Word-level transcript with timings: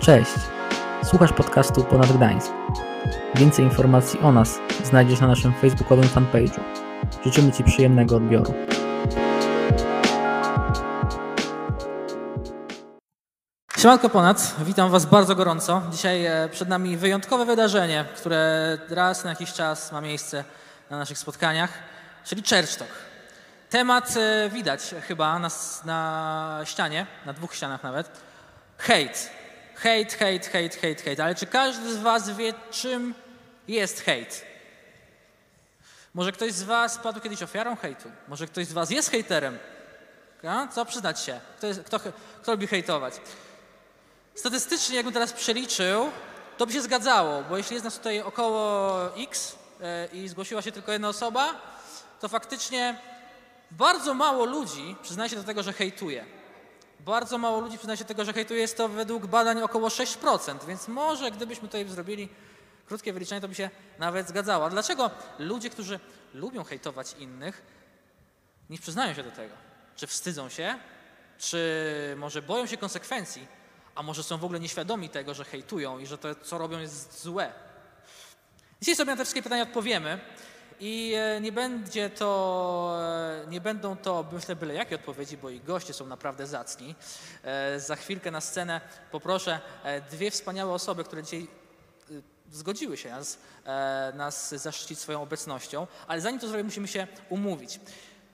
Cześć! 0.00 0.30
Słuchasz 1.04 1.32
podcastu 1.32 1.84
Ponad 1.84 2.12
Gdańsk. 2.12 2.52
Więcej 3.34 3.64
informacji 3.64 4.20
o 4.20 4.32
nas 4.32 4.58
znajdziesz 4.84 5.20
na 5.20 5.26
naszym 5.26 5.54
facebookowym 5.54 6.04
fanpage'u. 6.04 6.60
Życzymy 7.24 7.52
Ci 7.52 7.64
przyjemnego 7.64 8.16
odbioru. 8.16 8.54
Siemanko 13.78 14.08
Ponad, 14.08 14.54
witam 14.64 14.90
Was 14.90 15.06
bardzo 15.06 15.34
gorąco. 15.34 15.82
Dzisiaj 15.90 16.26
e, 16.26 16.48
przed 16.52 16.68
nami 16.68 16.96
wyjątkowe 16.96 17.44
wydarzenie, 17.44 18.04
które 18.16 18.78
raz 18.90 19.24
na 19.24 19.30
jakiś 19.30 19.52
czas 19.52 19.92
ma 19.92 20.00
miejsce 20.00 20.44
na 20.90 20.98
naszych 20.98 21.18
spotkaniach, 21.18 21.70
czyli 22.24 22.42
Church 22.42 22.76
Talk. 22.76 23.11
Temat 23.72 24.16
e, 24.16 24.50
widać 24.50 24.94
chyba 25.08 25.38
na, 25.38 25.48
na 25.84 26.60
ścianie, 26.64 27.06
na 27.26 27.32
dwóch 27.32 27.54
ścianach 27.54 27.82
nawet. 27.82 28.10
Hejt. 28.78 29.30
Hejt, 29.74 30.12
hejt, 30.12 30.46
hejt, 30.46 30.76
hejt, 30.76 31.02
hejt. 31.02 31.20
Ale 31.20 31.34
czy 31.34 31.46
każdy 31.46 31.94
z 31.94 31.98
Was 31.98 32.30
wie, 32.30 32.54
czym 32.70 33.14
jest 33.68 34.00
hejt? 34.00 34.44
Może 36.14 36.32
ktoś 36.32 36.52
z 36.52 36.62
Was 36.62 36.98
padł 36.98 37.20
kiedyś 37.20 37.42
ofiarą 37.42 37.76
hejtu? 37.76 38.10
Może 38.28 38.46
ktoś 38.46 38.66
z 38.66 38.72
Was 38.72 38.90
jest 38.90 39.10
hejterem? 39.10 39.58
Co 40.70 40.84
przyznać 40.84 41.20
się? 41.20 41.40
Kto, 41.58 41.66
jest, 41.66 41.82
kto, 41.82 42.00
kto 42.42 42.52
lubi 42.52 42.66
hejtować? 42.66 43.14
Statystycznie, 44.34 44.96
jakbym 44.96 45.14
teraz 45.14 45.32
przeliczył, 45.32 46.10
to 46.58 46.66
by 46.66 46.72
się 46.72 46.82
zgadzało, 46.82 47.42
bo 47.42 47.56
jeśli 47.56 47.74
jest 47.74 47.84
nas 47.84 47.96
tutaj 47.96 48.20
około 48.20 49.16
X 49.16 49.56
e, 49.80 50.06
i 50.12 50.28
zgłosiła 50.28 50.62
się 50.62 50.72
tylko 50.72 50.92
jedna 50.92 51.08
osoba, 51.08 51.54
to 52.20 52.28
faktycznie 52.28 53.11
bardzo 53.78 54.14
mało 54.14 54.44
ludzi 54.44 54.96
przyznaje 55.02 55.30
się 55.30 55.36
do 55.36 55.44
tego, 55.44 55.62
że 55.62 55.72
hejtuje. 55.72 56.24
Bardzo 57.00 57.38
mało 57.38 57.60
ludzi 57.60 57.76
przyznaje 57.78 57.96
się 57.96 58.04
do 58.04 58.08
tego, 58.08 58.24
że 58.24 58.32
hejtuje. 58.32 58.60
Jest 58.60 58.76
to 58.76 58.88
według 58.88 59.26
badań 59.26 59.62
około 59.62 59.88
6%, 59.88 60.64
więc 60.66 60.88
może 60.88 61.30
gdybyśmy 61.30 61.68
tutaj 61.68 61.88
zrobili 61.88 62.28
krótkie 62.86 63.12
wyliczenie, 63.12 63.40
to 63.40 63.48
by 63.48 63.54
się 63.54 63.70
nawet 63.98 64.28
zgadzało. 64.28 64.66
A 64.66 64.70
dlaczego 64.70 65.10
ludzie, 65.38 65.70
którzy 65.70 66.00
lubią 66.34 66.64
hejtować 66.64 67.14
innych, 67.18 67.62
nie 68.70 68.78
przyznają 68.78 69.14
się 69.14 69.22
do 69.22 69.30
tego? 69.30 69.54
Czy 69.96 70.06
wstydzą 70.06 70.48
się? 70.48 70.78
Czy 71.38 71.58
może 72.18 72.42
boją 72.42 72.66
się 72.66 72.76
konsekwencji? 72.76 73.46
A 73.94 74.02
może 74.02 74.22
są 74.22 74.38
w 74.38 74.44
ogóle 74.44 74.60
nieświadomi 74.60 75.08
tego, 75.08 75.34
że 75.34 75.44
hejtują 75.44 75.98
i 75.98 76.06
że 76.06 76.18
to, 76.18 76.34
co 76.34 76.58
robią, 76.58 76.78
jest 76.78 77.22
złe? 77.22 77.52
Dzisiaj 78.80 78.96
sobie 78.96 79.10
na 79.10 79.16
te 79.16 79.24
wszystkie 79.24 79.42
pytania 79.42 79.62
odpowiemy. 79.62 80.20
I 80.84 81.14
e, 81.14 81.40
nie 81.40 81.52
będzie 81.52 82.10
to, 82.10 82.98
e, 83.44 83.50
nie 83.50 83.60
będą 83.60 83.96
to, 83.96 84.24
myślę, 84.32 84.56
byle 84.56 84.74
jakie 84.74 84.94
odpowiedzi, 84.94 85.36
bo 85.36 85.50
i 85.50 85.60
goście 85.60 85.94
są 85.94 86.06
naprawdę 86.06 86.46
zacni. 86.46 86.94
E, 87.44 87.80
za 87.80 87.96
chwilkę 87.96 88.30
na 88.30 88.40
scenę 88.40 88.80
poproszę 89.10 89.60
dwie 90.10 90.30
wspaniałe 90.30 90.72
osoby, 90.72 91.04
które 91.04 91.22
dzisiaj 91.22 91.46
zgodziły 92.50 92.96
się 92.96 93.10
nas, 93.10 93.38
nas 94.14 94.54
zaszczycić 94.54 94.98
swoją 94.98 95.22
obecnością, 95.22 95.86
ale 96.06 96.20
zanim 96.20 96.40
to 96.40 96.48
zrobię, 96.48 96.64
musimy 96.64 96.88
się 96.88 97.06
umówić. 97.28 97.80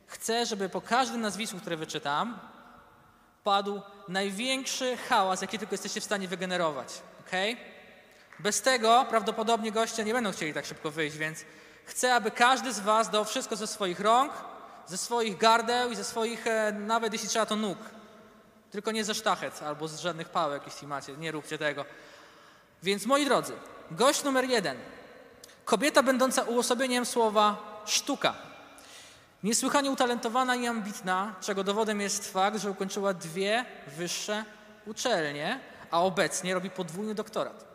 Chcę, 0.06 0.46
żeby 0.46 0.68
po 0.68 0.80
każdym 0.80 1.20
nazwisku, 1.20 1.58
które 1.58 1.76
wyczytam, 1.76 2.38
padł 3.44 3.82
największy 4.08 4.96
hałas, 4.96 5.42
jaki 5.42 5.58
tylko 5.58 5.74
jesteście 5.74 6.00
w 6.00 6.04
stanie 6.04 6.28
wygenerować. 6.28 6.88
Okay? 7.26 7.56
Bez 8.38 8.62
tego 8.62 9.06
prawdopodobnie 9.08 9.72
goście 9.72 10.04
nie 10.04 10.12
będą 10.12 10.32
chcieli 10.32 10.54
tak 10.54 10.66
szybko 10.66 10.90
wyjść, 10.90 11.16
więc 11.16 11.44
Chcę, 11.88 12.14
aby 12.14 12.30
każdy 12.30 12.72
z 12.72 12.80
Was 12.80 13.10
dał 13.10 13.24
wszystko 13.24 13.56
ze 13.56 13.66
swoich 13.66 14.00
rąk, 14.00 14.32
ze 14.86 14.98
swoich 14.98 15.38
gardeł 15.38 15.90
i 15.90 15.96
ze 15.96 16.04
swoich, 16.04 16.46
e, 16.46 16.72
nawet 16.72 17.12
jeśli 17.12 17.28
trzeba, 17.28 17.46
to 17.46 17.56
nóg. 17.56 17.78
Tylko 18.70 18.92
nie 18.92 19.04
ze 19.04 19.14
sztachet 19.14 19.62
albo 19.62 19.88
z 19.88 20.00
żadnych 20.00 20.28
pałek, 20.28 20.62
jeśli 20.66 20.86
macie. 20.86 21.16
Nie 21.16 21.32
róbcie 21.32 21.58
tego. 21.58 21.84
Więc 22.82 23.06
moi 23.06 23.24
drodzy, 23.24 23.52
gość 23.90 24.24
numer 24.24 24.44
jeden. 24.44 24.76
Kobieta 25.64 26.02
będąca 26.02 26.42
uosobieniem 26.42 27.06
słowa 27.06 27.56
sztuka. 27.86 28.34
Niesłychanie 29.42 29.90
utalentowana 29.90 30.56
i 30.56 30.66
ambitna, 30.66 31.34
czego 31.40 31.64
dowodem 31.64 32.00
jest 32.00 32.32
fakt, 32.32 32.58
że 32.58 32.70
ukończyła 32.70 33.14
dwie 33.14 33.64
wyższe 33.86 34.44
uczelnie, 34.86 35.60
a 35.90 36.02
obecnie 36.02 36.54
robi 36.54 36.70
podwójny 36.70 37.14
doktorat. 37.14 37.67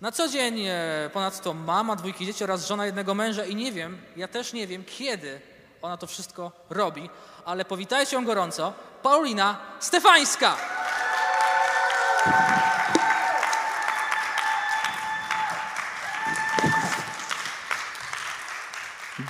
Na 0.00 0.12
co 0.12 0.28
dzień 0.28 0.66
e, 0.66 1.10
ponadto 1.12 1.54
mama 1.54 1.96
dwójki 1.96 2.26
dzieci 2.26 2.44
oraz 2.44 2.66
żona 2.66 2.86
jednego 2.86 3.14
męża 3.14 3.44
i 3.44 3.54
nie 3.54 3.72
wiem, 3.72 3.98
ja 4.16 4.28
też 4.28 4.52
nie 4.52 4.66
wiem 4.66 4.84
kiedy 4.84 5.40
ona 5.82 5.96
to 5.96 6.06
wszystko 6.06 6.52
robi, 6.70 7.10
ale 7.44 7.64
powitajcie 7.64 8.16
ją 8.16 8.24
gorąco, 8.24 8.72
Paulina 9.02 9.58
Stefańska. 9.80 10.56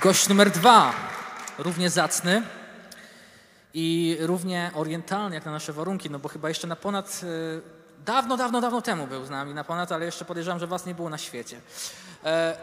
Gość 0.01 0.29
numer 0.29 0.51
dwa, 0.51 0.93
równie 1.57 1.89
zacny 1.89 2.43
i 3.73 4.17
równie 4.19 4.71
orientalny 4.75 5.35
jak 5.35 5.45
na 5.45 5.51
nasze 5.51 5.73
warunki, 5.73 6.09
no 6.09 6.19
bo 6.19 6.29
chyba 6.29 6.49
jeszcze 6.49 6.67
na 6.67 6.75
ponad 6.75 7.21
e, 7.23 7.78
dawno, 8.05 8.37
dawno, 8.37 8.61
dawno 8.61 8.81
temu 8.81 9.07
był 9.07 9.25
z 9.25 9.29
nami 9.29 9.53
na 9.53 9.63
ponad, 9.63 9.91
ale 9.91 10.05
jeszcze 10.05 10.25
podejrzewam, 10.25 10.59
że 10.59 10.67
was 10.67 10.85
nie 10.85 10.95
było 10.95 11.09
na 11.09 11.17
świecie. 11.17 11.61
E, 12.25 12.57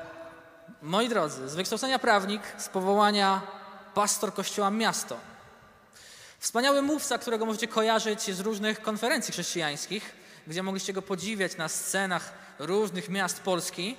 moi 0.83 1.09
drodzy, 1.09 1.49
z 1.49 1.55
wykształcenia 1.55 1.99
prawnik, 1.99 2.43
z 2.59 2.69
powołania 2.69 3.43
pastor 3.95 4.35
kościoła 4.35 4.71
Miasto. 4.71 5.17
Wspaniały 6.39 6.83
mówca, 6.83 7.19
którego 7.19 7.47
możecie 7.47 7.69
kojarzyć 7.69 8.35
z 8.35 8.41
różnych 8.41 8.83
konferencji 8.83 9.33
chrześcijańskich, 9.33 10.15
gdzie 10.47 10.63
mogliście 10.63 10.93
go 10.93 11.03
podziwiać 11.03 11.57
na 11.57 11.69
scenach 11.69 12.33
różnych 12.59 13.09
miast 13.09 13.41
Polski. 13.41 13.97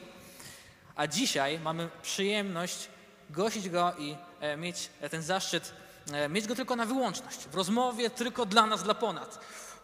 A 0.95 1.07
dzisiaj 1.07 1.59
mamy 1.59 1.89
przyjemność 2.01 2.89
gościć 3.29 3.69
go 3.69 3.93
i 3.99 4.17
e, 4.39 4.57
mieć 4.57 4.89
e, 5.01 5.09
ten 5.09 5.21
zaszczyt, 5.23 5.73
e, 6.13 6.29
mieć 6.29 6.47
go 6.47 6.55
tylko 6.55 6.75
na 6.75 6.85
wyłączność, 6.85 7.39
w 7.39 7.55
rozmowie 7.55 8.09
tylko 8.09 8.45
dla 8.45 8.65
nas, 8.65 8.83
dla 8.83 8.93
ponad. 8.93 9.39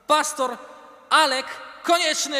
Pastor 0.07 0.57
Alek 1.13 1.45
Konieczny. 1.83 2.37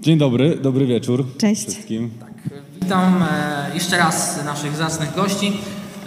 Dzień 0.00 0.18
dobry, 0.18 0.56
dobry 0.56 0.86
wieczór. 0.86 1.24
Cześć. 1.38 1.62
Wszystkim. 1.66 2.10
Tak, 2.20 2.32
witam 2.80 3.22
e, 3.22 3.70
jeszcze 3.74 3.98
raz 3.98 4.44
naszych 4.44 4.76
zacnych 4.76 5.14
gości. 5.14 5.52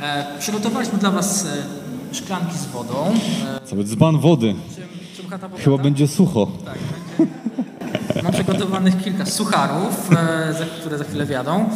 E, 0.02 0.26
przygotowaliśmy 0.40 0.98
dla 0.98 1.12
Was 1.12 1.46
e, 1.46 2.16
szklanki 2.16 2.58
z 2.58 2.66
wodą. 2.66 3.14
E, 3.64 3.68
Cały 3.68 3.84
dzban 3.84 4.20
wody. 4.20 4.56
Czym, 4.76 5.30
czym 5.30 5.58
Chyba 5.58 5.78
będzie 5.78 6.08
sucho. 6.08 6.48
Tak 6.66 6.78
przygotowanych 8.56 9.04
kilka 9.04 9.26
sucharów, 9.26 10.12
e, 10.12 10.66
które 10.80 10.98
za 10.98 11.04
chwilę 11.04 11.26
wiadą. 11.26 11.70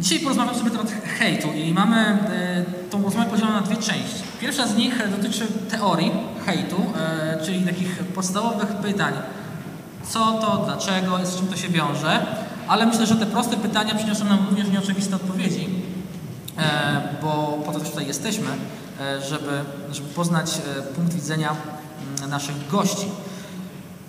Dzisiaj 0.00 0.20
porozmawiam 0.20 0.54
sobie 0.54 0.70
na 0.70 0.76
temat 0.78 0.92
hejtu 1.18 1.52
i 1.52 1.72
mamy 1.72 1.96
e, 1.96 2.64
tą 2.90 3.02
rozmowę 3.02 3.30
podzieloną 3.30 3.54
na 3.54 3.60
dwie 3.60 3.76
części. 3.76 4.22
Pierwsza 4.40 4.66
z 4.66 4.76
nich 4.76 5.00
e, 5.00 5.08
dotyczy 5.08 5.46
teorii 5.70 6.10
hejtu, 6.46 6.76
czyli 7.44 7.60
takich 7.60 7.98
podstawowych 7.98 8.68
pytań. 8.68 9.14
Co 10.08 10.32
to, 10.32 10.62
dlaczego, 10.64 11.18
z 11.26 11.36
czym 11.36 11.46
to 11.46 11.56
się 11.56 11.68
wiąże? 11.68 12.26
Ale 12.68 12.86
myślę, 12.86 13.06
że 13.06 13.16
te 13.16 13.26
proste 13.26 13.56
pytania 13.56 13.94
przyniosą 13.94 14.24
nam 14.24 14.46
również 14.50 14.68
nieoczywiste 14.68 15.16
odpowiedzi, 15.16 15.68
bo 17.22 17.58
po 17.66 17.72
to 17.72 17.80
też 17.80 17.90
tutaj 17.90 18.06
jesteśmy, 18.06 18.46
żeby, 19.28 19.64
żeby 19.92 20.08
poznać 20.08 20.50
punkt 20.96 21.14
widzenia 21.14 21.56
mm, 22.18 22.30
naszych 22.30 22.68
gości. 22.68 23.06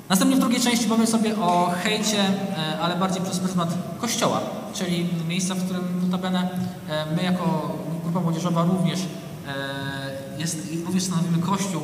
Następnie 0.09 0.37
w 0.37 0.39
drugiej 0.39 0.61
części 0.61 0.85
powiem 0.85 1.07
sobie 1.07 1.37
o 1.37 1.71
hejcie, 1.83 2.19
e, 2.19 2.79
ale 2.79 2.95
bardziej 2.95 3.21
przez 3.21 3.39
pryzmat 3.39 3.69
kościoła, 4.01 4.39
czyli 4.73 5.09
miejsca, 5.27 5.55
w 5.55 5.63
którym 5.63 5.83
notabene 6.01 6.49
e, 6.89 7.05
my 7.15 7.23
jako 7.23 7.75
grupa 8.03 8.19
młodzieżowa 8.19 8.63
również, 8.63 8.99
e, 8.99 10.39
jest, 10.39 10.67
również 10.85 11.03
stanowimy 11.03 11.37
kościół 11.37 11.81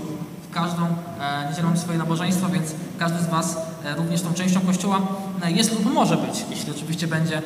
w 0.50 0.53
każdą 0.53 0.88
niedzielę 1.50 1.63
mamy 1.63 1.77
swoje 1.77 1.97
nabożeństwo, 1.97 2.50
więc 2.50 2.75
każdy 3.00 3.19
z 3.19 3.27
Was 3.27 3.57
również 3.97 4.21
tą 4.21 4.33
częścią 4.33 4.62
kościoła 4.62 5.01
jest 5.47 5.71
lub 5.71 5.94
może 5.94 6.17
być, 6.17 6.45
jeśli 6.50 6.71
oczywiście 6.71 7.07
będzie 7.07 7.41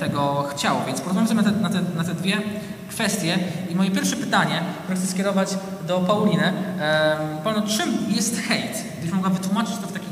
tego 0.00 0.44
chciał. 0.50 0.76
Więc 0.86 1.00
porozmawiamy 1.00 1.28
sobie 1.28 1.42
na 1.42 1.50
te, 1.50 1.60
na 1.60 1.70
te, 1.70 1.96
na 1.96 2.04
te 2.04 2.14
dwie 2.14 2.42
kwestie 2.88 3.38
i 3.70 3.74
moje 3.74 3.90
pierwsze 3.90 4.16
pytanie, 4.16 4.62
które 4.82 4.98
chcę 4.98 5.06
skierować 5.06 5.48
do 5.86 6.00
Pauliny. 6.00 6.52
Paulino, 7.44 7.66
czym 7.66 7.88
jest 8.08 8.40
hejt? 8.40 8.84
Gdybyś 8.98 9.12
mogła 9.12 9.30
wytłumaczyć 9.30 9.76
to 9.76 9.86
w 9.86 9.92
taki 9.92 10.03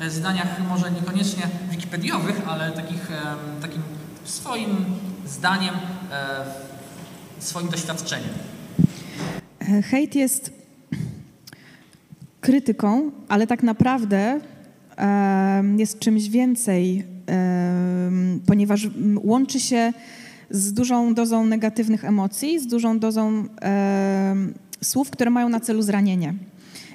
E, 0.00 0.10
zdaniach 0.10 0.68
może 0.68 0.90
niekoniecznie 0.90 1.42
wikipediowych, 1.70 2.42
ale 2.48 2.72
takich, 2.72 3.08
takim 3.62 3.82
swoim 4.24 4.84
zdaniem, 5.26 5.74
e, 6.12 6.44
swoim 7.38 7.68
doświadczeniem. 7.68 8.30
Hejt 9.84 10.14
jest 10.14 10.52
krytyką, 12.40 13.10
ale 13.28 13.46
tak 13.46 13.62
naprawdę 13.62 14.40
jest 15.76 15.98
czymś 15.98 16.28
więcej, 16.28 17.04
ponieważ 18.46 18.88
łączy 19.22 19.60
się 19.60 19.92
z 20.50 20.72
dużą 20.72 21.14
dozą 21.14 21.46
negatywnych 21.46 22.04
emocji, 22.04 22.60
z 22.60 22.66
dużą 22.66 22.98
dozą 22.98 23.44
słów, 24.82 25.10
które 25.10 25.30
mają 25.30 25.48
na 25.48 25.60
celu 25.60 25.82
zranienie. 25.82 26.34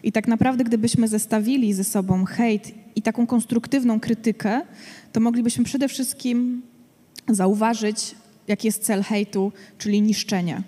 I 0.05 0.11
tak 0.11 0.27
naprawdę, 0.27 0.63
gdybyśmy 0.63 1.07
zestawili 1.07 1.73
ze 1.73 1.83
sobą 1.83 2.25
hejt 2.25 2.71
i 2.95 3.01
taką 3.01 3.27
konstruktywną 3.27 3.99
krytykę, 3.99 4.61
to 5.11 5.19
moglibyśmy 5.19 5.63
przede 5.63 5.87
wszystkim 5.87 6.61
zauważyć, 7.29 8.15
jaki 8.47 8.67
jest 8.67 8.83
cel 8.83 9.03
hejtu, 9.03 9.51
czyli 9.77 10.01
niszczenie. 10.01 10.63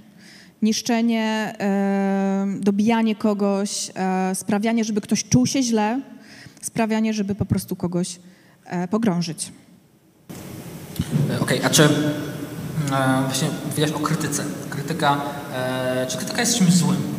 Niszczenie, 0.62 1.56
e, 1.60 2.48
dobijanie 2.60 3.16
kogoś, 3.16 3.92
e, 3.95 4.36
sprawianie, 4.36 4.84
żeby 4.84 5.01
ktoś 5.01 5.24
czuł 5.24 5.45
się 5.45 5.63
źle, 5.63 6.01
sprawianie, 6.62 7.13
żeby 7.13 7.36
po 7.36 7.45
prostu 7.45 7.75
kogoś 7.75 8.19
e, 8.66 8.88
pogrążyć. 8.88 9.51
E, 11.30 11.39
okej, 11.39 11.57
okay, 11.57 11.66
a 11.66 11.69
czy 11.69 11.84
e, 11.84 11.89
właśnie 13.25 13.48
mówiłaś 13.66 13.92
o 13.92 14.00
krytyce. 14.00 14.44
Krytyka, 14.69 15.22
e, 15.54 16.07
czy 16.10 16.18
krytyka 16.18 16.42
jest 16.42 16.57
czymś 16.57 16.74
złym 16.74 17.16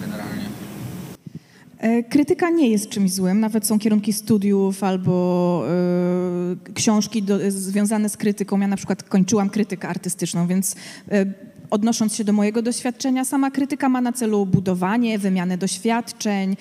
krytyka 2.09 2.51
nie 2.51 2.71
jest 2.71 2.89
czymś 2.89 3.13
złym, 3.13 3.41
nawet 3.41 3.67
są 3.67 3.79
kierunki 3.79 4.13
studiów 4.13 4.85
albo 4.85 5.65
y, 6.69 6.73
książki 6.75 7.23
do, 7.23 7.39
związane 7.49 8.09
z 8.09 8.17
krytyką. 8.17 8.61
Ja 8.61 8.69
na 8.69 8.77
przykład 8.77 9.03
kończyłam 9.03 9.51
krytykę 9.51 9.89
artystyczną, 9.89 10.47
więc 10.47 10.73
y, 10.73 10.77
odnosząc 11.71 12.15
się 12.15 12.25
do 12.25 12.33
mojego 12.33 12.63
doświadczenia, 12.63 13.25
sama 13.25 13.51
krytyka 13.51 13.89
ma 13.89 14.01
na 14.01 14.13
celu 14.13 14.47
budowanie, 14.47 15.19
wymianę 15.19 15.59
doświadczeń. 15.59 16.57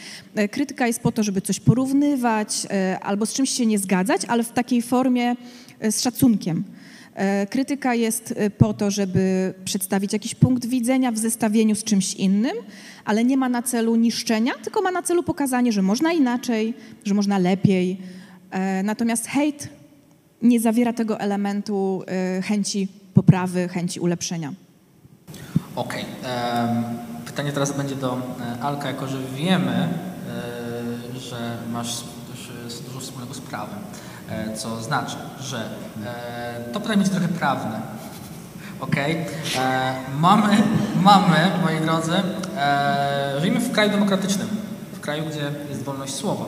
Krytyka 0.51 0.87
jest 0.87 0.99
po 0.99 1.11
to, 1.11 1.23
żeby 1.23 1.41
coś 1.41 1.59
porównywać 1.59 2.67
albo 3.01 3.25
z 3.25 3.33
czymś 3.33 3.49
się 3.49 3.65
nie 3.65 3.79
zgadzać, 3.79 4.21
ale 4.27 4.43
w 4.43 4.51
takiej 4.51 4.81
formie 4.81 5.35
z 5.81 6.01
szacunkiem. 6.01 6.63
Krytyka 7.49 7.95
jest 7.95 8.33
po 8.57 8.73
to, 8.73 8.91
żeby 8.91 9.53
przedstawić 9.65 10.13
jakiś 10.13 10.35
punkt 10.35 10.65
widzenia 10.65 11.11
w 11.11 11.17
zestawieniu 11.17 11.75
z 11.75 11.83
czymś 11.83 12.13
innym, 12.13 12.57
ale 13.05 13.23
nie 13.23 13.37
ma 13.37 13.49
na 13.49 13.61
celu 13.61 13.95
niszczenia, 13.95 14.53
tylko 14.63 14.81
ma 14.81 14.91
na 14.91 15.03
celu 15.03 15.23
pokazanie, 15.23 15.71
że 15.71 15.81
można 15.81 16.13
inaczej, 16.13 16.73
że 17.03 17.13
można 17.13 17.37
lepiej. 17.37 17.97
E, 18.51 18.83
natomiast 18.83 19.27
hejt 19.27 19.69
nie 20.41 20.59
zawiera 20.59 20.93
tego 20.93 21.19
elementu 21.19 22.03
e, 22.07 22.41
chęci 22.41 22.87
poprawy, 23.13 23.67
chęci 23.67 23.99
ulepszenia. 23.99 24.53
Okej. 25.75 26.05
Okay. 26.21 27.25
Pytanie 27.25 27.51
teraz 27.51 27.77
będzie 27.77 27.95
do 27.95 28.21
e, 28.41 28.63
Alka, 28.63 28.87
jako 28.87 29.07
że 29.07 29.17
wiemy, 29.35 29.89
że 31.19 31.57
masz 31.71 32.03
dużo 32.87 32.99
wspólnego 32.99 33.33
z 33.33 33.41
prawem, 33.41 33.79
co 34.55 34.81
znaczy, 34.81 35.15
że 35.39 35.69
to 36.73 36.79
pytanie 36.79 36.97
będzie 36.97 37.11
trochę 37.11 37.27
prawne. 37.27 37.81
Okej. 38.79 39.21
Okay. 39.21 39.93
Mamy, 40.19 40.57
mamy, 41.01 41.51
moi 41.63 41.81
drodzy, 41.81 42.13
e, 42.57 43.35
żyjemy 43.39 43.59
w 43.59 43.71
kraju 43.71 43.91
demokratycznym, 43.91 44.47
w 44.93 44.99
kraju, 44.99 45.23
gdzie 45.25 45.51
jest 45.69 45.83
wolność 45.83 46.15
słowa. 46.15 46.45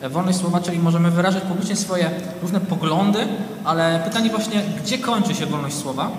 E, 0.00 0.08
wolność 0.08 0.38
słowa, 0.38 0.60
czyli 0.60 0.78
możemy 0.78 1.10
wyrażać 1.10 1.42
publicznie 1.42 1.76
swoje 1.76 2.10
różne 2.42 2.60
poglądy, 2.60 3.26
ale 3.64 4.00
pytanie 4.04 4.30
właśnie, 4.30 4.62
gdzie 4.82 4.98
kończy 4.98 5.34
się 5.34 5.46
wolność 5.46 5.76
słowa, 5.76 6.10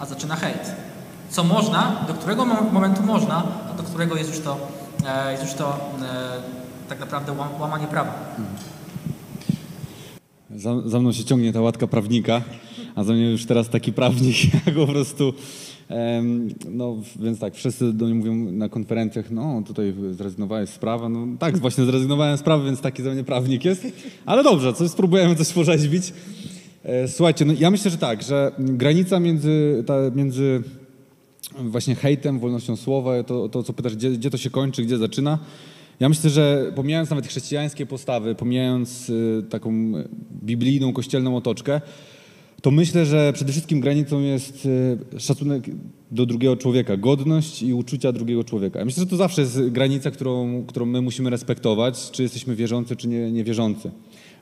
a 0.00 0.06
zaczyna 0.06 0.36
hejt? 0.36 0.72
Co 1.30 1.44
można, 1.44 1.92
do 2.06 2.14
którego 2.14 2.44
momentu 2.44 3.02
można, 3.02 3.42
a 3.70 3.76
do 3.76 3.82
którego 3.82 4.16
jest 4.16 4.30
już 4.30 4.40
to, 4.40 4.56
e, 5.06 5.32
jest 5.32 5.44
już 5.44 5.54
to 5.54 5.68
e, 5.68 6.88
tak 6.88 7.00
naprawdę 7.00 7.34
łamanie 7.58 7.86
prawa? 7.86 8.12
Za, 10.56 10.88
za 10.88 11.00
mną 11.00 11.12
się 11.12 11.24
ciągnie 11.24 11.52
ta 11.52 11.60
łatka 11.60 11.86
prawnika 11.86 12.42
a 12.94 13.04
za 13.04 13.12
mnie 13.12 13.30
już 13.30 13.46
teraz 13.46 13.68
taki 13.68 13.92
prawnik, 13.92 14.36
po 14.74 14.86
prostu... 14.86 15.32
No, 16.70 16.96
więc 17.20 17.38
tak, 17.38 17.54
wszyscy 17.54 17.92
do 17.92 18.04
mnie 18.04 18.14
mówią 18.14 18.34
na 18.34 18.68
konferencjach, 18.68 19.30
no 19.30 19.62
tutaj 19.66 19.94
zrezygnowałeś 20.10 20.70
z 20.70 20.78
prawa. 20.78 21.08
No 21.08 21.26
tak, 21.38 21.58
właśnie 21.58 21.84
zrezygnowałem 21.84 22.38
z 22.38 22.42
prawa, 22.42 22.64
więc 22.64 22.80
taki 22.80 23.02
za 23.02 23.10
mnie 23.10 23.24
prawnik 23.24 23.64
jest. 23.64 23.86
Ale 24.26 24.42
dobrze, 24.42 24.72
coś 24.72 24.90
spróbujemy 24.90 25.36
coś 25.36 25.52
porzeźbić. 25.52 26.12
E, 26.82 27.08
słuchajcie, 27.08 27.44
no 27.44 27.52
ja 27.58 27.70
myślę, 27.70 27.90
że 27.90 27.98
tak, 27.98 28.22
że 28.22 28.52
granica 28.58 29.20
między, 29.20 29.84
ta, 29.86 29.94
między 30.14 30.62
właśnie 31.58 31.94
hejtem, 31.94 32.38
wolnością 32.38 32.76
słowa, 32.76 33.22
to, 33.22 33.48
to 33.48 33.62
co 33.62 33.72
pytasz, 33.72 33.96
gdzie, 33.96 34.10
gdzie 34.10 34.30
to 34.30 34.36
się 34.36 34.50
kończy, 34.50 34.82
gdzie 34.82 34.98
zaczyna, 34.98 35.38
ja 36.02 36.08
myślę, 36.08 36.30
że 36.30 36.72
pomijając 36.74 37.10
nawet 37.10 37.26
chrześcijańskie 37.26 37.86
postawy, 37.86 38.34
pomijając 38.34 39.10
y, 39.10 39.44
taką 39.50 39.92
biblijną, 40.42 40.92
kościelną 40.92 41.36
otoczkę, 41.36 41.80
to 42.62 42.70
myślę, 42.70 43.06
że 43.06 43.32
przede 43.32 43.52
wszystkim 43.52 43.80
granicą 43.80 44.20
jest 44.20 44.68
e, 45.14 45.20
szacunek 45.20 45.64
do 46.10 46.26
drugiego 46.26 46.56
człowieka, 46.56 46.96
godność 46.96 47.62
i 47.62 47.74
uczucia 47.74 48.12
drugiego 48.12 48.44
człowieka. 48.44 48.78
Ja 48.78 48.84
myślę, 48.84 49.00
że 49.00 49.10
to 49.10 49.16
zawsze 49.16 49.40
jest 49.40 49.68
granica, 49.68 50.10
którą, 50.10 50.64
którą 50.66 50.86
my 50.86 51.02
musimy 51.02 51.30
respektować, 51.30 52.10
czy 52.10 52.22
jesteśmy 52.22 52.56
wierzący, 52.56 52.96
czy 52.96 53.08
nie, 53.08 53.32
niewierzący. 53.32 53.90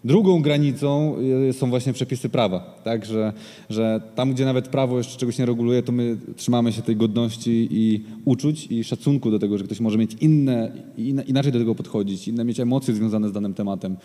Drugą 0.04 0.42
granicą 0.42 1.16
e, 1.48 1.52
są 1.52 1.70
właśnie 1.70 1.92
przepisy 1.92 2.28
prawa, 2.28 2.80
tak, 2.84 3.04
że, 3.04 3.32
że 3.70 4.00
tam, 4.14 4.32
gdzie 4.32 4.44
nawet 4.44 4.68
prawo 4.68 4.98
jeszcze 4.98 5.18
czegoś 5.18 5.38
nie 5.38 5.46
reguluje, 5.46 5.82
to 5.82 5.92
my 5.92 6.16
trzymamy 6.36 6.72
się 6.72 6.82
tej 6.82 6.96
godności 6.96 7.68
i 7.70 8.04
uczuć 8.24 8.66
i 8.70 8.84
szacunku 8.84 9.30
do 9.30 9.38
tego, 9.38 9.58
że 9.58 9.64
ktoś 9.64 9.80
może 9.80 9.98
mieć 9.98 10.16
inne, 10.20 10.72
inaczej 11.26 11.52
do 11.52 11.58
tego 11.58 11.74
podchodzić, 11.74 12.28
inne 12.28 12.44
mieć 12.44 12.60
emocje 12.60 12.94
związane 12.94 13.28
z 13.28 13.32
danym 13.32 13.54
tematem. 13.54 13.96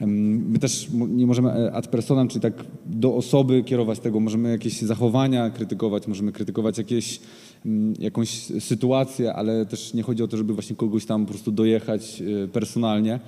My 0.00 0.58
też 0.58 0.88
nie 1.08 1.26
możemy 1.26 1.50
e, 1.50 1.72
ad 1.72 1.88
personam, 1.88 2.28
czyli 2.28 2.40
tak 2.40 2.64
do 2.86 3.14
osoby 3.14 3.62
kierować 3.64 3.98
tego. 3.98 4.20
Możemy 4.20 4.50
jakieś 4.50 4.82
zachowania 4.82 5.50
krytykować, 5.50 6.06
możemy 6.06 6.32
krytykować 6.32 6.78
jakieś, 6.78 7.20
mm, 7.66 7.94
jakąś 7.98 8.28
sytuację, 8.60 9.34
ale 9.34 9.66
też 9.66 9.94
nie 9.94 10.02
chodzi 10.02 10.22
o 10.22 10.28
to, 10.28 10.36
żeby 10.36 10.54
właśnie 10.54 10.76
kogoś 10.76 11.06
tam 11.06 11.26
po 11.26 11.32
prostu 11.32 11.52
dojechać 11.52 12.22
e, 12.44 12.48
personalnie. 12.48 13.20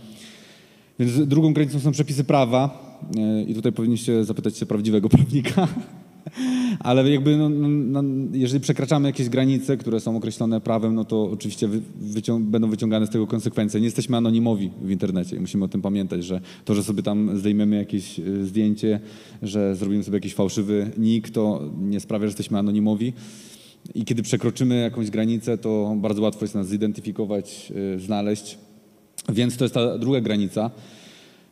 Więc 0.99 1.29
drugą 1.29 1.52
granicą 1.52 1.81
są 1.81 1.93
przepisy 1.93 2.25
prawa 2.25 2.85
e, 3.17 3.43
i 3.43 3.55
tutaj 3.55 3.73
powinniście 3.73 4.25
zapytać 4.25 4.58
się 4.58 4.67
prawdziwego 4.67 5.08
prawnika. 5.08 5.69
Ale 6.81 7.11
jakby, 7.11 7.37
no, 7.37 7.49
no, 7.49 7.69
no, 8.02 8.02
jeżeli 8.32 8.61
przekraczamy 8.61 9.08
jakieś 9.08 9.29
granice, 9.29 9.76
które 9.76 10.00
są 10.00 10.17
określone 10.17 10.61
prawem, 10.61 10.94
no 10.94 11.05
to 11.05 11.31
oczywiście 11.31 11.69
wycią 12.00 12.44
będą 12.44 12.70
wyciągane 12.70 13.06
z 13.06 13.11
tego 13.11 13.26
konsekwencje. 13.26 13.81
Nie 13.81 13.85
jesteśmy 13.87 14.17
anonimowi 14.17 14.70
w 14.82 14.91
internecie. 14.91 15.41
Musimy 15.41 15.64
o 15.64 15.69
tym 15.69 15.82
pamiętać, 15.82 16.25
że 16.25 16.41
to, 16.64 16.75
że 16.75 16.82
sobie 16.82 17.02
tam 17.02 17.38
zdejmiemy 17.38 17.76
jakieś 17.76 18.19
y, 18.19 18.47
zdjęcie, 18.47 19.00
że 19.42 19.76
zrobimy 19.76 20.04
sobie 20.04 20.16
jakiś 20.16 20.35
fałszywy 20.35 20.90
nick, 20.99 21.30
to 21.30 21.71
nie 21.80 22.00
sprawia, 22.00 22.26
że 22.26 22.28
jesteśmy 22.28 22.59
anonimowi. 22.59 23.12
I 23.95 24.04
kiedy 24.04 24.23
przekroczymy 24.23 24.80
jakąś 24.80 25.11
granicę, 25.11 25.59
to 25.59 25.95
bardzo 25.97 26.23
łatwo 26.23 26.45
jest 26.45 26.54
nas 26.54 26.69
zidentyfikować, 26.69 27.73
y, 27.97 28.00
znaleźć. 28.00 28.59
Więc 29.28 29.57
to 29.57 29.64
jest 29.64 29.75
ta 29.75 29.99
druga 29.99 30.21
granica. 30.21 30.71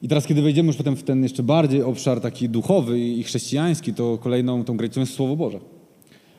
I 0.02 0.08
teraz, 0.08 0.26
kiedy 0.26 0.42
wejdziemy 0.42 0.66
już 0.66 0.76
potem 0.76 0.96
w 0.96 1.02
ten 1.02 1.22
jeszcze 1.22 1.42
bardziej 1.42 1.82
obszar 1.82 2.20
taki 2.20 2.48
duchowy 2.48 3.00
i 3.00 3.22
chrześcijański, 3.22 3.94
to 3.94 4.18
kolejną 4.18 4.64
tą 4.64 4.76
granicą 4.76 5.00
jest 5.00 5.14
Słowo 5.14 5.36
Boże. 5.36 5.60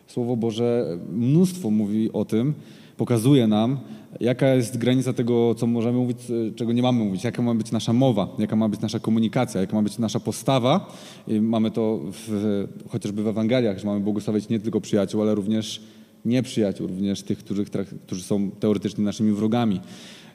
Słowo 0.07 0.35
Boże 0.35 0.97
mnóstwo 1.09 1.71
mówi 1.71 2.11
o 2.11 2.25
tym, 2.25 2.53
pokazuje 2.97 3.47
nam, 3.47 3.79
jaka 4.19 4.47
jest 4.47 4.77
granica 4.77 5.13
tego, 5.13 5.55
co 5.55 5.67
możemy 5.67 5.97
mówić, 5.97 6.17
czego 6.55 6.73
nie 6.73 6.81
mamy 6.81 7.03
mówić, 7.03 7.23
jaka 7.23 7.41
ma 7.41 7.55
być 7.55 7.71
nasza 7.71 7.93
mowa, 7.93 8.27
jaka 8.39 8.55
ma 8.55 8.69
być 8.69 8.79
nasza 8.79 8.99
komunikacja, 8.99 9.61
jaka 9.61 9.75
ma 9.75 9.81
być 9.81 9.97
nasza 9.97 10.19
postawa. 10.19 10.93
I 11.27 11.41
mamy 11.41 11.71
to 11.71 11.99
w, 12.03 12.67
chociażby 12.89 13.23
w 13.23 13.27
Ewangeliach, 13.27 13.79
że 13.79 13.87
mamy 13.87 13.99
błogosławić 13.99 14.49
nie 14.49 14.59
tylko 14.59 14.81
przyjaciół, 14.81 15.21
ale 15.21 15.35
również 15.35 15.81
nieprzyjaciół, 16.25 16.87
również 16.87 17.21
tych, 17.21 17.37
którzy, 17.37 17.65
którzy 18.05 18.23
są 18.23 18.51
teoretycznie 18.51 19.03
naszymi 19.03 19.31
wrogami. 19.31 19.79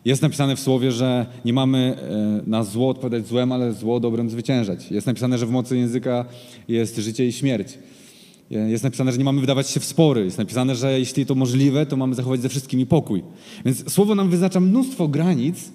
Jest 0.04 0.22
napisane 0.22 0.56
w 0.56 0.60
słowie, 0.60 0.92
że 0.92 1.26
nie 1.44 1.52
mamy 1.52 1.96
e, 1.98 2.50
na 2.50 2.64
zło 2.64 2.88
odpowiadać 2.88 3.26
złem, 3.26 3.52
ale 3.52 3.72
zło 3.72 4.00
dobrem 4.00 4.30
zwyciężać. 4.30 4.90
Jest 4.90 5.06
napisane, 5.06 5.38
że 5.38 5.46
w 5.46 5.50
mocy 5.50 5.76
języka 5.76 6.24
jest 6.68 6.96
życie 6.96 7.26
i 7.26 7.32
śmierć. 7.32 7.78
Jest 8.50 8.84
napisane, 8.84 9.12
że 9.12 9.18
nie 9.18 9.24
mamy 9.24 9.40
wydawać 9.40 9.70
się 9.70 9.80
w 9.80 9.84
spory. 9.84 10.24
Jest 10.24 10.38
napisane, 10.38 10.74
że 10.74 10.98
jeśli 10.98 11.26
to 11.26 11.34
możliwe, 11.34 11.86
to 11.86 11.96
mamy 11.96 12.14
zachować 12.14 12.40
ze 12.40 12.48
wszystkimi 12.48 12.86
pokój. 12.86 13.22
Więc 13.64 13.92
słowo 13.92 14.14
nam 14.14 14.30
wyznacza 14.30 14.60
mnóstwo 14.60 15.08
granic 15.08 15.70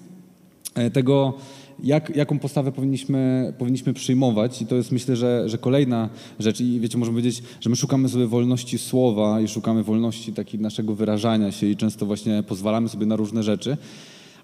e, 0.74 0.90
tego, 0.90 1.34
jak, 1.82 2.16
jaką 2.16 2.38
postawę 2.38 2.72
powinniśmy, 2.72 3.52
powinniśmy 3.58 3.94
przyjmować. 3.94 4.62
I 4.62 4.66
to 4.66 4.74
jest 4.74 4.92
myślę, 4.92 5.16
że, 5.16 5.48
że 5.48 5.58
kolejna 5.58 6.08
rzecz. 6.38 6.60
I 6.60 6.80
wiecie, 6.80 6.98
możemy 6.98 7.14
powiedzieć, 7.18 7.42
że 7.60 7.70
my 7.70 7.76
szukamy 7.76 8.08
sobie 8.08 8.26
wolności 8.26 8.78
słowa 8.78 9.40
i 9.40 9.48
szukamy 9.48 9.82
wolności 9.82 10.32
takiej 10.32 10.60
naszego 10.60 10.94
wyrażania 10.94 11.52
się 11.52 11.66
i 11.66 11.76
często 11.76 12.06
właśnie 12.06 12.42
pozwalamy 12.42 12.88
sobie 12.88 13.06
na 13.06 13.16
różne 13.16 13.42
rzeczy. 13.42 13.76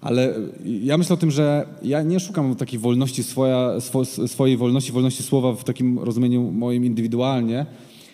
Ale 0.01 0.33
ja 0.81 0.97
myślę 0.97 1.13
o 1.13 1.17
tym, 1.17 1.31
że 1.31 1.65
ja 1.83 2.03
nie 2.03 2.19
szukam 2.19 2.55
takiej 2.55 2.79
wolności, 2.79 3.23
swoja, 3.23 3.79
swo, 3.79 4.05
swojej 4.05 4.57
wolności, 4.57 4.91
wolności 4.91 5.23
słowa 5.23 5.53
w 5.53 5.63
takim 5.63 5.99
rozumieniu 5.99 6.51
moim 6.51 6.85
indywidualnie, 6.85 7.65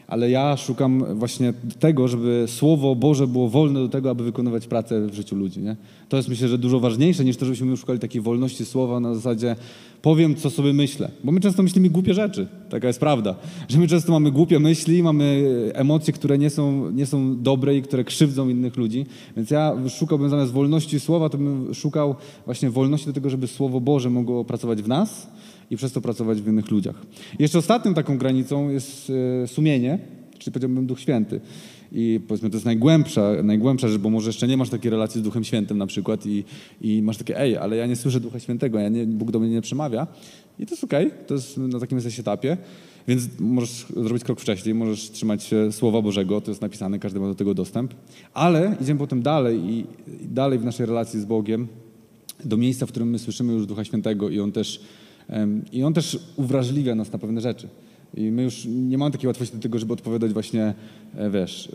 ale 0.08 0.30
ja 0.30 0.58
szukam 0.58 1.04
właśnie 1.16 1.54
tego, 1.80 2.08
żeby 2.08 2.46
Słowo 2.48 2.96
Boże 2.96 3.28
było 3.28 3.50
wolne 3.50 3.80
do 3.80 3.90
tego, 3.90 4.10
aby 4.10 4.24
wykonywać 4.24 4.68
pracę 4.68 5.08
w 5.08 5.14
życiu 5.14 5.36
ludzi. 5.36 5.60
Nie? 5.60 5.76
To 6.10 6.18
jest 6.18 6.30
myślę, 6.30 6.48
że 6.48 6.58
dużo 6.58 6.80
ważniejsze 6.80 7.26
niż 7.26 7.38
to, 7.38 7.46
żebyśmy 7.46 7.78
szukali 7.78 8.00
takiej 8.00 8.22
wolności 8.22 8.66
słowa 8.66 9.00
na 9.00 9.16
zasadzie 9.16 9.56
powiem, 10.02 10.36
co 10.36 10.50
sobie 10.50 10.74
myślę. 10.74 11.12
Bo 11.24 11.32
my 11.32 11.40
często 11.40 11.64
myślimy 11.64 11.90
głupie 11.90 12.14
rzeczy, 12.14 12.48
taka 12.70 12.88
jest 12.88 13.00
prawda. 13.00 13.36
Że 13.70 13.80
my 13.80 13.88
często 13.88 14.12
mamy 14.12 14.32
głupie 14.32 14.60
myśli, 14.60 15.04
mamy 15.04 15.46
emocje, 15.74 16.14
które 16.14 16.38
nie 16.38 16.50
są, 16.50 16.92
nie 16.92 17.06
są 17.06 17.42
dobre 17.42 17.78
i 17.78 17.82
które 17.82 18.04
krzywdzą 18.04 18.50
innych 18.50 18.78
ludzi. 18.78 19.06
Więc 19.36 19.52
ja 19.52 19.76
szukałbym 19.90 20.30
zamiast 20.30 20.52
wolności 20.52 21.00
słowa, 21.00 21.30
to 21.30 21.38
bym 21.38 21.74
szukał 21.74 22.16
właśnie 22.46 22.70
wolności 22.70 23.08
do 23.08 23.14
tego, 23.14 23.30
żeby 23.30 23.48
Słowo 23.48 23.82
Boże 23.82 24.10
mogło 24.10 24.46
pracować 24.46 24.82
w 24.82 24.88
nas, 24.88 25.28
i 25.72 25.78
przez 25.78 25.92
to 25.92 26.02
pracować 26.02 26.42
w 26.42 26.48
innych 26.48 26.72
ludziach. 26.72 26.96
Jeszcze 27.40 27.58
ostatnią 27.58 27.94
taką 27.94 28.18
granicą 28.18 28.70
jest 28.70 29.12
e, 29.44 29.48
sumienie, 29.48 30.00
czyli 30.40 30.54
powiedziałbym 30.54 30.86
Duch 30.86 31.00
Święty. 31.00 31.42
I 31.92 32.20
powiedzmy, 32.28 32.50
to 32.50 32.56
jest 32.56 32.66
najgłębsza, 32.66 33.34
najgłębsza 33.44 33.88
rzecz, 33.88 34.02
bo 34.02 34.10
może 34.10 34.30
jeszcze 34.30 34.48
nie 34.48 34.58
masz 34.58 34.70
takiej 34.70 34.92
relacji 34.92 35.22
z 35.22 35.24
Duchem 35.24 35.44
Świętym 35.44 35.78
na 35.78 35.88
przykład 35.88 36.26
i, 36.26 36.44
i 36.82 37.02
masz 37.02 37.18
takie, 37.18 37.40
ej, 37.40 37.58
ale 37.58 37.76
ja 37.76 37.86
nie 37.86 37.96
słyszę 37.96 38.20
Ducha 38.20 38.40
Świętego, 38.40 38.80
ja 38.80 38.90
nie, 38.90 39.06
Bóg 39.06 39.32
do 39.32 39.40
mnie 39.40 39.50
nie 39.50 39.62
przemawia. 39.62 40.08
I 40.60 40.66
to 40.66 40.74
jest 40.74 40.84
okej, 40.84 41.08
okay, 41.08 41.26
to 41.28 41.34
jest 41.34 41.58
na 41.58 41.80
takim 41.80 41.98
jesteś 41.98 42.20
etapie, 42.20 42.58
więc 43.08 43.28
możesz 43.40 43.86
zrobić 43.98 44.24
krok 44.24 44.42
wcześniej, 44.42 44.76
możesz 44.76 45.12
trzymać 45.12 45.44
się 45.44 45.72
Słowa 45.72 46.02
Bożego, 46.02 46.42
to 46.42 46.52
jest 46.52 46.62
napisane, 46.62 47.00
każdy 47.00 47.20
ma 47.20 47.28
do 47.28 47.36
tego 47.36 47.54
dostęp, 47.54 47.94
ale 48.34 48.76
idziemy 48.82 49.00
potem 49.00 49.22
dalej 49.22 49.60
i, 49.60 49.80
i 50.24 50.28
dalej 50.28 50.60
w 50.60 50.66
naszej 50.66 50.86
relacji 50.86 51.20
z 51.20 51.26
Bogiem, 51.26 51.68
do 52.46 52.58
miejsca, 52.58 52.86
w 52.86 52.90
którym 52.90 53.10
my 53.10 53.20
słyszymy 53.20 53.54
już 53.54 53.66
Ducha 53.66 53.84
Świętego 53.84 54.30
i 54.30 54.40
On 54.40 54.52
też 54.52 54.82
i 55.72 55.84
on 55.84 55.94
też 55.94 56.20
uwrażliwia 56.36 56.96
nas 56.96 57.12
na 57.12 57.20
pewne 57.20 57.42
rzeczy. 57.42 57.70
I 58.14 58.32
my 58.32 58.44
już 58.44 58.66
nie 58.66 58.98
mamy 58.98 59.12
takiej 59.12 59.28
łatwości 59.28 59.56
do 59.56 59.62
tego, 59.62 59.80
żeby 59.80 59.94
odpowiadać 59.94 60.34
właśnie, 60.34 60.74
e, 61.16 61.30
wiesz, 61.30 61.70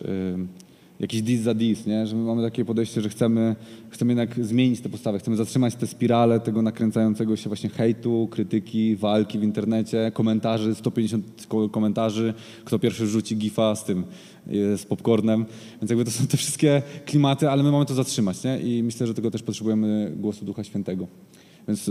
jakiś 1.02 1.22
dis 1.22 1.40
za 1.40 1.54
dis, 1.54 1.86
nie? 1.86 2.06
że 2.06 2.16
my 2.16 2.24
mamy 2.24 2.42
takie 2.42 2.64
podejście, 2.64 3.00
że 3.00 3.08
chcemy, 3.08 3.56
chcemy 3.90 4.12
jednak 4.12 4.44
zmienić 4.44 4.80
tę 4.80 4.88
postawę, 4.88 5.18
chcemy 5.18 5.36
zatrzymać 5.36 5.74
tę 5.74 5.86
spiralę 5.86 6.40
tego 6.40 6.62
nakręcającego 6.62 7.36
się 7.36 7.50
właśnie 7.50 7.70
hejtu, 7.70 8.28
krytyki, 8.30 8.96
walki 8.96 9.38
w 9.38 9.42
internecie, 9.42 10.12
komentarzy, 10.14 10.74
150 10.74 11.46
komentarzy, 11.72 12.34
kto 12.64 12.78
pierwszy 12.78 13.06
rzuci 13.06 13.36
gifa 13.36 13.74
z 13.74 13.84
tym, 13.84 14.04
e, 14.46 14.78
z 14.78 14.86
popcornem. 14.86 15.46
Więc 15.80 15.90
jakby 15.90 16.04
to 16.04 16.10
są 16.10 16.26
te 16.26 16.36
wszystkie 16.36 16.82
klimaty, 17.06 17.50
ale 17.50 17.62
my 17.62 17.72
mamy 17.72 17.86
to 17.86 17.94
zatrzymać 17.94 18.44
nie? 18.44 18.60
i 18.60 18.82
myślę, 18.82 19.06
że 19.06 19.14
tego 19.14 19.30
też 19.30 19.42
potrzebujemy 19.42 20.12
głosu 20.16 20.44
Ducha 20.44 20.64
Świętego. 20.64 21.06
Więc 21.68 21.90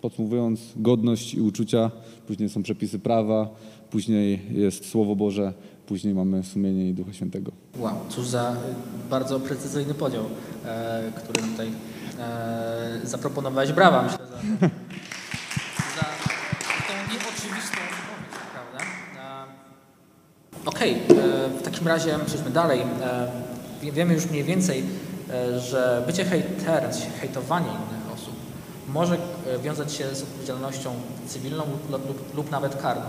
Podsumowując, 0.00 0.60
godność 0.76 1.34
i 1.34 1.40
uczucia, 1.40 1.90
później 2.26 2.48
są 2.48 2.62
przepisy 2.62 2.98
prawa, 2.98 3.48
później 3.90 4.40
jest 4.50 4.90
Słowo 4.90 5.16
Boże, 5.16 5.52
później 5.86 6.14
mamy 6.14 6.42
sumienie 6.42 6.88
i 6.88 6.94
Ducha 6.94 7.12
Świętego. 7.12 7.52
Wow, 7.78 7.94
cóż 8.08 8.26
za 8.26 8.56
bardzo 9.10 9.40
precyzyjny 9.40 9.94
podział, 9.94 10.24
e, 10.64 11.12
który 11.16 11.42
tutaj 11.42 11.68
e, 12.18 13.00
zaproponowałeś. 13.04 13.72
Brawa, 13.72 14.02
myślę, 14.02 14.18
za, 15.96 16.02
za 16.02 16.32
tą 16.86 17.12
nieoczywistą 17.12 17.78
odpowiedź, 17.90 18.36
prawda? 18.52 18.84
E, 19.16 20.68
Okej, 20.68 20.96
okay, 21.04 21.22
e, 21.24 21.48
w 21.48 21.62
takim 21.62 21.88
razie 21.88 22.18
przejdźmy 22.26 22.50
dalej. 22.50 22.80
E, 22.80 23.92
wiemy 23.92 24.14
już 24.14 24.30
mniej 24.30 24.44
więcej, 24.44 24.82
e, 25.30 25.60
że 25.60 26.02
bycie 26.06 26.24
hejterem, 26.24 26.90
hejtowanie 27.20 27.66
innych 27.68 28.09
może 28.92 29.14
e, 29.14 29.58
wiązać 29.58 29.92
się 29.92 30.14
z 30.14 30.22
odpowiedzialnością 30.22 30.94
cywilną 31.26 31.64
lub, 31.90 31.90
lub, 32.08 32.36
lub 32.36 32.50
nawet 32.50 32.76
karną. 32.76 33.06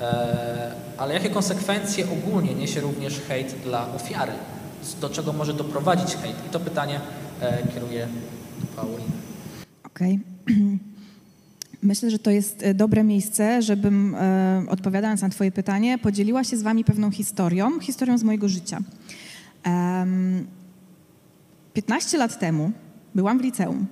E, 0.00 0.72
ale 0.98 1.14
jakie 1.14 1.30
konsekwencje 1.30 2.06
ogólnie 2.12 2.54
niesie 2.54 2.80
również 2.80 3.20
hejt 3.20 3.54
dla 3.64 3.94
ofiary? 3.94 4.32
Do 5.00 5.10
czego 5.10 5.32
może 5.32 5.54
doprowadzić 5.54 6.16
hejt? 6.16 6.36
I 6.46 6.50
to 6.50 6.60
pytanie 6.60 7.00
e, 7.40 7.66
kieruję 7.74 8.08
do 8.60 8.66
Pauliny. 8.66 9.10
Okej. 9.84 10.20
Okay. 10.44 10.56
Myślę, 11.82 12.10
że 12.10 12.18
to 12.18 12.30
jest 12.30 12.64
dobre 12.74 13.04
miejsce, 13.04 13.62
żebym 13.62 14.16
odpowiadając 14.68 15.22
na 15.22 15.28
Twoje 15.28 15.52
pytanie, 15.52 15.98
podzieliła 15.98 16.44
się 16.44 16.56
z 16.56 16.62
Wami 16.62 16.84
pewną 16.84 17.10
historią, 17.10 17.80
historią 17.80 18.18
z 18.18 18.22
mojego 18.22 18.48
życia. 18.48 18.78
15 21.72 22.18
lat 22.18 22.38
temu 22.38 22.72
byłam 23.14 23.38
w 23.38 23.42
liceum 23.42 23.86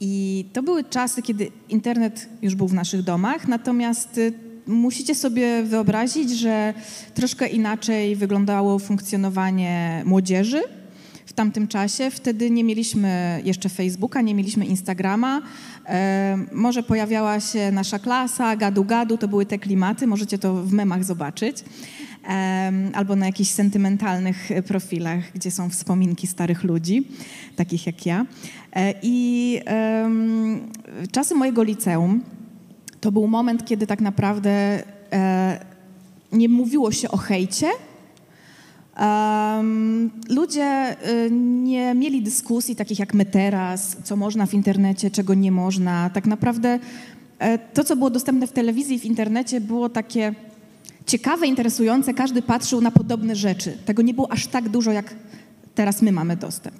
i 0.00 0.44
to 0.52 0.62
były 0.62 0.84
czasy, 0.84 1.22
kiedy 1.22 1.50
internet 1.68 2.28
już 2.42 2.54
był 2.54 2.68
w 2.68 2.74
naszych 2.74 3.02
domach, 3.02 3.48
natomiast 3.48 4.18
y, 4.18 4.32
musicie 4.66 5.14
sobie 5.14 5.62
wyobrazić, 5.62 6.30
że 6.30 6.74
troszkę 7.14 7.48
inaczej 7.48 8.16
wyglądało 8.16 8.78
funkcjonowanie 8.78 10.02
młodzieży 10.06 10.62
w 11.26 11.32
tamtym 11.32 11.68
czasie. 11.68 12.10
Wtedy 12.10 12.50
nie 12.50 12.64
mieliśmy 12.64 13.40
jeszcze 13.44 13.68
Facebooka, 13.68 14.20
nie 14.20 14.34
mieliśmy 14.34 14.66
Instagrama. 14.66 15.42
E, 15.86 16.38
może 16.52 16.82
pojawiała 16.82 17.40
się 17.40 17.72
nasza 17.72 17.98
klasa, 17.98 18.56
gadu-gadu, 18.56 19.18
to 19.18 19.28
były 19.28 19.46
te 19.46 19.58
klimaty, 19.58 20.06
możecie 20.06 20.38
to 20.38 20.54
w 20.54 20.72
memach 20.72 21.04
zobaczyć. 21.04 21.64
E, 22.28 22.72
albo 22.94 23.16
na 23.16 23.26
jakichś 23.26 23.50
sentymentalnych 23.50 24.48
profilach, 24.66 25.32
gdzie 25.34 25.50
są 25.50 25.70
wspominki 25.70 26.26
starych 26.26 26.64
ludzi, 26.64 27.08
takich 27.56 27.86
jak 27.86 28.06
ja. 28.06 28.26
E, 28.72 28.94
I 29.02 29.60
czasy 31.12 31.34
mojego 31.34 31.62
liceum 31.62 32.20
to 33.00 33.12
był 33.12 33.26
moment, 33.26 33.64
kiedy 33.64 33.86
tak 33.86 34.00
naprawdę 34.00 34.82
e, 35.12 35.60
nie 36.32 36.48
mówiło 36.48 36.92
się 36.92 37.10
o 37.10 37.16
hejcie. 37.16 37.66
ludzie 40.28 40.64
e, 40.64 40.96
nie 41.30 41.94
mieli 41.94 42.22
dyskusji 42.22 42.76
takich 42.76 42.98
jak 42.98 43.14
my 43.14 43.24
teraz, 43.24 43.96
co 44.04 44.16
można 44.16 44.46
w 44.46 44.54
internecie, 44.54 45.10
czego 45.10 45.34
nie 45.34 45.52
można. 45.52 46.10
Tak 46.10 46.26
naprawdę 46.26 46.78
to, 47.74 47.84
co 47.84 47.96
było 47.96 48.10
dostępne 48.10 48.46
w 48.46 48.52
telewizji 48.52 48.98
w 48.98 49.04
internecie, 49.04 49.60
było 49.60 49.88
takie 49.88 50.34
ciekawe, 51.10 51.46
interesujące. 51.46 52.14
Każdy 52.14 52.42
patrzył 52.42 52.80
na 52.80 52.90
podobne 52.90 53.36
rzeczy. 53.36 53.78
Tego 53.84 54.02
nie 54.02 54.14
było 54.14 54.32
aż 54.32 54.46
tak 54.46 54.68
dużo, 54.68 54.92
jak 54.92 55.14
teraz 55.74 56.02
my 56.02 56.12
mamy 56.12 56.36
dostęp. 56.36 56.76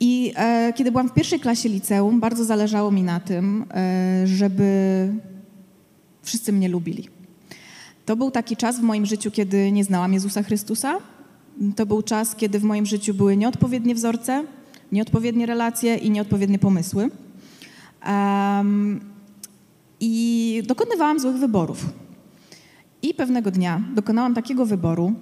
I 0.00 0.32
e, 0.36 0.72
kiedy 0.76 0.90
byłam 0.90 1.08
w 1.08 1.14
pierwszej 1.14 1.40
klasie 1.40 1.68
liceum, 1.68 2.20
bardzo 2.20 2.44
zależało 2.44 2.90
mi 2.90 3.02
na 3.02 3.20
tym, 3.20 3.64
e, 3.74 4.26
żeby 4.26 4.68
wszyscy 6.22 6.52
mnie 6.52 6.68
lubili. 6.68 7.08
To 8.06 8.16
był 8.16 8.30
taki 8.30 8.56
czas 8.56 8.80
w 8.80 8.82
moim 8.82 9.06
życiu, 9.06 9.30
kiedy 9.30 9.72
nie 9.72 9.84
znałam 9.84 10.12
Jezusa 10.12 10.42
Chrystusa. 10.42 10.98
To 11.76 11.86
był 11.86 12.02
czas, 12.02 12.34
kiedy 12.34 12.58
w 12.58 12.62
moim 12.62 12.86
życiu 12.86 13.14
były 13.14 13.36
nieodpowiednie 13.36 13.94
wzorce, 13.94 14.44
nieodpowiednie 14.92 15.46
relacje 15.46 15.96
i 15.96 16.10
nieodpowiednie 16.10 16.58
pomysły. 16.58 17.10
Um, 18.06 19.00
I 20.00 20.62
dokonywałam 20.66 21.20
złych 21.20 21.36
wyborów. 21.36 21.86
I 23.02 23.14
pewnego 23.14 23.50
dnia 23.50 23.82
dokonałam 23.94 24.34
takiego 24.34 24.66
wyboru, 24.66 25.14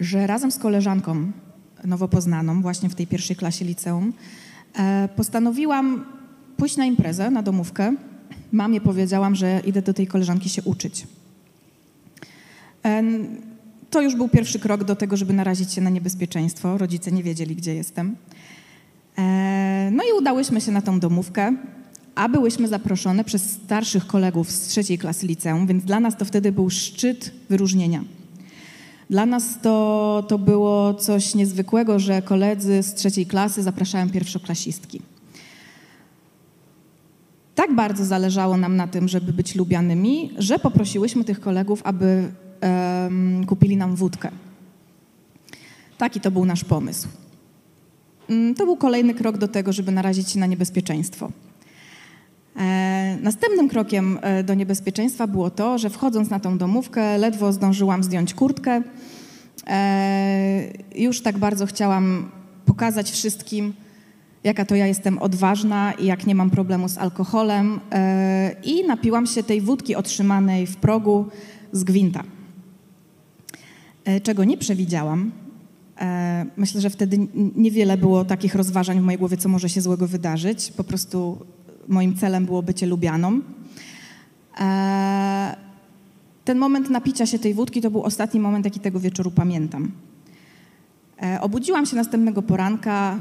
że 0.00 0.26
razem 0.26 0.52
z 0.52 0.58
koleżanką 0.58 1.32
nowo 1.84 2.08
poznaną, 2.08 2.62
właśnie 2.62 2.88
w 2.88 2.94
tej 2.94 3.06
pierwszej 3.06 3.36
klasie 3.36 3.64
liceum, 3.64 4.12
e, 4.78 5.08
postanowiłam 5.16 6.04
pójść 6.56 6.76
na 6.76 6.84
imprezę, 6.84 7.30
na 7.30 7.42
domówkę. 7.42 7.96
Mamie 8.52 8.80
powiedziałam, 8.80 9.34
że 9.34 9.60
idę 9.66 9.82
do 9.82 9.94
tej 9.94 10.06
koleżanki 10.06 10.48
się 10.48 10.62
uczyć. 10.62 11.06
E, 12.84 13.02
to 13.90 14.00
już 14.00 14.16
był 14.16 14.28
pierwszy 14.28 14.58
krok 14.58 14.84
do 14.84 14.96
tego, 14.96 15.16
żeby 15.16 15.32
narazić 15.32 15.72
się 15.72 15.80
na 15.80 15.90
niebezpieczeństwo. 15.90 16.78
Rodzice 16.78 17.12
nie 17.12 17.22
wiedzieli, 17.22 17.56
gdzie 17.56 17.74
jestem. 17.74 18.16
E, 19.18 19.90
no 19.92 20.02
i 20.04 20.18
udałyśmy 20.18 20.60
się 20.60 20.72
na 20.72 20.82
tą 20.82 21.00
domówkę, 21.00 21.56
a 22.14 22.28
byłyśmy 22.28 22.68
zaproszone 22.68 23.24
przez 23.24 23.50
starszych 23.50 24.06
kolegów 24.06 24.50
z 24.50 24.68
trzeciej 24.68 24.98
klasy 24.98 25.26
liceum, 25.26 25.66
więc 25.66 25.84
dla 25.84 26.00
nas 26.00 26.16
to 26.16 26.24
wtedy 26.24 26.52
był 26.52 26.70
szczyt 26.70 27.32
wyróżnienia. 27.48 28.04
Dla 29.10 29.26
nas 29.26 29.60
to, 29.62 30.24
to 30.28 30.38
było 30.38 30.94
coś 30.94 31.34
niezwykłego, 31.34 31.98
że 31.98 32.22
koledzy 32.22 32.82
z 32.82 32.94
trzeciej 32.94 33.26
klasy 33.26 33.62
zapraszają 33.62 34.10
pierwszoklasistki. 34.10 35.00
Tak 37.54 37.74
bardzo 37.74 38.04
zależało 38.04 38.56
nam 38.56 38.76
na 38.76 38.86
tym, 38.86 39.08
żeby 39.08 39.32
być 39.32 39.54
lubianymi, 39.54 40.30
że 40.38 40.58
poprosiłyśmy 40.58 41.24
tych 41.24 41.40
kolegów, 41.40 41.80
aby 41.84 42.32
um, 42.62 43.46
kupili 43.46 43.76
nam 43.76 43.96
wódkę. 43.96 44.30
Taki 45.98 46.20
to 46.20 46.30
był 46.30 46.44
nasz 46.44 46.64
pomysł. 46.64 47.08
Mm, 48.28 48.54
to 48.54 48.64
był 48.64 48.76
kolejny 48.76 49.14
krok 49.14 49.38
do 49.38 49.48
tego, 49.48 49.72
żeby 49.72 49.92
narazić 49.92 50.30
się 50.30 50.38
na 50.38 50.46
niebezpieczeństwo. 50.46 51.30
E, 52.56 53.18
następnym 53.22 53.68
krokiem 53.68 54.18
e, 54.22 54.44
do 54.44 54.54
niebezpieczeństwa 54.54 55.26
było 55.26 55.50
to, 55.50 55.78
że 55.78 55.90
wchodząc 55.90 56.30
na 56.30 56.40
tą 56.40 56.58
domówkę, 56.58 57.18
ledwo 57.18 57.52
zdążyłam 57.52 58.04
zdjąć 58.04 58.34
kurtkę. 58.34 58.82
E, 59.66 60.62
już 60.94 61.20
tak 61.20 61.38
bardzo 61.38 61.66
chciałam 61.66 62.30
pokazać 62.66 63.10
wszystkim, 63.10 63.72
jaka 64.44 64.64
to 64.64 64.74
ja 64.74 64.86
jestem 64.86 65.18
odważna 65.18 65.92
i 65.92 66.06
jak 66.06 66.26
nie 66.26 66.34
mam 66.34 66.50
problemu 66.50 66.88
z 66.88 66.98
alkoholem. 66.98 67.80
I 68.64 68.86
napiłam 68.86 69.26
się 69.26 69.42
tej 69.42 69.60
wódki 69.60 69.96
otrzymanej 69.96 70.66
w 70.66 70.76
progu 70.76 71.26
z 71.72 71.84
gwinta. 71.84 72.22
Czego 74.22 74.44
nie 74.44 74.58
przewidziałam, 74.58 75.32
myślę, 76.56 76.80
że 76.80 76.90
wtedy 76.90 77.18
niewiele 77.56 77.96
było 77.96 78.24
takich 78.24 78.54
rozważań 78.54 79.00
w 79.00 79.02
mojej 79.02 79.18
głowie, 79.18 79.36
co 79.36 79.48
może 79.48 79.68
się 79.68 79.80
złego 79.80 80.06
wydarzyć. 80.06 80.72
Po 80.76 80.84
prostu 80.84 81.38
moim 81.88 82.16
celem 82.16 82.46
było 82.46 82.62
bycie 82.62 82.86
lubianą. 82.86 83.40
E, 84.60 85.56
ten 86.44 86.58
moment 86.58 86.90
napicia 86.90 87.26
się 87.26 87.38
tej 87.38 87.54
wódki 87.54 87.80
to 87.80 87.90
był 87.90 88.02
ostatni 88.02 88.40
moment, 88.40 88.64
jaki 88.64 88.80
tego 88.80 89.00
wieczoru 89.00 89.30
pamiętam. 89.30 89.90
Obudziłam 91.40 91.86
się 91.86 91.96
następnego 91.96 92.42
poranka 92.42 93.20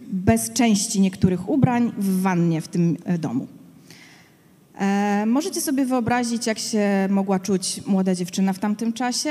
bez 0.00 0.52
części 0.52 1.00
niektórych 1.00 1.48
ubrań 1.48 1.92
w 1.98 2.20
wannie 2.20 2.60
w 2.60 2.68
tym 2.68 2.96
domu. 3.18 3.46
E, 4.78 5.24
możecie 5.26 5.60
sobie 5.60 5.86
wyobrazić, 5.86 6.46
jak 6.46 6.58
się 6.58 7.08
mogła 7.10 7.40
czuć 7.40 7.86
młoda 7.86 8.14
dziewczyna 8.14 8.52
w 8.52 8.58
tamtym 8.58 8.92
czasie. 8.92 9.30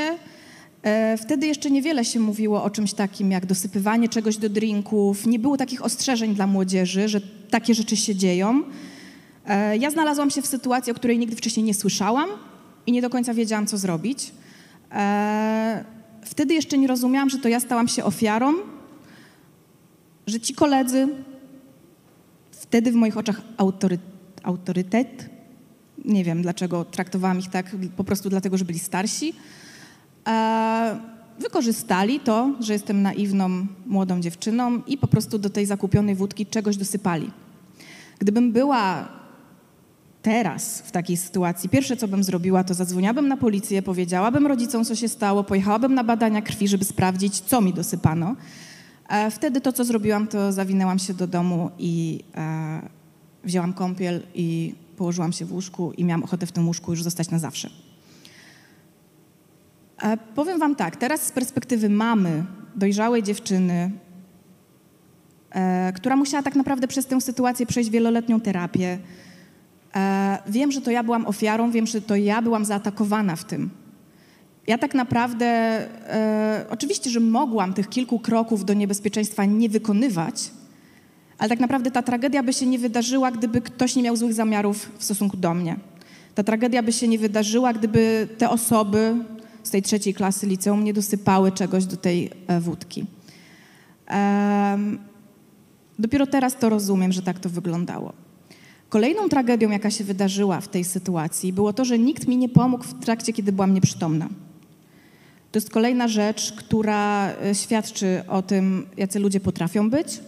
E, 0.86 1.18
wtedy 1.18 1.48
jeszcze 1.48 1.72
niewiele 1.72 2.06
się 2.06 2.20
mówiło 2.20 2.64
o 2.64 2.70
czymś 2.70 2.94
takim 2.94 3.32
jak 3.32 3.46
dosypywanie 3.46 4.10
czegoś 4.10 4.38
do 4.38 4.50
drinków. 4.50 5.26
Nie 5.26 5.40
było 5.40 5.58
takich 5.58 5.86
ostrzeżeń 5.86 6.36
dla 6.36 6.48
młodzieży, 6.48 7.08
że 7.08 7.22
takie 7.50 7.76
rzeczy 7.76 7.98
się 7.98 8.16
dzieją. 8.16 8.64
E, 9.46 9.78
ja 9.78 9.92
znalazłam 9.92 10.30
się 10.30 10.42
w 10.42 10.48
sytuacji, 10.48 10.92
o 10.92 10.96
której 10.96 11.20
nigdy 11.20 11.36
wcześniej 11.36 11.64
nie 11.64 11.74
słyszałam 11.74 12.30
i 12.88 12.92
nie 12.92 13.02
do 13.02 13.10
końca 13.10 13.34
wiedziałam, 13.34 13.68
co 13.68 13.78
zrobić. 13.78 14.32
E, 14.92 15.86
wtedy 16.22 16.54
jeszcze 16.54 16.78
nie 16.78 16.88
rozumiałam, 16.88 17.30
że 17.30 17.38
to 17.38 17.50
ja 17.50 17.60
stałam 17.60 17.88
się 17.88 18.04
ofiarą, 18.04 18.54
że 20.28 20.40
ci 20.40 20.54
koledzy, 20.54 21.08
wtedy 22.52 22.92
w 22.92 22.96
moich 22.96 23.18
oczach 23.18 23.42
autory, 23.58 23.98
autorytet, 24.44 25.30
nie 26.06 26.24
wiem 26.24 26.42
dlaczego 26.42 26.86
traktowałam 26.86 27.40
ich 27.40 27.50
tak, 27.50 27.76
po 27.98 28.04
prostu 28.04 28.30
dlatego, 28.30 28.58
że 28.58 28.66
byli 28.66 28.80
starsi. 28.80 29.34
E, 30.28 31.00
wykorzystali 31.40 32.20
to, 32.20 32.52
że 32.60 32.74
jestem 32.74 33.02
naiwną, 33.02 33.68
młodą 33.86 34.22
dziewczyną 34.22 34.82
i 34.88 34.98
po 34.98 35.08
prostu 35.08 35.40
do 35.40 35.50
tej 35.50 35.66
zakupionej 35.66 36.16
wódki 36.16 36.46
czegoś 36.46 36.78
dosypali. 36.78 37.32
Gdybym 38.20 38.52
była 38.52 39.08
teraz 40.22 40.80
w 40.82 40.92
takiej 40.92 41.18
sytuacji, 41.18 41.70
pierwsze 41.70 41.98
co 41.98 42.08
bym 42.08 42.24
zrobiła, 42.24 42.64
to 42.64 42.74
zadzwoniłabym 42.74 43.28
na 43.28 43.38
policję, 43.38 43.82
powiedziałabym 43.82 44.48
rodzicom, 44.48 44.86
co 44.86 44.96
się 44.96 45.08
stało, 45.08 45.44
pojechałabym 45.44 45.94
na 45.94 46.04
badania 46.04 46.42
krwi, 46.42 46.68
żeby 46.68 46.86
sprawdzić, 46.86 47.40
co 47.40 47.62
mi 47.62 47.74
dosypano. 47.74 48.36
E, 49.10 49.32
wtedy 49.32 49.62
to, 49.62 49.74
co 49.74 49.86
zrobiłam, 49.86 50.28
to 50.28 50.52
zawinęłam 50.52 51.00
się 51.00 51.14
do 51.14 51.28
domu 51.28 51.72
i 51.80 52.24
e, 52.36 52.82
wzięłam 53.44 53.74
kąpiel 53.74 54.24
i 54.36 54.76
położyłam 54.98 55.34
się 55.34 55.46
w 55.46 55.54
łóżku 55.54 55.92
i 55.98 56.04
miałam 56.06 56.24
ochotę 56.24 56.46
w 56.46 56.52
tym 56.52 56.68
łóżku 56.68 56.92
już 56.92 57.04
zostać 57.04 57.30
na 57.30 57.40
zawsze. 57.40 57.85
E, 60.02 60.18
powiem 60.18 60.60
wam 60.60 60.76
tak, 60.76 60.96
teraz 60.96 61.22
z 61.22 61.32
perspektywy 61.32 61.90
mamy, 61.90 62.44
dojrzałej 62.76 63.24
dziewczyny, 63.24 63.92
e, 65.52 65.94
która 65.94 66.16
musiała 66.16 66.44
tak 66.44 66.56
naprawdę 66.56 66.88
przez 66.88 67.06
tę 67.06 67.22
sytuację 67.22 67.66
przejść 67.66 67.90
wieloletnią 67.90 68.42
terapię, 68.42 68.98
e, 69.96 70.38
wiem, 70.48 70.72
że 70.72 70.82
to 70.82 70.92
ja 70.92 71.04
byłam 71.04 71.26
ofiarą, 71.26 71.72
wiem, 71.72 71.88
że 71.88 72.02
to 72.02 72.16
ja 72.16 72.42
byłam 72.42 72.66
zaatakowana 72.66 73.36
w 73.36 73.44
tym. 73.44 73.70
Ja 74.68 74.78
tak 74.78 74.96
naprawdę, 74.96 75.46
e, 75.46 76.66
oczywiście, 76.70 77.10
że 77.10 77.20
mogłam 77.20 77.74
tych 77.74 77.90
kilku 77.90 78.20
kroków 78.20 78.66
do 78.66 78.74
niebezpieczeństwa 78.74 79.46
nie 79.46 79.70
wykonywać, 79.70 80.52
ale 81.38 81.50
tak 81.50 81.60
naprawdę 81.60 81.92
ta 81.92 82.02
tragedia 82.02 82.44
by 82.44 82.54
się 82.54 82.66
nie 82.66 82.80
wydarzyła, 82.80 83.32
gdyby 83.32 83.62
ktoś 83.62 83.96
nie 83.96 84.04
miał 84.04 84.16
złych 84.16 84.34
zamiarów 84.34 84.92
w 84.98 85.04
stosunku 85.04 85.38
do 85.38 85.54
mnie. 85.54 85.76
Ta 86.36 86.44
tragedia 86.44 86.84
by 86.84 86.94
się 86.94 87.08
nie 87.08 87.20
wydarzyła, 87.20 87.74
gdyby 87.74 88.28
te 88.38 88.50
osoby 88.50 89.16
z 89.66 89.70
tej 89.70 89.82
trzeciej 89.82 90.14
klasy 90.14 90.48
liceum 90.48 90.84
nie 90.84 90.94
dosypały 90.94 91.52
czegoś 91.52 91.86
do 91.86 91.98
tej 91.98 92.32
e, 92.48 92.60
wódki. 92.60 93.06
Dopiero 96.00 96.28
teraz 96.28 96.56
to 96.56 96.70
rozumiem, 96.70 97.12
że 97.12 97.22
tak 97.22 97.40
to 97.40 97.50
wyglądało. 97.50 98.14
Kolejną 98.90 99.30
tragedią, 99.30 99.70
jaka 99.70 99.92
się 99.92 100.04
wydarzyła 100.04 100.62
w 100.62 100.68
tej 100.68 100.84
sytuacji, 100.84 101.54
było 101.54 101.74
to, 101.74 101.86
że 101.86 102.00
nikt 102.00 102.28
mi 102.28 102.38
nie 102.38 102.50
pomógł 102.50 102.84
w 102.84 103.00
trakcie, 103.00 103.34
kiedy 103.34 103.52
byłam 103.52 103.74
nieprzytomna. 103.74 104.30
To 105.52 105.58
jest 105.58 105.70
kolejna 105.70 106.08
rzecz, 106.08 106.54
która 106.54 107.30
e, 107.30 107.56
świadczy 107.56 108.24
o 108.28 108.42
tym, 108.42 108.86
jacy 108.98 109.20
ludzie 109.20 109.40
potrafią 109.40 109.90
być, 109.90 110.20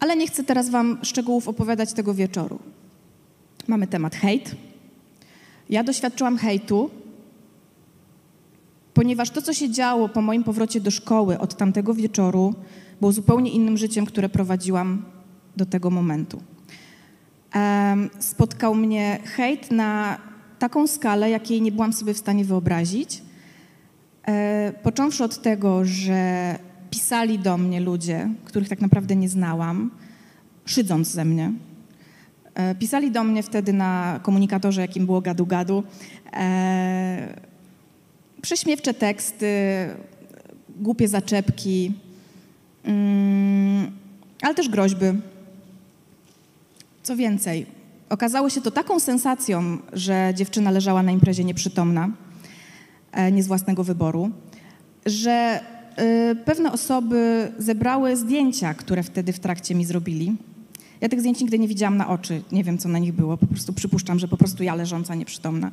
ale 0.00 0.16
nie 0.16 0.26
chcę 0.26 0.44
teraz 0.44 0.70
Wam 0.70 0.98
szczegółów 1.02 1.48
opowiadać 1.48 1.92
tego 1.92 2.14
wieczoru. 2.14 2.58
Mamy 3.66 3.86
temat 3.86 4.16
hejt. 4.16 4.54
Ja 5.70 5.84
doświadczyłam 5.84 6.38
hejtu, 6.38 6.90
ponieważ 8.96 9.30
to, 9.30 9.42
co 9.42 9.52
się 9.52 9.70
działo 9.70 10.08
po 10.08 10.22
moim 10.22 10.44
powrocie 10.44 10.80
do 10.80 10.90
szkoły 10.90 11.38
od 11.38 11.56
tamtego 11.56 11.94
wieczoru, 11.94 12.54
było 13.00 13.12
zupełnie 13.12 13.50
innym 13.50 13.76
życiem, 13.76 14.06
które 14.06 14.28
prowadziłam 14.28 15.02
do 15.56 15.66
tego 15.66 15.90
momentu. 15.90 16.42
spotkał 18.18 18.74
mnie 18.74 19.18
hejt 19.24 19.70
na 19.70 20.18
taką 20.58 20.86
skalę, 20.86 21.30
jakiej 21.30 21.62
nie 21.62 21.72
byłam 21.72 21.92
sobie 21.92 22.14
w 22.14 22.18
stanie 22.18 22.44
wyobrazić. 22.44 23.22
E, 24.26 24.72
począwszy 24.82 25.24
od 25.24 25.42
tego, 25.42 25.84
że 25.84 26.58
pisali 26.90 27.38
do 27.38 27.58
mnie 27.58 27.80
ludzie, 27.80 28.28
których 28.44 28.68
tak 28.68 28.80
naprawdę 28.80 29.16
nie 29.16 29.28
znałam, 29.28 29.90
szydząc 30.64 31.08
ze 31.08 31.24
mnie. 31.24 31.52
E, 32.54 32.74
pisali 32.74 33.10
do 33.10 33.24
mnie 33.24 33.42
wtedy 33.42 33.72
na 33.72 34.20
komunikatorze, 34.22 34.80
jakim 34.80 35.06
było 35.06 35.20
gadu-gadu, 35.20 35.82
e, 36.32 37.45
prześmiewcze 38.46 38.94
teksty, 38.94 39.46
głupie 40.68 41.08
zaczepki, 41.08 41.92
mm, 42.84 43.92
ale 44.42 44.54
też 44.54 44.68
groźby. 44.68 45.06
Co 47.02 47.16
więcej, 47.16 47.66
okazało 48.08 48.50
się 48.50 48.60
to 48.60 48.70
taką 48.70 49.00
sensacją, 49.00 49.78
że 49.92 50.32
dziewczyna 50.34 50.70
leżała 50.70 51.02
na 51.02 51.12
imprezie 51.12 51.44
nieprzytomna, 51.44 52.10
e, 53.12 53.32
nie 53.32 53.42
z 53.42 53.46
własnego 53.46 53.84
wyboru, 53.84 54.30
że 55.06 55.60
Y, 56.32 56.36
pewne 56.36 56.72
osoby 56.72 57.52
zebrały 57.58 58.16
zdjęcia, 58.16 58.74
które 58.74 59.02
wtedy 59.02 59.32
w 59.32 59.38
trakcie 59.38 59.74
mi 59.74 59.84
zrobili. 59.84 60.36
Ja 61.00 61.08
tych 61.08 61.20
zdjęć 61.20 61.40
nigdy 61.40 61.58
nie 61.58 61.68
widziałam 61.68 61.96
na 61.96 62.08
oczy, 62.08 62.42
nie 62.52 62.64
wiem 62.64 62.78
co 62.78 62.88
na 62.88 62.98
nich 62.98 63.12
było, 63.12 63.36
po 63.36 63.46
prostu 63.46 63.72
przypuszczam, 63.72 64.18
że 64.18 64.28
po 64.28 64.36
prostu 64.36 64.62
ja 64.62 64.74
leżąca, 64.74 65.14
nieprzytomna. 65.14 65.70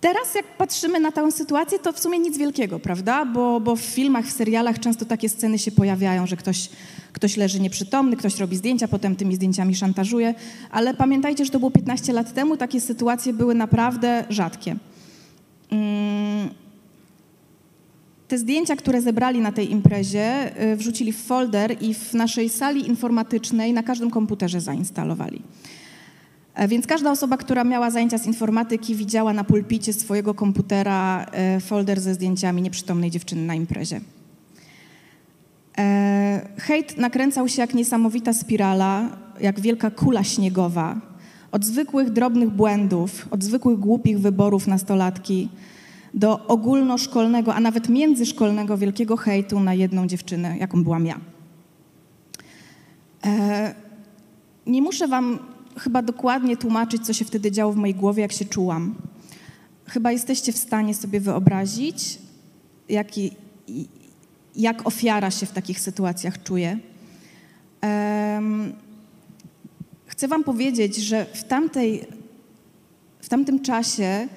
Teraz 0.00 0.34
jak 0.34 0.56
patrzymy 0.56 1.00
na 1.00 1.12
tę 1.12 1.32
sytuację, 1.32 1.78
to 1.78 1.92
w 1.92 1.98
sumie 2.00 2.18
nic 2.18 2.38
wielkiego, 2.38 2.78
prawda? 2.78 3.24
Bo, 3.24 3.60
bo 3.60 3.76
w 3.76 3.80
filmach, 3.80 4.26
w 4.26 4.32
serialach 4.32 4.78
często 4.78 5.04
takie 5.04 5.28
sceny 5.28 5.58
się 5.58 5.70
pojawiają, 5.70 6.26
że 6.26 6.36
ktoś, 6.36 6.68
ktoś 7.12 7.36
leży 7.36 7.60
nieprzytomny, 7.60 8.16
ktoś 8.16 8.38
robi 8.38 8.56
zdjęcia, 8.56 8.88
potem 8.88 9.16
tymi 9.16 9.34
zdjęciami 9.34 9.74
szantażuje, 9.74 10.34
ale 10.70 10.94
pamiętajcie, 10.94 11.44
że 11.44 11.50
to 11.50 11.58
było 11.58 11.70
15 11.70 12.12
lat 12.12 12.34
temu, 12.34 12.56
takie 12.56 12.80
sytuacje 12.80 13.32
były 13.32 13.54
naprawdę 13.54 14.24
rzadkie. 14.30 14.76
Hmm. 15.70 16.50
Te 18.28 18.38
zdjęcia, 18.38 18.76
które 18.76 19.02
zebrali 19.02 19.40
na 19.40 19.52
tej 19.52 19.72
imprezie, 19.72 20.52
y, 20.72 20.76
wrzucili 20.76 21.12
w 21.12 21.24
folder 21.24 21.76
i 21.82 21.94
w 21.94 22.14
naszej 22.14 22.48
sali 22.48 22.88
informatycznej 22.88 23.72
na 23.72 23.82
każdym 23.82 24.10
komputerze 24.10 24.60
zainstalowali. 24.60 25.42
E, 26.56 26.68
więc 26.68 26.86
każda 26.86 27.10
osoba, 27.10 27.36
która 27.36 27.64
miała 27.64 27.90
zajęcia 27.90 28.18
z 28.18 28.26
informatyki, 28.26 28.94
widziała 28.94 29.32
na 29.32 29.44
pulpicie 29.44 29.92
swojego 29.92 30.34
komputera 30.34 31.26
e, 31.32 31.60
folder 31.60 32.00
ze 32.00 32.14
zdjęciami 32.14 32.62
nieprzytomnej 32.62 33.10
dziewczyny 33.10 33.42
na 33.42 33.54
imprezie. 33.54 34.00
E, 35.78 36.48
hejt 36.58 36.98
nakręcał 36.98 37.48
się 37.48 37.62
jak 37.62 37.74
niesamowita 37.74 38.32
spirala, 38.32 39.08
jak 39.40 39.60
wielka 39.60 39.90
kula 39.90 40.24
śniegowa. 40.24 41.00
Od 41.52 41.64
zwykłych 41.64 42.10
drobnych 42.10 42.50
błędów, 42.50 43.28
od 43.30 43.44
zwykłych 43.44 43.78
głupich 43.78 44.20
wyborów 44.20 44.66
nastolatki, 44.66 45.48
do 46.14 46.46
ogólnoszkolnego, 46.46 47.54
a 47.54 47.60
nawet 47.60 47.88
międzyszkolnego 47.88 48.76
wielkiego 48.78 49.16
hejtu 49.16 49.60
na 49.60 49.74
jedną 49.74 50.06
dziewczynę, 50.06 50.58
jaką 50.58 50.84
byłam 50.84 51.06
ja. 51.06 51.20
Nie 54.66 54.82
muszę 54.82 55.08
wam 55.08 55.38
chyba 55.78 56.02
dokładnie 56.02 56.56
tłumaczyć, 56.56 57.06
co 57.06 57.12
się 57.12 57.24
wtedy 57.24 57.52
działo 57.52 57.72
w 57.72 57.76
mojej 57.76 57.94
głowie, 57.94 58.22
jak 58.22 58.32
się 58.32 58.44
czułam. 58.44 58.94
Chyba 59.86 60.12
jesteście 60.12 60.52
w 60.52 60.58
stanie 60.58 60.94
sobie 60.94 61.20
wyobrazić, 61.20 62.18
jak, 62.88 63.08
jak 64.56 64.86
ofiara 64.86 65.30
się 65.30 65.46
w 65.46 65.52
takich 65.52 65.80
sytuacjach 65.80 66.42
czuje. 66.42 66.78
chcę 70.06 70.28
wam 70.28 70.44
powiedzieć, 70.44 70.96
że 70.96 71.26
w, 71.32 71.44
tamtej, 71.44 72.06
w 73.20 73.28
tamtym 73.28 73.60
czasie 73.60 74.28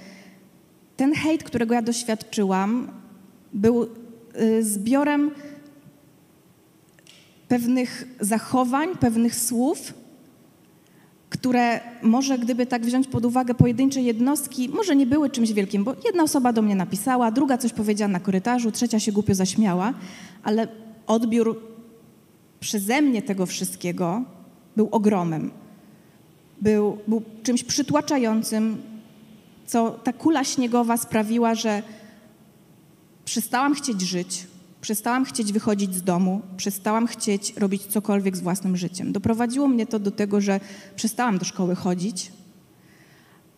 ten 0.98 1.14
hejt, 1.14 1.44
którego 1.44 1.74
ja 1.74 1.82
doświadczyłam, 1.82 2.92
był 3.54 3.84
y, 4.42 4.64
zbiorem 4.64 5.32
pewnych 7.48 8.08
zachowań, 8.20 8.98
pewnych 8.98 9.36
słów, 9.36 9.94
które 11.30 11.80
może 12.02 12.38
gdyby 12.38 12.66
tak 12.66 12.86
wziąć 12.86 13.08
pod 13.08 13.26
uwagę 13.26 13.54
pojedyncze 13.54 14.02
jednostki, 14.02 14.70
może 14.70 14.96
nie 14.96 15.06
były 15.06 15.30
czymś 15.30 15.54
wielkim, 15.54 15.84
bo 15.84 15.96
jedna 16.06 16.24
osoba 16.24 16.54
do 16.54 16.62
mnie 16.62 16.76
napisała, 16.76 17.32
druga 17.32 17.58
coś 17.58 17.74
powiedziała 17.74 18.12
na 18.12 18.20
korytarzu, 18.20 18.72
trzecia 18.72 19.00
się 19.00 19.12
głupio 19.12 19.36
zaśmiała, 19.36 19.94
ale 20.44 20.68
odbiór 21.08 21.62
przeze 22.60 23.02
mnie 23.02 23.22
tego 23.22 23.46
wszystkiego 23.46 24.24
był 24.76 24.90
ogromem. 24.92 25.52
Był, 26.62 26.98
był 27.08 27.22
czymś 27.44 27.64
przytłaczającym, 27.64 28.82
co 29.66 29.92
ta 29.92 30.14
kula 30.14 30.44
śniegowa 30.44 30.98
sprawiła, 30.98 31.56
że 31.56 31.84
przestałam 33.26 33.74
chcieć 33.74 34.02
żyć, 34.02 34.48
przestałam 34.82 35.26
chcieć 35.26 35.54
wychodzić 35.54 35.96
z 35.96 36.04
domu, 36.04 36.42
przestałam 36.58 37.08
chcieć 37.08 37.54
robić 37.58 37.86
cokolwiek 37.86 38.38
z 38.38 38.42
własnym 38.42 38.78
życiem. 38.78 39.12
Doprowadziło 39.12 39.68
mnie 39.68 39.86
to 39.86 40.00
do 40.00 40.12
tego, 40.12 40.42
że 40.42 40.60
przestałam 40.96 41.38
do 41.38 41.46
szkoły 41.46 41.76
chodzić. 41.76 42.32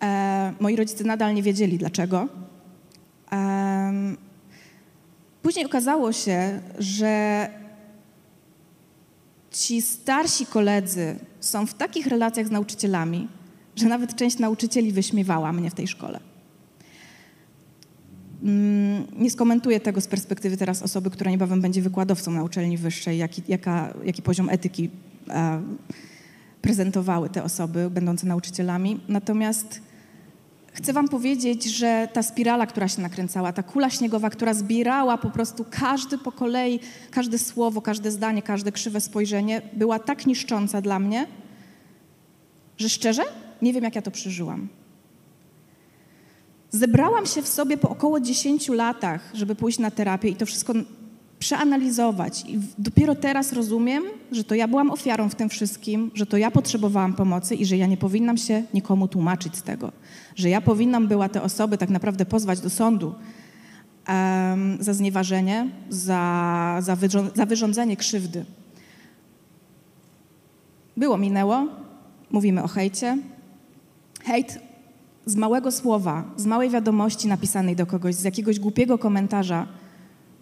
E, 0.04 0.54
moi 0.60 0.76
rodzice 0.76 1.04
nadal 1.04 1.34
nie 1.34 1.44
wiedzieli 1.44 1.78
dlaczego. 1.78 2.28
E, 3.32 4.16
później 5.42 5.66
okazało 5.66 6.12
się, 6.12 6.62
że 6.80 7.50
ci 9.52 9.82
starsi 9.82 10.46
koledzy 10.46 11.20
są 11.40 11.66
w 11.66 11.74
takich 11.74 12.08
relacjach 12.08 12.48
z 12.48 12.52
nauczycielami, 12.52 13.28
że 13.76 13.88
nawet 13.88 14.16
część 14.16 14.40
nauczycieli 14.40 14.92
wyśmiewała 14.92 15.54
mnie 15.54 15.70
w 15.70 15.74
tej 15.74 15.88
szkole. 15.88 16.31
Mm, 18.44 19.08
nie 19.18 19.32
skomentuję 19.32 19.80
tego 19.80 20.02
z 20.02 20.08
perspektywy 20.08 20.58
teraz 20.58 20.82
osoby, 20.82 21.10
która 21.10 21.32
niebawem 21.32 21.62
będzie 21.62 21.82
wykładowcą 21.82 22.32
na 22.32 22.44
uczelni 22.44 22.78
wyższej, 22.78 23.18
jaki, 23.18 23.42
jaka, 23.48 23.94
jaki 24.04 24.22
poziom 24.22 24.50
etyki 24.50 24.90
e, 25.30 25.62
prezentowały 26.62 27.30
te 27.30 27.44
osoby 27.44 27.90
będące 27.90 28.28
nauczycielami. 28.28 29.00
Natomiast 29.08 29.82
chcę 30.74 30.94
Wam 30.94 31.08
powiedzieć, 31.08 31.64
że 31.64 32.08
ta 32.14 32.24
spirala, 32.24 32.66
która 32.66 32.88
się 32.88 33.02
nakręcała, 33.02 33.54
ta 33.54 33.64
kula 33.64 33.90
śniegowa, 33.90 34.30
która 34.30 34.54
zbierała 34.54 35.18
po 35.18 35.30
prostu 35.30 35.66
każdy 35.70 36.18
po 36.18 36.32
kolei, 36.32 36.80
każde 37.12 37.40
słowo, 37.40 37.82
każde 37.82 38.12
zdanie, 38.12 38.42
każde 38.42 38.72
krzywe 38.72 39.02
spojrzenie, 39.02 39.62
była 39.74 40.00
tak 40.00 40.26
niszcząca 40.26 40.82
dla 40.82 41.00
mnie, 41.00 41.28
że 42.78 42.90
szczerze 42.90 43.24
nie 43.62 43.74
wiem, 43.74 43.84
jak 43.84 43.96
ja 43.96 44.02
to 44.02 44.12
przeżyłam. 44.12 44.68
Zebrałam 46.72 47.26
się 47.26 47.42
w 47.42 47.48
sobie 47.48 47.78
po 47.78 47.90
około 47.90 48.20
10 48.20 48.70
latach, 48.70 49.32
żeby 49.34 49.56
pójść 49.56 49.80
na 49.80 49.92
terapię 49.92 50.30
i 50.30 50.36
to 50.36 50.46
wszystko 50.46 50.74
przeanalizować. 51.40 52.44
I 52.48 52.60
dopiero 52.78 53.16
teraz 53.16 53.54
rozumiem, 53.54 54.04
że 54.32 54.44
to 54.44 54.56
ja 54.56 54.68
byłam 54.68 54.92
ofiarą 54.92 55.30
w 55.30 55.36
tym 55.36 55.50
wszystkim, 55.50 56.12
że 56.14 56.26
to 56.26 56.38
ja 56.38 56.52
potrzebowałam 56.52 57.14
pomocy 57.14 57.56
i 57.56 57.66
że 57.66 57.78
ja 57.78 57.88
nie 57.88 57.98
powinnam 57.98 58.38
się 58.38 58.64
nikomu 58.74 59.08
tłumaczyć 59.08 59.58
z 59.58 59.62
tego. 59.62 59.92
Że 60.36 60.50
ja 60.50 60.62
powinnam 60.62 61.08
była 61.08 61.30
te 61.30 61.42
osoby 61.42 61.78
tak 61.78 61.90
naprawdę 61.90 62.26
pozwać 62.26 62.60
do 62.60 62.70
sądu 62.70 63.16
um, 64.08 64.78
za 64.80 64.94
znieważenie, 64.94 65.68
za, 65.90 66.78
za, 66.82 66.96
wyrząd 66.96 67.36
za 67.36 67.46
wyrządzenie 67.46 67.98
krzywdy. 67.98 68.46
Było, 70.98 71.18
minęło. 71.18 71.68
Mówimy 72.32 72.64
o 72.64 72.68
hejcie. 72.68 73.18
Hejt 74.24 74.71
z 75.26 75.36
małego 75.36 75.72
słowa, 75.72 76.24
z 76.38 76.46
małej 76.46 76.70
wiadomości 76.70 77.28
napisanej 77.28 77.76
do 77.76 77.86
kogoś, 77.86 78.16
z 78.16 78.24
jakiegoś 78.24 78.60
głupiego 78.60 78.98
komentarza 78.98 79.68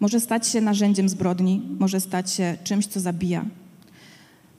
może 0.00 0.20
stać 0.20 0.48
się 0.48 0.60
narzędziem 0.60 1.08
zbrodni, 1.08 1.62
może 1.78 2.00
stać 2.00 2.32
się 2.32 2.56
czymś, 2.64 2.86
co 2.86 3.00
zabija. 3.00 3.44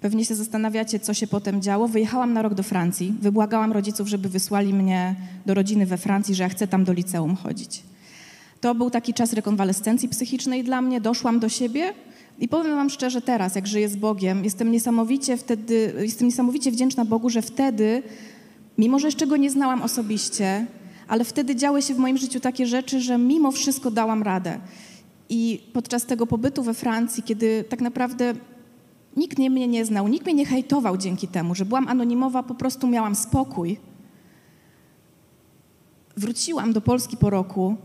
Pewnie 0.02 0.26
się 0.26 0.36
zastanawiacie, 0.36 1.00
co 1.00 1.14
się 1.14 1.28
potem 1.28 1.62
działo. 1.62 1.88
Wyjechałam 1.88 2.34
na 2.34 2.42
rok 2.42 2.54
do 2.54 2.64
Francji, 2.64 3.14
wybłagałam 3.22 3.72
rodziców, 3.72 4.08
żeby 4.08 4.30
wysłali 4.30 4.74
mnie 4.74 5.16
do 5.46 5.54
rodziny 5.54 5.86
we 5.86 5.98
Francji, 5.98 6.36
że 6.36 6.44
ja 6.44 6.50
chcę 6.50 6.68
tam 6.68 6.84
do 6.84 6.94
liceum 6.94 7.36
chodzić. 7.36 7.84
To 8.62 8.76
był 8.76 8.90
taki 8.90 9.14
czas 9.14 9.34
rekonwalescencji 9.34 10.10
psychicznej 10.10 10.64
dla 10.64 10.82
mnie, 10.82 11.02
doszłam 11.02 11.40
do 11.40 11.50
siebie 11.50 11.94
i 12.40 12.48
powiem 12.48 12.76
wam 12.76 12.90
szczerze 12.90 13.22
teraz, 13.22 13.56
jak 13.56 13.68
żyję 13.68 13.90
z 13.90 13.96
Bogiem, 13.96 14.44
jestem 14.44 14.72
niesamowicie 14.72 15.38
wtedy, 15.38 15.94
jestem 16.00 16.28
niesamowicie 16.28 16.72
wdzięczna 16.72 17.06
Bogu, 17.06 17.30
że 17.30 17.42
wtedy 17.42 18.04
Mimo, 18.78 19.00
że 19.00 19.08
jeszcze 19.08 19.28
go 19.28 19.38
nie 19.38 19.50
znałam 19.50 19.82
osobiście, 19.82 20.68
ale 21.08 21.24
wtedy 21.24 21.56
działy 21.56 21.82
się 21.82 21.94
w 21.94 21.98
moim 21.98 22.18
życiu 22.18 22.40
takie 22.40 22.66
rzeczy, 22.66 23.02
że 23.02 23.18
mimo 23.18 23.52
wszystko 23.52 23.92
dałam 23.92 24.24
radę. 24.24 24.60
I 25.30 25.64
podczas 25.74 26.06
tego 26.06 26.28
pobytu 26.28 26.64
we 26.64 26.74
Francji, 26.74 27.24
kiedy 27.24 27.64
tak 27.70 27.82
naprawdę 27.82 28.34
nikt 29.18 29.38
nie, 29.38 29.50
mnie 29.50 29.68
nie 29.68 29.86
znał, 29.86 30.08
nikt 30.08 30.26
mnie 30.26 30.34
nie 30.34 30.46
hejtował 30.46 30.98
dzięki 30.98 31.28
temu, 31.28 31.56
że 31.56 31.66
byłam 31.66 31.88
anonimowa, 31.88 32.44
po 32.44 32.56
prostu 32.56 32.88
miałam 32.88 33.16
spokój. 33.16 33.78
Wróciłam 36.18 36.74
do 36.74 36.82
Polski 36.82 37.18
po 37.18 37.30
roku 37.30 37.76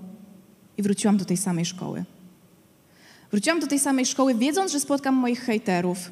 i 0.79 0.83
wróciłam 0.83 1.17
do 1.17 1.25
tej 1.25 1.37
samej 1.37 1.65
szkoły. 1.65 2.05
Wróciłam 3.31 3.61
do 3.61 3.67
tej 3.67 3.79
samej 3.79 4.07
szkoły, 4.07 4.35
wiedząc, 4.35 4.73
że 4.73 4.81
spotkam 4.81 5.15
moich 5.15 5.41
hejterów, 5.41 6.11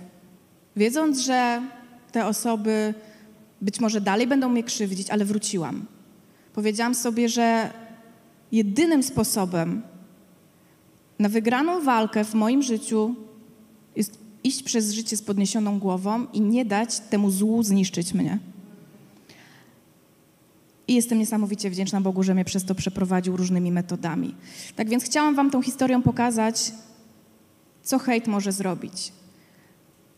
wiedząc, 0.77 1.19
że 1.19 1.63
te 2.13 2.27
osoby 2.27 2.95
być 3.65 3.81
może 3.81 4.01
dalej 4.01 4.27
będą 4.27 4.49
mnie 4.49 4.65
krzywdzić, 4.65 5.11
ale 5.11 5.25
wróciłam. 5.25 5.87
Powiedziałam 6.55 6.95
sobie, 6.95 7.29
że 7.29 7.71
jedynym 8.53 9.03
sposobem 9.03 9.83
na 11.19 11.29
wygraną 11.29 11.81
walkę 11.81 12.25
w 12.25 12.35
moim 12.35 12.63
życiu 12.63 13.15
jest 13.97 14.19
iść 14.45 14.63
przez 14.63 14.93
życie 14.93 15.17
z 15.17 15.23
podniesioną 15.23 15.79
głową 15.79 16.27
i 16.33 16.41
nie 16.41 16.65
dać 16.65 17.01
temu 17.01 17.31
złu 17.31 17.63
zniszczyć 17.63 18.15
mnie. 18.15 18.39
I 20.89 20.95
jestem 20.95 21.19
niesamowicie 21.19 21.71
wdzięczna 21.71 22.01
Bogu, 22.01 22.23
że 22.23 22.35
mnie 22.35 22.45
przez 22.45 22.65
to 22.65 22.75
przeprowadził 22.75 23.37
różnymi 23.37 23.73
metodami. 23.73 24.35
Tak 24.77 24.89
więc 24.89 25.05
chciałam 25.05 25.35
Wam 25.35 25.51
tą 25.51 25.63
historią 25.63 26.03
pokazać, 26.03 26.73
co 27.83 27.99
hejt 27.99 28.27
może 28.27 28.53
zrobić. 28.53 29.13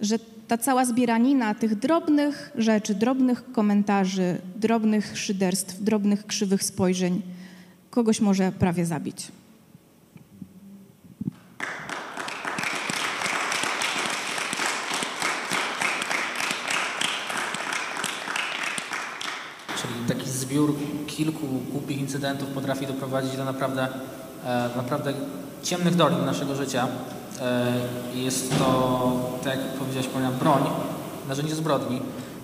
Że 0.00 0.18
ta 0.48 0.58
cała 0.58 0.84
zbieranina 0.84 1.54
tych 1.54 1.74
drobnych 1.74 2.52
rzeczy, 2.54 2.94
drobnych 2.94 3.52
komentarzy, 3.52 4.38
drobnych 4.56 5.18
szyderstw, 5.18 5.82
drobnych 5.82 6.26
krzywych 6.26 6.62
spojrzeń 6.62 7.22
kogoś 7.90 8.20
może 8.20 8.52
prawie 8.52 8.86
zabić. 8.86 9.28
Czyli 19.76 19.94
taki 20.08 20.30
zbiór 20.30 20.74
kilku 21.06 21.46
głupich 21.46 21.98
incydentów 21.98 22.48
potrafi 22.48 22.86
doprowadzić 22.86 23.36
do 23.36 23.44
naprawdę, 23.44 23.88
e, 24.44 24.70
naprawdę 24.76 25.12
ciemnych 25.62 25.94
dolin 25.94 26.24
naszego 26.24 26.54
życia. 26.54 26.88
E, 27.40 27.72
jest 28.14 28.58
to, 28.58 29.12
tak 29.44 29.58
jak 29.58 29.68
powiedziałeś, 29.78 30.08
powiem, 30.08 30.32
broń, 30.32 30.62
narzędzie 31.28 31.54
zbrodni, 31.54 32.00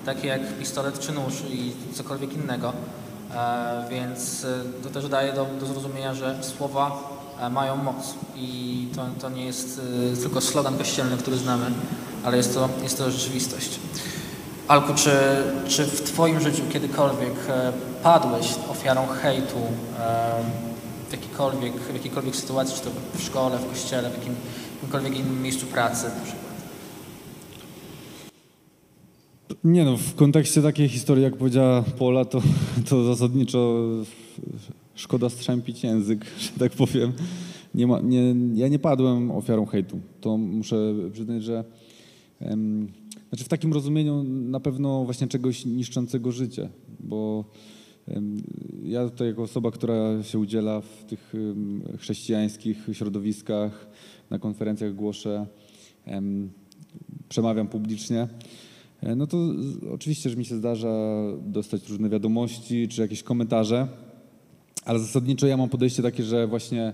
takie 0.07 0.28
jak 0.28 0.59
pistolet 0.59 1.00
czy 1.00 1.12
nóż 1.12 1.35
i 1.50 1.72
cokolwiek 1.94 2.33
innego. 2.33 2.72
E, 3.35 3.85
więc 3.90 4.44
e, 4.44 4.83
to 4.83 4.90
też 4.90 5.09
daje 5.09 5.33
do, 5.33 5.46
do 5.61 5.66
zrozumienia, 5.66 6.14
że 6.14 6.44
słowa 6.44 7.12
mają 7.50 7.76
moc 7.76 8.14
i 8.37 8.88
to, 8.96 9.07
to 9.20 9.31
nie 9.31 9.44
jest 9.46 9.81
tylko 10.22 10.40
slogan 10.40 10.78
kościelny, 10.78 11.16
który 11.16 11.38
znamy, 11.38 11.66
ale 12.24 12.37
jest 12.37 12.55
to, 12.55 12.68
jest 12.83 12.98
to 12.98 13.11
rzeczywistość. 13.11 13.81
Alku, 14.68 14.94
czy, 14.94 15.11
czy 15.68 15.85
w 15.85 16.02
Twoim 16.02 16.40
życiu 16.40 16.62
kiedykolwiek 16.72 17.35
padłeś 18.02 18.46
ofiarą 18.70 19.07
hejtu 19.07 19.59
w 21.12 21.14
jakiejkolwiek, 21.14 21.74
w 21.74 21.94
jakiejkolwiek 21.94 22.37
sytuacji, 22.37 22.76
czy 22.76 22.83
to 22.83 22.90
w 23.14 23.22
szkole, 23.22 23.59
w 23.59 23.70
kościele, 23.70 24.11
w 24.11 24.18
jakim, 24.18 24.35
jakimkolwiek 24.83 25.18
innym 25.18 25.42
miejscu 25.42 25.66
pracy 25.66 26.05
na 26.05 26.25
przykład? 26.25 26.53
Nie 29.64 29.85
no, 29.85 29.97
w 29.97 30.14
kontekście 30.14 30.62
takiej 30.62 30.88
historii, 30.88 31.25
jak 31.25 31.37
powiedziała 31.37 31.83
Pola, 31.83 32.25
to, 32.25 32.42
to 32.88 33.05
zasadniczo 33.05 33.88
szkoda 34.95 35.29
strzępić 35.29 35.85
język, 35.85 36.27
że 36.40 36.51
tak 36.59 36.73
powiem. 36.73 37.12
Nie 37.75 37.87
ma, 37.87 38.01
nie, 38.01 38.35
ja 38.55 38.68
nie 38.68 38.79
padłem 38.79 39.31
ofiarą 39.31 39.66
hejtu. 39.66 40.01
To 40.21 40.37
muszę 40.37 40.95
przyznać, 41.12 41.45
że 41.45 41.64
em, 42.40 42.88
znaczy 43.29 43.45
w 43.45 43.49
takim 43.49 43.73
rozumieniu 43.73 44.23
na 44.25 44.61
pewno 44.61 45.05
właśnie 45.05 45.29
czegoś 45.29 45.64
niszczącego 45.64 46.33
życie, 46.33 46.68
bo 47.01 47.45
ja 48.82 49.08
tutaj 49.08 49.28
jako 49.28 49.42
osoba, 49.42 49.70
która 49.70 50.22
się 50.22 50.38
udziela 50.38 50.80
w 50.80 51.04
tych 51.04 51.32
chrześcijańskich 51.98 52.88
środowiskach, 52.92 53.86
na 54.30 54.38
konferencjach 54.38 54.94
głoszę, 54.94 55.46
przemawiam 57.28 57.68
publicznie, 57.68 58.28
e, 59.00 59.16
no 59.16 59.26
to 59.26 59.38
oczywiście, 59.94 60.30
że 60.30 60.36
mi 60.36 60.44
się 60.44 60.56
zdarza 60.56 61.22
dostać 61.42 61.88
różne 61.88 62.08
wiadomości 62.08 62.88
czy 62.88 63.02
jakieś 63.02 63.22
komentarze, 63.22 63.88
ale 64.84 64.98
zasadniczo 64.98 65.46
ja 65.46 65.56
mam 65.56 65.68
podejście 65.68 66.02
takie, 66.02 66.22
że 66.22 66.46
właśnie 66.46 66.92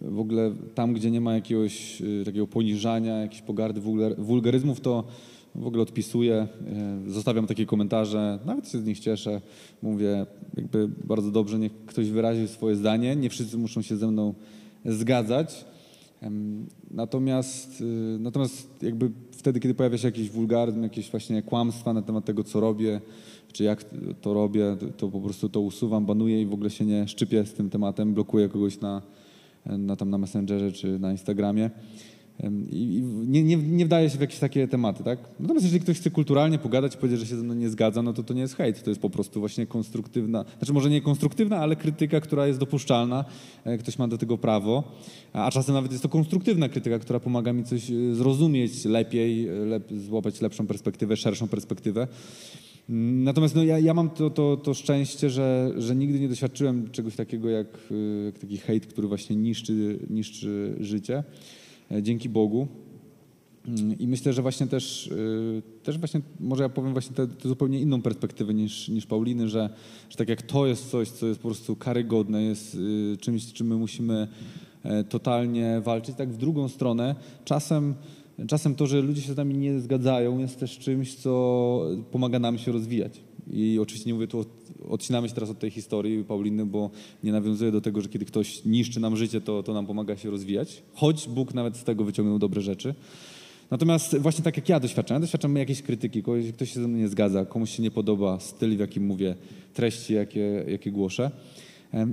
w 0.00 0.18
ogóle 0.18 0.54
tam, 0.74 0.92
gdzie 0.92 1.10
nie 1.10 1.20
ma 1.20 1.34
jakiegoś 1.34 2.02
e, 2.02 2.24
takiego 2.24 2.46
poniżania, 2.46 3.18
jakichś 3.18 3.42
pogardy, 3.42 3.80
wulgaryzmów, 4.18 4.80
to 4.80 5.04
w 5.58 5.66
ogóle 5.66 5.82
odpisuję, 5.82 6.34
e, 7.06 7.10
zostawiam 7.10 7.46
takie 7.46 7.66
komentarze, 7.66 8.38
nawet 8.46 8.68
się 8.68 8.78
z 8.78 8.84
nich 8.84 9.00
cieszę. 9.00 9.40
Mówię, 9.82 10.26
jakby 10.56 10.88
bardzo 10.88 11.30
dobrze, 11.30 11.58
niech 11.58 11.72
ktoś 11.86 12.10
wyraził 12.10 12.48
swoje 12.48 12.76
zdanie. 12.76 13.16
Nie 13.16 13.30
wszyscy 13.30 13.58
muszą 13.58 13.82
się 13.82 13.96
ze 13.96 14.06
mną 14.06 14.34
zgadzać. 14.84 15.64
Natomiast, 16.90 17.80
y, 17.80 17.84
natomiast 18.18 18.82
jakby 18.82 19.10
wtedy, 19.30 19.60
kiedy 19.60 19.74
pojawia 19.74 19.98
się 19.98 20.08
jakiś 20.08 20.30
wulgaryzm, 20.30 20.82
jakieś 20.82 21.10
właśnie 21.10 21.42
kłamstwa 21.42 21.92
na 21.92 22.02
temat 22.02 22.24
tego, 22.24 22.44
co 22.44 22.60
robię, 22.60 23.00
czy 23.52 23.64
jak 23.64 23.84
to 24.20 24.34
robię, 24.34 24.76
to 24.96 25.08
po 25.08 25.20
prostu 25.20 25.48
to 25.48 25.60
usuwam, 25.60 26.06
banuję 26.06 26.42
i 26.42 26.46
w 26.46 26.52
ogóle 26.52 26.70
się 26.70 26.84
nie 26.84 27.08
szczypię 27.08 27.44
z 27.44 27.52
tym 27.52 27.70
tematem, 27.70 28.14
blokuję 28.14 28.48
kogoś 28.48 28.80
na, 28.80 29.02
na, 29.66 29.96
tam 29.96 30.10
na 30.10 30.18
Messengerze 30.18 30.72
czy 30.72 30.98
na 30.98 31.12
Instagramie. 31.12 31.70
I 32.70 33.02
nie, 33.26 33.42
nie, 33.42 33.56
nie 33.56 33.84
wdaje 33.86 34.10
się 34.10 34.18
w 34.18 34.20
jakieś 34.20 34.38
takie 34.38 34.68
tematy, 34.68 35.04
tak? 35.04 35.18
Natomiast 35.40 35.64
jeżeli 35.64 35.82
ktoś 35.82 35.98
chce 35.98 36.10
kulturalnie 36.10 36.58
pogadać 36.58 36.96
powiedzieć, 36.96 37.20
że 37.20 37.26
się 37.26 37.36
ze 37.36 37.42
mną 37.42 37.54
nie 37.54 37.68
zgadza, 37.68 38.02
no 38.02 38.12
to 38.12 38.22
to 38.22 38.34
nie 38.34 38.40
jest 38.40 38.56
hejt, 38.56 38.82
to 38.82 38.90
jest 38.90 39.02
po 39.02 39.10
prostu 39.10 39.40
właśnie 39.40 39.66
konstruktywna, 39.66 40.44
znaczy 40.58 40.72
może 40.72 40.90
nie 40.90 41.00
konstruktywna, 41.00 41.56
ale 41.56 41.76
krytyka, 41.76 42.20
która 42.20 42.46
jest 42.46 42.58
dopuszczalna, 42.58 43.24
e, 43.64 43.78
ktoś 43.78 43.98
ma 43.98 44.08
do 44.08 44.18
tego 44.18 44.38
prawo, 44.38 44.84
a 45.32 45.50
czasem 45.50 45.74
nawet 45.74 45.90
jest 45.90 46.02
to 46.02 46.08
konstruktywna 46.08 46.68
krytyka, 46.68 46.98
która 46.98 47.20
pomaga 47.20 47.52
mi 47.52 47.64
coś 47.64 47.90
e, 47.90 48.14
zrozumieć 48.14 48.84
lepiej, 48.84 49.48
e, 49.48 49.52
lep, 49.52 49.92
złapać 49.92 50.40
lepszą 50.40 50.66
perspektywę, 50.66 51.16
szerszą 51.16 51.48
perspektywę. 51.48 52.08
Natomiast 52.88 53.54
no, 53.54 53.64
ja, 53.64 53.78
ja 53.78 53.94
mam 53.94 54.10
to, 54.10 54.30
to, 54.30 54.56
to 54.56 54.74
szczęście, 54.74 55.30
że, 55.30 55.72
że 55.76 55.96
nigdy 55.96 56.20
nie 56.20 56.28
doświadczyłem 56.28 56.90
czegoś 56.90 57.16
takiego 57.16 57.50
jak, 57.50 57.66
jak 58.24 58.38
taki 58.38 58.56
hejt, 58.56 58.86
który 58.86 59.08
właśnie 59.08 59.36
niszczy, 59.36 59.98
niszczy 60.10 60.76
życie. 60.80 61.24
E, 61.90 62.02
dzięki 62.02 62.28
Bogu. 62.28 62.68
Mm, 63.68 63.98
I 63.98 64.06
myślę, 64.06 64.32
że 64.32 64.42
właśnie 64.42 64.66
też, 64.66 65.10
e, 65.58 65.82
też 65.82 65.98
właśnie, 65.98 66.20
może 66.40 66.62
ja 66.62 66.68
powiem 66.68 66.92
właśnie 66.92 67.16
tę 67.16 67.26
zupełnie 67.44 67.80
inną 67.80 68.02
perspektywę 68.02 68.54
niż, 68.54 68.88
niż 68.88 69.06
Pauliny, 69.06 69.48
że, 69.48 69.70
że 70.10 70.16
tak 70.16 70.28
jak 70.28 70.42
to 70.42 70.66
jest 70.66 70.90
coś, 70.90 71.08
co 71.08 71.26
jest 71.26 71.40
po 71.40 71.48
prostu 71.48 71.76
karygodne, 71.76 72.42
jest 72.42 72.76
e, 73.14 73.16
czymś, 73.16 73.42
z 73.42 73.52
czym 73.52 73.66
my 73.66 73.76
musimy 73.76 74.28
totalnie 75.08 75.80
walczyć, 75.84 76.16
tak 76.16 76.32
w 76.32 76.36
drugą 76.36 76.68
stronę 76.68 77.14
czasem, 77.44 77.94
czasem 78.46 78.74
to, 78.74 78.86
że 78.86 79.00
ludzie 79.00 79.22
się 79.22 79.32
z 79.32 79.36
nami 79.36 79.58
nie 79.58 79.80
zgadzają 79.80 80.38
jest 80.38 80.60
też 80.60 80.78
czymś, 80.78 81.14
co 81.14 81.82
pomaga 82.10 82.38
nam 82.38 82.58
się 82.58 82.72
rozwijać. 82.72 83.20
I 83.50 83.78
oczywiście 83.82 84.10
nie 84.10 84.14
mówię 84.14 84.26
tu, 84.26 84.44
odcinamy 84.88 85.28
się 85.28 85.34
teraz 85.34 85.50
od 85.50 85.58
tej 85.58 85.70
historii 85.70 86.24
Pauliny, 86.24 86.66
bo 86.66 86.90
nie 87.24 87.32
nawiązuję 87.32 87.72
do 87.72 87.80
tego, 87.80 88.00
że 88.00 88.08
kiedy 88.08 88.24
ktoś 88.24 88.64
niszczy 88.64 89.00
nam 89.00 89.16
życie, 89.16 89.40
to, 89.40 89.62
to 89.62 89.74
nam 89.74 89.86
pomaga 89.86 90.16
się 90.16 90.30
rozwijać, 90.30 90.82
choć 90.94 91.28
Bóg 91.28 91.54
nawet 91.54 91.76
z 91.76 91.84
tego 91.84 92.04
wyciągnął 92.04 92.38
dobre 92.38 92.60
rzeczy. 92.60 92.94
Natomiast 93.70 94.18
właśnie 94.18 94.44
tak 94.44 94.56
jak 94.56 94.68
ja 94.68 94.80
doświadczam, 94.80 95.14
ja 95.14 95.20
doświadczam 95.20 95.56
jakiejś 95.56 95.82
krytyki, 95.82 96.22
kogoś, 96.22 96.52
ktoś 96.52 96.72
się 96.72 96.80
ze 96.80 96.88
mną 96.88 96.98
nie 96.98 97.08
zgadza, 97.08 97.44
komuś 97.44 97.70
się 97.70 97.82
nie 97.82 97.90
podoba 97.90 98.40
styl, 98.40 98.76
w 98.76 98.80
jakim 98.80 99.06
mówię, 99.06 99.34
treści, 99.74 100.14
jakie, 100.14 100.64
jakie 100.68 100.92
głoszę, 100.92 101.30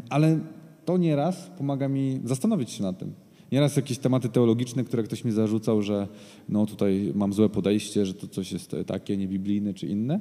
ale 0.09 0.39
to 0.85 0.97
nieraz 0.97 1.49
pomaga 1.57 1.87
mi 1.87 2.19
zastanowić 2.23 2.71
się 2.71 2.83
nad 2.83 2.99
tym. 2.99 3.13
Nieraz 3.51 3.75
jakieś 3.75 3.97
tematy 3.97 4.29
teologiczne, 4.29 4.83
które 4.83 5.03
ktoś 5.03 5.23
mi 5.23 5.31
zarzucał, 5.31 5.81
że 5.81 6.07
no 6.49 6.65
tutaj 6.65 7.11
mam 7.15 7.33
złe 7.33 7.49
podejście, 7.49 8.05
że 8.05 8.13
to 8.13 8.27
coś 8.27 8.51
jest 8.51 8.75
takie 8.87 9.17
niebiblijne 9.17 9.73
czy 9.73 9.87
inne. 9.87 10.19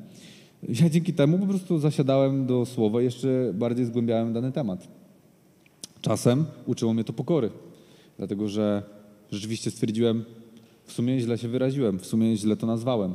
Ja 0.69 0.91
dzięki 0.91 1.13
temu 1.13 1.39
po 1.39 1.47
prostu 1.47 1.79
zasiadałem 1.79 2.47
do 2.47 2.67
słowa 2.67 3.01
i 3.01 3.05
jeszcze 3.05 3.53
bardziej 3.55 3.87
zgłębiałem 3.87 4.33
dany 4.33 4.53
temat. 4.53 4.89
Czasem 6.01 6.45
uczyło 6.67 6.95
mnie 6.95 7.05
to 7.05 7.13
pokory, 7.13 7.51
dlatego 8.19 8.49
że 8.49 8.83
rzeczywiście 9.31 9.71
stwierdziłem, 9.71 10.25
w 10.85 10.93
sumie 10.93 11.21
źle 11.21 11.39
się 11.39 11.49
wyraziłem, 11.49 11.99
w 11.99 12.07
sumie 12.07 12.37
źle 12.37 12.57
to 12.57 12.67
nazwałem. 12.67 13.15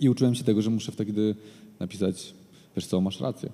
I 0.00 0.08
uczyłem 0.08 0.34
się 0.34 0.44
tego, 0.44 0.62
że 0.62 0.70
muszę 0.70 0.92
wtedy 0.92 1.34
napisać, 1.80 2.34
wiesz 2.76 2.86
co, 2.86 3.00
masz 3.00 3.20
rację. 3.20 3.50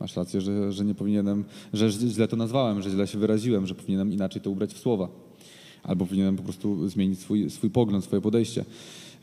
Masz 0.00 0.16
rację, 0.16 0.40
że, 0.40 0.72
że 0.72 0.84
nie 0.84 0.94
powinienem, 0.94 1.44
że 1.72 1.90
źle 1.90 2.28
to 2.28 2.36
nazwałem, 2.36 2.82
że 2.82 2.90
źle 2.90 3.06
się 3.06 3.18
wyraziłem, 3.18 3.66
że 3.66 3.74
powinienem 3.74 4.12
inaczej 4.12 4.42
to 4.42 4.50
ubrać 4.50 4.74
w 4.74 4.78
słowa. 4.78 5.08
Albo 5.82 6.06
powinienem 6.06 6.36
po 6.36 6.42
prostu 6.42 6.88
zmienić 6.88 7.18
swój, 7.18 7.50
swój 7.50 7.70
pogląd, 7.70 8.04
swoje 8.04 8.22
podejście. 8.22 8.64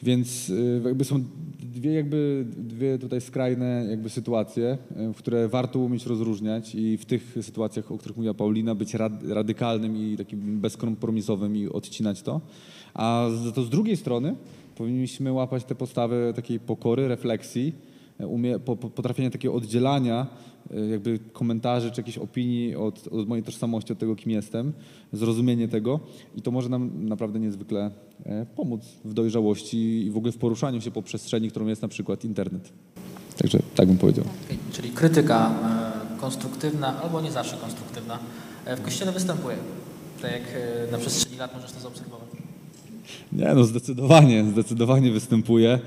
Więc 0.03 0.49
y, 0.49 0.81
jakby 0.85 1.05
są 1.05 1.23
dwie, 1.59 1.93
jakby, 1.93 2.45
dwie 2.57 2.97
tutaj 2.97 3.21
skrajne 3.21 3.85
jakby 3.89 4.09
sytuacje, 4.09 4.77
y, 5.11 5.13
które 5.13 5.47
warto 5.47 5.79
umieć 5.79 6.05
rozróżniać 6.05 6.75
i 6.75 6.97
w 6.97 7.05
tych 7.05 7.35
sytuacjach, 7.41 7.91
o 7.91 7.97
których 7.97 8.17
mówiła 8.17 8.33
Paulina, 8.33 8.75
być 8.75 8.93
radykalnym 9.27 9.97
i 9.97 10.17
takim 10.17 10.59
bezkompromisowym 10.59 11.55
i 11.55 11.67
odcinać 11.67 12.21
to. 12.21 12.41
A 12.93 13.29
za 13.43 13.51
to 13.51 13.63
z 13.63 13.69
drugiej 13.69 13.97
strony 13.97 14.35
powinniśmy 14.75 15.33
łapać 15.33 15.63
tę 15.63 15.75
postawę 15.75 16.33
takiej 16.33 16.59
pokory, 16.59 17.07
refleksji, 17.07 17.73
umie, 18.19 18.59
po, 18.59 18.75
potrafienia 18.75 19.29
takiego 19.29 19.53
oddzielania 19.53 20.27
e, 20.71 20.79
jakby 20.79 21.19
komentarzy 21.33 21.91
czy 21.91 22.01
jakichś 22.01 22.17
opinii 22.17 22.75
od, 22.75 23.07
od, 23.07 23.27
mojej 23.27 23.43
tożsamości, 23.43 23.93
od 23.93 23.99
tego, 23.99 24.15
kim 24.15 24.31
jestem, 24.31 24.73
zrozumienie 25.13 25.67
tego 25.67 25.99
i 26.35 26.41
to 26.41 26.51
może 26.51 26.69
nam 26.69 27.07
naprawdę 27.07 27.39
niezwykle 27.39 27.91
e, 28.25 28.45
pomóc 28.55 28.81
w 29.05 29.13
dojrzałości 29.13 30.05
i 30.05 30.11
w 30.11 30.17
ogóle 30.17 30.31
w 30.31 30.37
poruszaniu 30.37 30.81
się 30.81 30.91
po 30.91 31.01
przestrzeni, 31.01 31.49
którą 31.49 31.67
jest 31.67 31.81
na 31.81 31.87
przykład 31.87 32.25
internet. 32.25 32.73
Także 33.37 33.59
tak 33.75 33.87
bym 33.87 33.97
powiedział. 33.97 34.25
Okay, 34.45 34.57
czyli 34.71 34.89
krytyka 34.89 35.51
e, 36.15 36.19
konstruktywna 36.19 37.01
albo 37.01 37.21
nie 37.21 37.31
zawsze 37.31 37.57
konstruktywna 37.57 38.19
w 38.77 38.81
Kościele 38.81 39.11
występuje. 39.11 39.57
Tak 40.21 40.31
jak 40.31 40.41
na 40.91 40.97
przestrzeni 40.97 41.37
lat 41.37 41.55
możesz 41.55 41.71
to 41.71 41.79
zaobserwować. 41.79 42.46
Nie, 43.31 43.53
no 43.55 43.63
zdecydowanie, 43.63 44.45
zdecydowanie 44.51 45.11
występuje. 45.11 45.79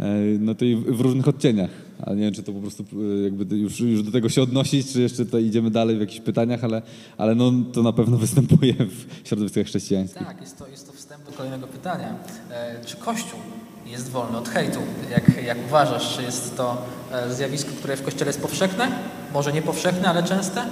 E, 0.00 0.14
no 0.40 0.54
to 0.54 0.64
i 0.64 0.76
w 0.76 1.00
różnych 1.00 1.28
odcieniach. 1.28 1.70
Ale 2.02 2.16
nie 2.16 2.22
wiem, 2.22 2.34
czy 2.34 2.42
to 2.42 2.52
po 2.52 2.60
prostu 2.60 2.84
e, 3.18 3.22
jakby 3.22 3.56
już, 3.56 3.80
już 3.80 4.02
do 4.02 4.12
tego 4.12 4.28
się 4.28 4.42
odnosić, 4.42 4.92
czy 4.92 5.02
jeszcze 5.02 5.24
tutaj 5.24 5.44
idziemy 5.44 5.70
dalej 5.70 5.96
w 5.96 6.00
jakichś 6.00 6.20
pytaniach, 6.20 6.64
ale, 6.64 6.82
ale 7.18 7.34
no, 7.34 7.52
to 7.72 7.82
na 7.82 7.92
pewno 7.92 8.16
występuje 8.26 8.74
w 8.74 9.28
środowiskach 9.28 9.66
chrześcijańskich. 9.66 10.26
Tak, 10.26 10.40
jest 10.40 10.58
to, 10.58 10.68
jest 10.68 10.86
to 10.86 10.92
wstęp 10.92 11.24
do 11.24 11.32
kolejnego 11.32 11.66
pytania. 11.66 12.14
E, 12.50 12.84
czy 12.84 12.96
Kościół 12.96 13.38
jest 13.86 14.10
wolny 14.10 14.38
od 14.38 14.48
hejtu? 14.48 14.78
Jak, 15.10 15.44
jak 15.44 15.58
uważasz, 15.66 16.16
czy 16.16 16.22
jest 16.22 16.56
to 16.56 16.82
zjawisko, 17.30 17.70
które 17.78 17.96
w 17.96 18.02
Kościele 18.02 18.28
jest 18.28 18.40
powszechne? 18.40 18.88
Może 19.32 19.52
nie 19.52 19.62
powszechne, 19.62 20.08
ale 20.08 20.22
częste? 20.22 20.62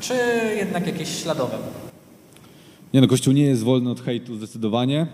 Czy 0.00 0.14
jednak 0.56 0.86
jakieś 0.86 1.22
śladowe? 1.22 1.58
Nie 2.94 3.00
no, 3.00 3.06
Kościół 3.06 3.34
nie 3.34 3.42
jest 3.42 3.62
wolny 3.62 3.90
od 3.90 4.00
hejtu 4.00 4.36
zdecydowanie. 4.36 5.06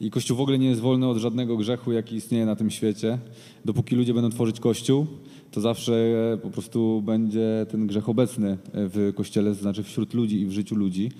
I 0.00 0.10
Kościół 0.10 0.36
w 0.36 0.40
ogóle 0.40 0.58
nie 0.58 0.68
jest 0.68 0.80
wolny 0.80 1.08
od 1.08 1.18
żadnego 1.18 1.56
grzechu, 1.56 1.92
jaki 1.92 2.16
istnieje 2.16 2.46
na 2.46 2.56
tym 2.56 2.70
świecie. 2.70 3.18
Dopóki 3.64 3.96
ludzie 3.96 4.14
będą 4.14 4.30
tworzyć 4.30 4.60
Kościół, 4.60 5.06
to 5.50 5.60
zawsze 5.60 5.92
e, 6.34 6.36
po 6.36 6.50
prostu 6.50 7.02
będzie 7.02 7.66
ten 7.70 7.86
grzech 7.86 8.08
obecny 8.08 8.50
e, 8.50 8.56
w 8.72 9.12
Kościele, 9.14 9.50
to 9.50 9.60
znaczy 9.60 9.82
wśród 9.82 10.14
ludzi 10.14 10.40
i 10.40 10.46
w 10.46 10.52
życiu 10.52 10.76
ludzi. 10.76 11.10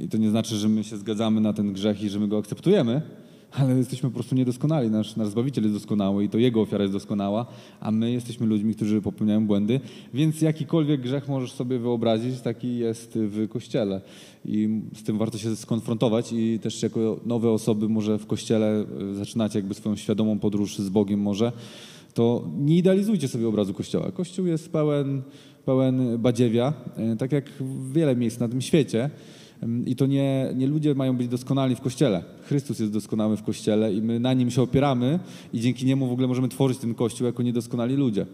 I 0.00 0.08
to 0.08 0.18
nie 0.18 0.30
znaczy, 0.30 0.56
że 0.56 0.68
my 0.68 0.84
się 0.84 0.96
zgadzamy 0.96 1.40
na 1.40 1.52
ten 1.52 1.72
grzech 1.72 2.02
i 2.02 2.08
że 2.08 2.20
my 2.20 2.28
go 2.28 2.38
akceptujemy, 2.38 3.02
ale 3.58 3.74
jesteśmy 3.74 4.08
po 4.08 4.14
prostu 4.14 4.34
niedoskonali. 4.34 4.90
Nasz, 4.90 5.16
nasz 5.16 5.28
Zbawiciel 5.28 5.64
jest 5.64 5.76
doskonały 5.76 6.24
i 6.24 6.28
to 6.28 6.38
Jego 6.38 6.60
ofiara 6.60 6.82
jest 6.82 6.94
doskonała, 6.94 7.46
a 7.80 7.90
my 7.90 8.12
jesteśmy 8.12 8.46
ludźmi, 8.46 8.74
którzy 8.74 9.02
popełniają 9.02 9.46
błędy, 9.46 9.80
więc 10.14 10.40
jakikolwiek 10.40 11.00
grzech 11.00 11.28
możesz 11.28 11.52
sobie 11.52 11.78
wyobrazić, 11.78 12.40
taki 12.40 12.78
jest 12.78 13.12
w 13.14 13.48
Kościele. 13.48 14.00
I 14.44 14.80
z 14.94 15.02
tym 15.02 15.18
warto 15.18 15.38
się 15.38 15.56
skonfrontować 15.56 16.32
i 16.32 16.58
też 16.62 16.82
jako 16.82 17.20
nowe 17.26 17.50
osoby 17.50 17.88
może 17.88 18.18
w 18.18 18.26
Kościele 18.26 18.84
e, 19.10 19.14
zaczynacie 19.14 19.58
jakby 19.58 19.74
swoją 19.74 19.96
świadomą 19.96 20.38
podróż 20.38 20.78
z 20.78 20.88
Bogiem 20.88 21.20
może, 21.20 21.52
to 22.14 22.48
nie 22.58 22.76
idealizujcie 22.76 23.28
sobie 23.28 23.48
obrazu 23.48 23.74
Kościoła. 23.74 24.12
Kościół 24.12 24.46
jest 24.46 24.72
pełen, 24.72 25.22
pełen 25.64 26.18
badziewia, 26.18 26.72
e, 26.96 27.16
tak 27.16 27.32
jak 27.32 27.52
wiele 27.92 28.16
miejsc 28.16 28.40
na 28.40 28.48
tym 28.48 28.60
świecie, 28.60 29.10
i 29.86 29.96
to 29.96 30.06
nie, 30.06 30.50
nie 30.56 30.66
ludzie 30.66 30.94
mają 30.94 31.16
być 31.16 31.28
doskonali 31.28 31.74
w 31.74 31.80
Kościele. 31.80 32.22
Chrystus 32.42 32.78
jest 32.78 32.92
doskonały 32.92 33.36
w 33.36 33.42
Kościele 33.42 33.94
i 33.94 34.02
my 34.02 34.20
na 34.20 34.32
Nim 34.32 34.50
się 34.50 34.62
opieramy 34.62 35.18
i 35.52 35.60
dzięki 35.60 35.86
Niemu 35.86 36.06
w 36.06 36.12
ogóle 36.12 36.28
możemy 36.28 36.48
tworzyć 36.48 36.78
ten 36.78 36.94
Kościół 36.94 37.26
jako 37.26 37.42
niedoskonali 37.42 37.96
ludzie. 37.96 38.26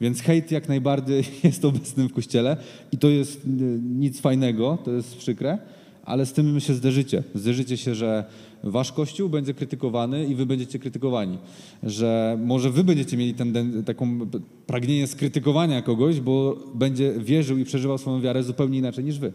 Więc 0.00 0.20
hejt 0.20 0.50
jak 0.50 0.68
najbardziej 0.68 1.24
jest 1.44 1.64
obecny 1.64 2.08
w 2.08 2.12
Kościele 2.12 2.56
i 2.92 2.98
to 2.98 3.08
jest 3.08 3.40
nic 3.82 4.20
fajnego, 4.20 4.78
to 4.84 4.92
jest 4.92 5.16
przykre, 5.16 5.58
ale 6.04 6.26
z 6.26 6.32
tym 6.32 6.60
się 6.60 6.74
zderzycie. 6.74 7.22
Zderzycie 7.34 7.76
się, 7.76 7.94
że 7.94 8.24
wasz 8.64 8.92
kościół 8.92 9.28
będzie 9.28 9.54
krytykowany 9.54 10.26
i 10.26 10.34
wy 10.34 10.46
będziecie 10.46 10.78
krytykowani. 10.78 11.38
Że 11.82 12.38
może 12.44 12.70
wy 12.70 12.84
będziecie 12.84 13.16
mieli 13.16 13.34
ten, 13.34 13.82
taką 13.84 14.18
pragnienie 14.66 15.06
skrytykowania 15.06 15.82
kogoś, 15.82 16.20
bo 16.20 16.56
będzie 16.74 17.12
wierzył 17.18 17.58
i 17.58 17.64
przeżywał 17.64 17.98
swoją 17.98 18.20
wiarę 18.20 18.42
zupełnie 18.42 18.78
inaczej 18.78 19.04
niż 19.04 19.18
wy. 19.18 19.32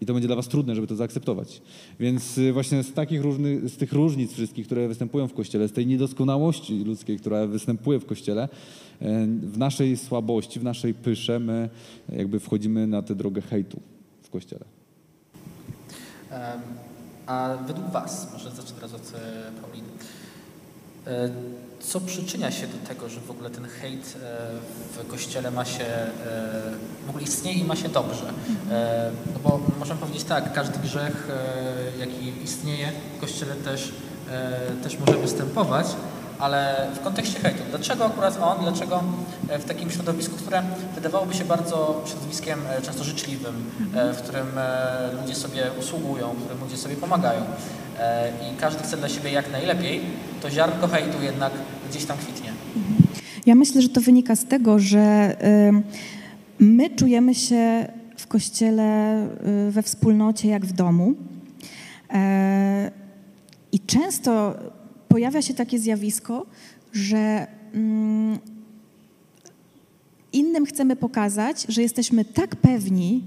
I 0.00 0.06
to 0.06 0.12
będzie 0.12 0.26
dla 0.26 0.36
was 0.36 0.48
trudne, 0.48 0.74
żeby 0.74 0.86
to 0.86 0.96
zaakceptować. 0.96 1.62
Więc 2.00 2.38
y, 2.38 2.52
właśnie 2.52 2.82
z 2.82 2.92
takich 2.92 3.22
różnych, 3.22 3.68
z 3.68 3.76
tych 3.76 3.92
różnic 3.92 4.32
wszystkich, 4.32 4.66
które 4.66 4.88
występują 4.88 5.28
w 5.28 5.34
Kościele, 5.34 5.68
z 5.68 5.72
tej 5.72 5.86
niedoskonałości 5.86 6.84
ludzkiej, 6.84 7.18
która 7.18 7.46
występuje 7.46 8.00
w 8.00 8.06
Kościele, 8.06 8.44
y, 8.44 9.06
w 9.42 9.58
naszej 9.58 9.96
słabości, 9.96 10.60
w 10.60 10.64
naszej 10.64 10.94
pysze 10.94 11.38
my 11.38 11.70
jakby 12.08 12.40
wchodzimy 12.40 12.86
na 12.86 13.02
tę 13.02 13.14
drogę 13.14 13.40
hejtu 13.40 13.80
w 14.22 14.30
Kościele. 14.30 14.64
A 17.26 17.56
według 17.66 17.90
Was, 17.90 18.32
może 18.32 18.50
zacznę 18.50 18.74
teraz 18.74 18.94
od 18.94 19.12
e, 19.14 19.52
Pauliny, 19.62 19.88
co 21.80 22.00
przyczynia 22.00 22.50
się 22.50 22.66
do 22.66 22.88
tego, 22.88 23.08
że 23.08 23.20
w 23.20 23.30
ogóle 23.30 23.50
ten 23.50 23.64
hejt 23.64 24.16
e, 24.22 25.02
w 25.02 25.06
kościele 25.10 25.50
ma 25.50 25.64
się, 25.64 25.84
e, 25.84 26.10
w 27.06 27.08
ogóle 27.08 27.24
istnieje 27.24 27.58
i 27.58 27.64
ma 27.64 27.76
się 27.76 27.88
dobrze? 27.88 28.32
No 29.34 29.40
bo 29.44 29.60
możemy 29.78 30.00
powiedzieć 30.00 30.24
tak, 30.24 30.52
każdy 30.52 30.78
grzech, 30.78 31.28
jaki 32.00 32.42
istnieje 32.44 32.92
w 33.16 33.20
kościele 33.20 33.54
też, 33.54 33.92
też 34.82 34.98
może 34.98 35.18
występować, 35.18 35.86
ale 36.38 36.86
w 36.94 37.00
kontekście 37.00 37.40
hejtu, 37.40 37.62
dlaczego 37.70 38.04
akurat 38.06 38.38
on, 38.42 38.58
dlaczego 38.62 39.02
w 39.58 39.64
takim 39.64 39.90
środowisku, 39.90 40.36
które 40.36 40.62
wydawałoby 40.94 41.34
się 41.34 41.44
bardzo 41.44 42.04
środowiskiem 42.06 42.60
często 42.82 43.04
życzliwym, 43.04 43.70
w 43.92 44.22
którym 44.22 44.46
ludzie 45.20 45.34
sobie 45.34 45.62
usługują, 45.80 46.32
w 46.32 46.44
którym 46.44 46.60
ludzie 46.60 46.76
sobie 46.76 46.96
pomagają, 46.96 47.42
E, 47.42 47.87
i 48.52 48.56
każdy 48.56 48.82
chce 48.82 48.96
dla 48.96 49.08
siebie 49.08 49.30
jak 49.30 49.52
najlepiej, 49.52 50.00
to 50.42 50.50
ziarnko 50.50 50.88
hejtu 50.88 51.22
jednak 51.22 51.52
gdzieś 51.90 52.04
tam 52.04 52.18
kwitnie. 52.18 52.52
Ja 53.46 53.54
myślę, 53.54 53.82
że 53.82 53.88
to 53.88 54.00
wynika 54.00 54.36
z 54.36 54.44
tego, 54.44 54.78
że 54.78 55.36
my 56.58 56.90
czujemy 56.90 57.34
się 57.34 57.86
w 58.16 58.26
kościele 58.26 59.22
y, 59.68 59.70
we 59.70 59.82
wspólnocie 59.82 60.48
jak 60.48 60.66
w 60.66 60.72
domu. 60.72 61.14
E, 62.10 62.90
I 63.72 63.80
często 63.80 64.54
pojawia 65.08 65.42
się 65.42 65.54
takie 65.54 65.78
zjawisko, 65.78 66.46
że 66.92 67.46
mm, 67.74 68.38
innym 70.32 70.66
chcemy 70.66 70.96
pokazać, 70.96 71.66
że 71.68 71.82
jesteśmy 71.82 72.24
tak 72.24 72.56
pewni 72.56 73.24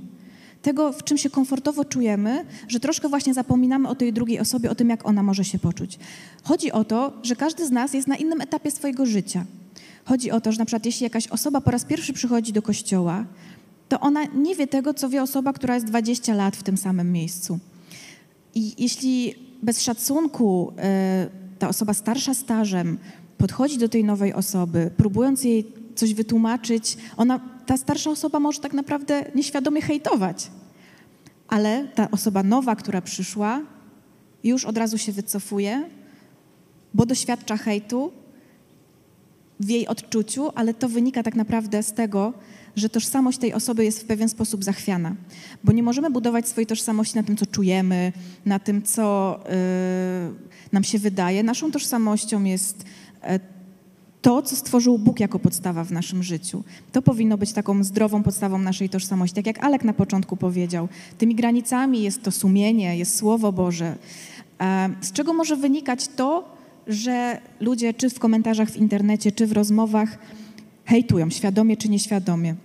tego, 0.62 0.94
w 0.94 1.04
czym 1.04 1.18
się 1.18 1.30
komfortowo 1.30 1.86
czujemy, 1.86 2.46
że 2.68 2.80
troszkę 2.80 3.10
właśnie 3.10 3.34
zapominamy 3.34 3.90
o 3.90 3.96
tej 3.96 4.14
drugiej 4.14 4.40
osobie, 4.40 4.72
o 4.72 4.76
tym, 4.76 4.90
jak 4.90 5.06
ona 5.06 5.24
może 5.24 5.46
się 5.46 5.60
poczuć. 5.60 6.00
Chodzi 6.44 6.72
o 6.72 6.84
to, 6.84 7.14
że 7.24 7.36
każdy 7.36 7.68
z 7.68 7.72
nas 7.72 7.94
jest 7.94 8.08
na 8.08 8.16
innym 8.16 8.42
etapie 8.42 8.72
swojego 8.72 9.06
życia. 9.06 9.46
Chodzi 10.06 10.32
o 10.32 10.42
to, 10.42 10.52
że 10.52 10.60
na 10.60 10.66
przykład 10.66 10.86
jeśli 10.86 11.04
jakaś 11.04 11.28
osoba 11.28 11.62
po 11.62 11.72
raz 11.72 11.86
pierwszy 11.86 12.14
przychodzi 12.14 12.54
do 12.54 12.62
kościoła, 12.62 13.26
to 13.90 14.00
ona 14.00 14.24
nie 14.24 14.56
wie 14.56 14.68
tego, 14.68 14.94
co 14.94 15.10
wie 15.10 15.24
osoba, 15.24 15.54
która 15.54 15.76
jest 15.76 15.86
20 15.86 16.34
lat 16.34 16.56
w 16.56 16.64
tym 16.64 16.78
samym 16.78 17.12
miejscu. 17.12 17.60
I 18.56 18.84
jeśli 18.84 19.36
bez 19.64 19.82
szacunku 19.82 20.72
y, 20.72 21.60
ta 21.60 21.70
osoba 21.70 21.94
starsza 21.94 22.34
stażem 22.34 22.98
podchodzi 23.38 23.78
do 23.78 23.90
tej 23.90 24.04
nowej 24.04 24.34
osoby, 24.34 24.92
próbując 24.98 25.44
jej 25.44 25.66
coś 25.96 26.14
wytłumaczyć, 26.14 26.98
ona 27.18 27.40
ta 27.72 27.78
starsza 27.78 28.10
osoba 28.10 28.40
może 28.40 28.62
tak 28.62 28.74
naprawdę 28.74 29.26
nieświadomie 29.36 29.82
hejtować. 29.82 30.52
Ale 31.48 31.88
ta 31.88 32.12
osoba 32.12 32.44
nowa, 32.44 32.76
która 32.76 33.02
przyszła, 33.02 33.62
już 34.44 34.66
od 34.66 34.78
razu 34.78 34.98
się 34.98 35.12
wycofuje, 35.12 35.90
bo 36.94 37.06
doświadcza 37.06 37.58
hejtu 37.58 38.12
w 39.60 39.70
jej 39.70 39.88
odczuciu, 39.88 40.52
ale 40.56 40.74
to 40.74 40.90
wynika 40.90 41.24
tak 41.24 41.36
naprawdę 41.36 41.84
z 41.84 41.94
tego, 41.94 42.34
że 42.76 42.90
tożsamość 42.90 43.38
tej 43.38 43.54
osoby 43.54 43.86
jest 43.86 44.02
w 44.02 44.06
pewien 44.06 44.30
sposób 44.30 44.64
zachwiana. 44.64 45.16
Bo 45.64 45.72
nie 45.72 45.84
możemy 45.84 46.10
budować 46.10 46.48
swojej 46.48 46.68
tożsamości 46.68 47.16
na 47.16 47.24
tym, 47.24 47.38
co 47.38 47.46
czujemy, 47.46 48.14
na 48.46 48.60
tym, 48.60 48.82
co 48.82 49.40
yy, 49.46 50.72
nam 50.72 50.84
się 50.84 51.00
wydaje. 51.00 51.44
Naszą 51.44 51.72
tożsamością 51.72 52.44
jest 52.44 52.86
yy, 53.24 53.61
to, 54.22 54.42
co 54.42 54.56
stworzył 54.56 54.98
Bóg 54.98 55.20
jako 55.20 55.40
podstawa 55.40 55.84
w 55.84 55.92
naszym 55.92 56.24
życiu. 56.24 56.64
To 56.92 57.02
powinno 57.02 57.38
być 57.38 57.54
taką 57.54 57.84
zdrową 57.84 58.24
podstawą 58.24 58.58
naszej 58.58 58.90
tożsamości. 58.90 59.36
Tak 59.36 59.46
jak 59.46 59.64
Alek 59.64 59.84
na 59.84 59.94
początku 59.94 60.38
powiedział, 60.38 60.88
tymi 61.18 61.36
granicami 61.36 62.04
jest 62.04 62.24
to 62.24 62.32
sumienie, 62.32 62.98
jest 62.98 63.18
Słowo 63.18 63.52
Boże. 63.52 63.96
E, 64.62 64.90
z 65.02 65.12
czego 65.12 65.34
może 65.34 65.56
wynikać 65.56 66.08
to, 66.08 66.56
że 66.88 67.42
ludzie 67.60 67.94
czy 67.94 68.10
w 68.10 68.20
komentarzach 68.20 68.70
w 68.70 68.78
internecie, 68.78 69.32
czy 69.32 69.48
w 69.48 69.52
rozmowach 69.52 70.18
hejtują, 70.86 71.30
świadomie 71.30 71.78
czy 71.78 71.90
nieświadomie. 71.90 72.56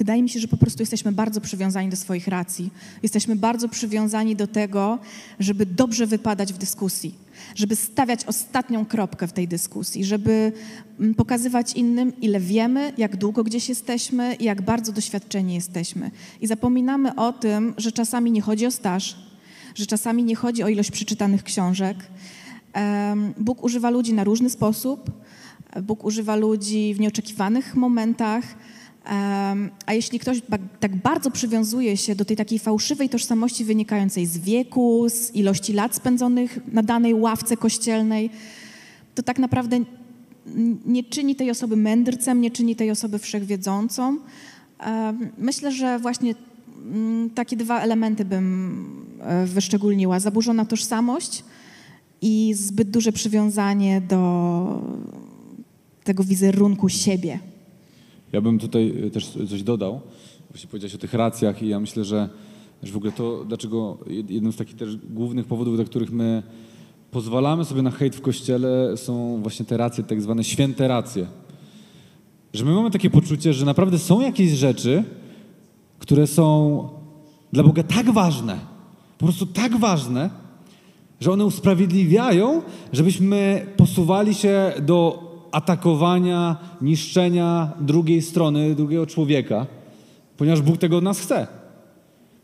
Wydaje 0.00 0.22
mi 0.22 0.28
się, 0.28 0.40
że 0.40 0.48
po 0.48 0.56
prostu 0.56 0.82
jesteśmy 0.82 1.12
bardzo 1.12 1.40
przywiązani 1.40 1.88
do 1.88 1.96
swoich 1.96 2.28
racji. 2.28 2.70
Jesteśmy 3.02 3.36
bardzo 3.36 3.68
przywiązani 3.68 4.36
do 4.36 4.46
tego, 4.46 4.98
żeby 5.40 5.66
dobrze 5.66 6.06
wypadać 6.06 6.52
w 6.52 6.58
dyskusji 6.58 7.14
żeby 7.54 7.76
stawiać 7.76 8.24
ostatnią 8.24 8.86
kropkę 8.86 9.26
w 9.26 9.32
tej 9.32 9.48
dyskusji, 9.48 10.04
żeby 10.04 10.52
mm, 11.00 11.14
pokazywać 11.14 11.72
innym, 11.72 12.12
ile 12.20 12.40
wiemy, 12.40 12.92
jak 12.98 13.16
długo 13.16 13.44
gdzieś 13.44 13.68
jesteśmy 13.68 14.34
i 14.34 14.44
jak 14.44 14.62
bardzo 14.62 14.92
doświadczeni 14.92 15.54
jesteśmy. 15.54 16.10
I 16.40 16.46
zapominamy 16.46 17.14
o 17.14 17.32
tym, 17.32 17.74
że 17.76 17.92
czasami 17.92 18.30
nie 18.30 18.40
chodzi 18.40 18.66
o 18.66 18.70
staż, 18.70 19.16
że 19.74 19.86
czasami 19.86 20.24
nie 20.24 20.36
chodzi 20.36 20.62
o 20.62 20.68
ilość 20.68 20.90
przeczytanych 20.90 21.42
książek. 21.42 21.96
Bóg 23.38 23.64
używa 23.64 23.90
ludzi 23.90 24.12
na 24.12 24.24
różny 24.24 24.50
sposób. 24.50 25.10
Bóg 25.82 26.04
używa 26.04 26.36
ludzi 26.36 26.94
w 26.94 27.00
nieoczekiwanych 27.00 27.74
momentach. 27.74 28.44
A 29.86 29.92
jeśli 29.92 30.18
ktoś 30.18 30.42
tak 30.80 30.96
bardzo 30.96 31.30
przywiązuje 31.30 31.96
się 31.96 32.14
do 32.14 32.24
tej 32.24 32.36
takiej 32.36 32.58
fałszywej 32.58 33.08
tożsamości 33.08 33.64
wynikającej 33.64 34.26
z 34.26 34.38
wieku, 34.38 35.08
z 35.08 35.34
ilości 35.34 35.72
lat 35.72 35.94
spędzonych 35.94 36.58
na 36.72 36.82
danej 36.82 37.14
ławce 37.14 37.56
kościelnej, 37.56 38.30
to 39.14 39.22
tak 39.22 39.38
naprawdę 39.38 39.80
nie 40.86 41.04
czyni 41.04 41.36
tej 41.36 41.50
osoby 41.50 41.76
mędrcem, 41.76 42.40
nie 42.40 42.50
czyni 42.50 42.76
tej 42.76 42.90
osoby 42.90 43.18
wszechwiedzącą. 43.18 44.18
Myślę, 45.38 45.72
że 45.72 45.98
właśnie 45.98 46.34
mm, 46.84 47.30
takie 47.30 47.56
dwa 47.56 47.80
elementy 47.80 48.24
bym 48.24 49.06
e, 49.20 49.46
wyszczególniła. 49.46 50.20
Zaburzona 50.20 50.64
tożsamość 50.64 51.44
i 52.22 52.54
zbyt 52.54 52.90
duże 52.90 53.12
przywiązanie 53.12 54.00
do 54.00 54.82
tego 56.04 56.24
wizerunku 56.24 56.88
siebie. 56.88 57.38
Ja 58.32 58.40
bym 58.40 58.58
tutaj 58.58 59.06
e, 59.06 59.10
też 59.10 59.26
coś 59.26 59.62
dodał. 59.62 60.00
Właśnie 60.50 60.70
powiedziałeś 60.70 60.94
o 60.94 60.98
tych 60.98 61.14
racjach 61.14 61.62
i 61.62 61.68
ja 61.68 61.80
myślę, 61.80 62.04
że, 62.04 62.28
że 62.82 62.92
w 62.92 62.96
ogóle 62.96 63.12
to, 63.12 63.44
dlaczego 63.44 63.98
jednym 64.28 64.52
z 64.52 64.56
takich 64.56 64.76
też 64.76 64.96
głównych 64.96 65.46
powodów, 65.46 65.76
dla 65.76 65.84
których 65.84 66.12
my 66.12 66.42
pozwalamy 67.10 67.64
sobie 67.64 67.82
na 67.82 67.90
hejt 67.90 68.16
w 68.16 68.20
Kościele 68.20 68.96
są 68.96 69.42
właśnie 69.42 69.66
te 69.66 69.76
racje, 69.76 70.04
tak 70.04 70.22
zwane 70.22 70.44
święte 70.44 70.88
racje. 70.88 71.26
Że 72.54 72.64
my 72.64 72.74
mamy 72.74 72.90
takie 72.90 73.10
poczucie, 73.10 73.52
że 73.52 73.66
naprawdę 73.66 73.98
są 73.98 74.20
jakieś 74.20 74.50
rzeczy, 74.50 75.04
które 75.98 76.26
są 76.26 76.88
dla 77.52 77.62
Boga 77.62 77.82
tak 77.82 78.10
ważne, 78.10 78.58
po 79.18 79.24
prostu 79.24 79.46
tak 79.46 79.76
ważne, 79.76 80.30
że 81.20 81.32
one 81.32 81.44
usprawiedliwiają, 81.44 82.62
żebyśmy 82.92 83.66
posuwali 83.76 84.34
się 84.34 84.72
do 84.82 85.29
atakowania, 85.52 86.56
niszczenia 86.82 87.70
drugiej 87.80 88.22
strony, 88.22 88.74
drugiego 88.74 89.06
człowieka, 89.06 89.66
ponieważ 90.36 90.62
Bóg 90.62 90.78
tego 90.78 90.96
od 90.96 91.04
nas 91.04 91.20
chce. 91.20 91.46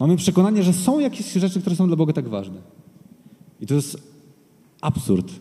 Mamy 0.01 0.17
przekonanie, 0.17 0.63
że 0.63 0.73
są 0.73 0.99
jakieś 0.99 1.33
rzeczy, 1.33 1.61
które 1.61 1.77
są 1.77 1.87
dla 1.87 1.97
Boga 1.97 2.13
tak 2.13 2.29
ważne. 2.29 2.61
I 3.61 3.67
to 3.67 3.75
jest 3.75 3.99
absurd. 4.81 5.33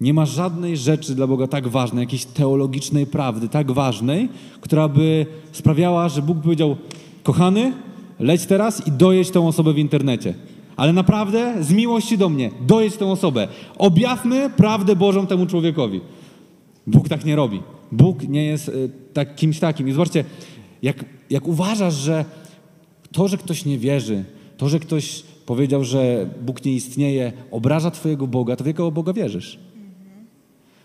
Nie 0.00 0.14
ma 0.14 0.26
żadnej 0.26 0.76
rzeczy 0.76 1.14
dla 1.14 1.26
Boga 1.26 1.46
tak 1.46 1.68
ważnej, 1.68 2.02
jakiejś 2.02 2.24
teologicznej 2.24 3.06
prawdy 3.06 3.48
tak 3.48 3.72
ważnej, 3.72 4.28
która 4.60 4.88
by 4.88 5.26
sprawiała, 5.52 6.08
że 6.08 6.22
Bóg 6.22 6.38
powiedział: 6.38 6.76
Kochany, 7.22 7.72
leć 8.18 8.46
teraz 8.46 8.86
i 8.86 8.92
dojedź 8.92 9.30
tą 9.30 9.48
osobę 9.48 9.72
w 9.72 9.78
internecie. 9.78 10.34
Ale 10.76 10.92
naprawdę, 10.92 11.64
z 11.64 11.72
miłości 11.72 12.18
do 12.18 12.28
mnie, 12.28 12.50
dojedź 12.66 12.96
tą 12.96 13.12
osobę. 13.12 13.48
Objawmy 13.78 14.50
prawdę 14.50 14.96
Bożą 14.96 15.26
temu 15.26 15.46
człowiekowi. 15.46 16.00
Bóg 16.86 17.08
tak 17.08 17.24
nie 17.24 17.36
robi. 17.36 17.62
Bóg 17.92 18.28
nie 18.28 18.44
jest 18.44 18.68
y, 18.68 18.90
tak, 19.12 19.34
kimś 19.34 19.58
takim. 19.58 19.88
I 19.88 19.92
zobaczcie, 19.92 20.24
jak, 20.82 21.04
jak 21.30 21.48
uważasz, 21.48 21.94
że 21.94 22.24
to, 23.12 23.28
że 23.28 23.38
ktoś 23.38 23.64
nie 23.64 23.78
wierzy, 23.78 24.24
to, 24.56 24.68
że 24.68 24.80
ktoś 24.80 25.22
powiedział, 25.46 25.84
że 25.84 26.30
Bóg 26.42 26.64
nie 26.64 26.72
istnieje, 26.72 27.32
obraża 27.50 27.90
Twojego 27.90 28.26
Boga, 28.26 28.56
to 28.56 28.64
w 28.64 28.66
jakiego 28.66 28.90
Boga 28.90 29.12
wierzysz? 29.12 29.58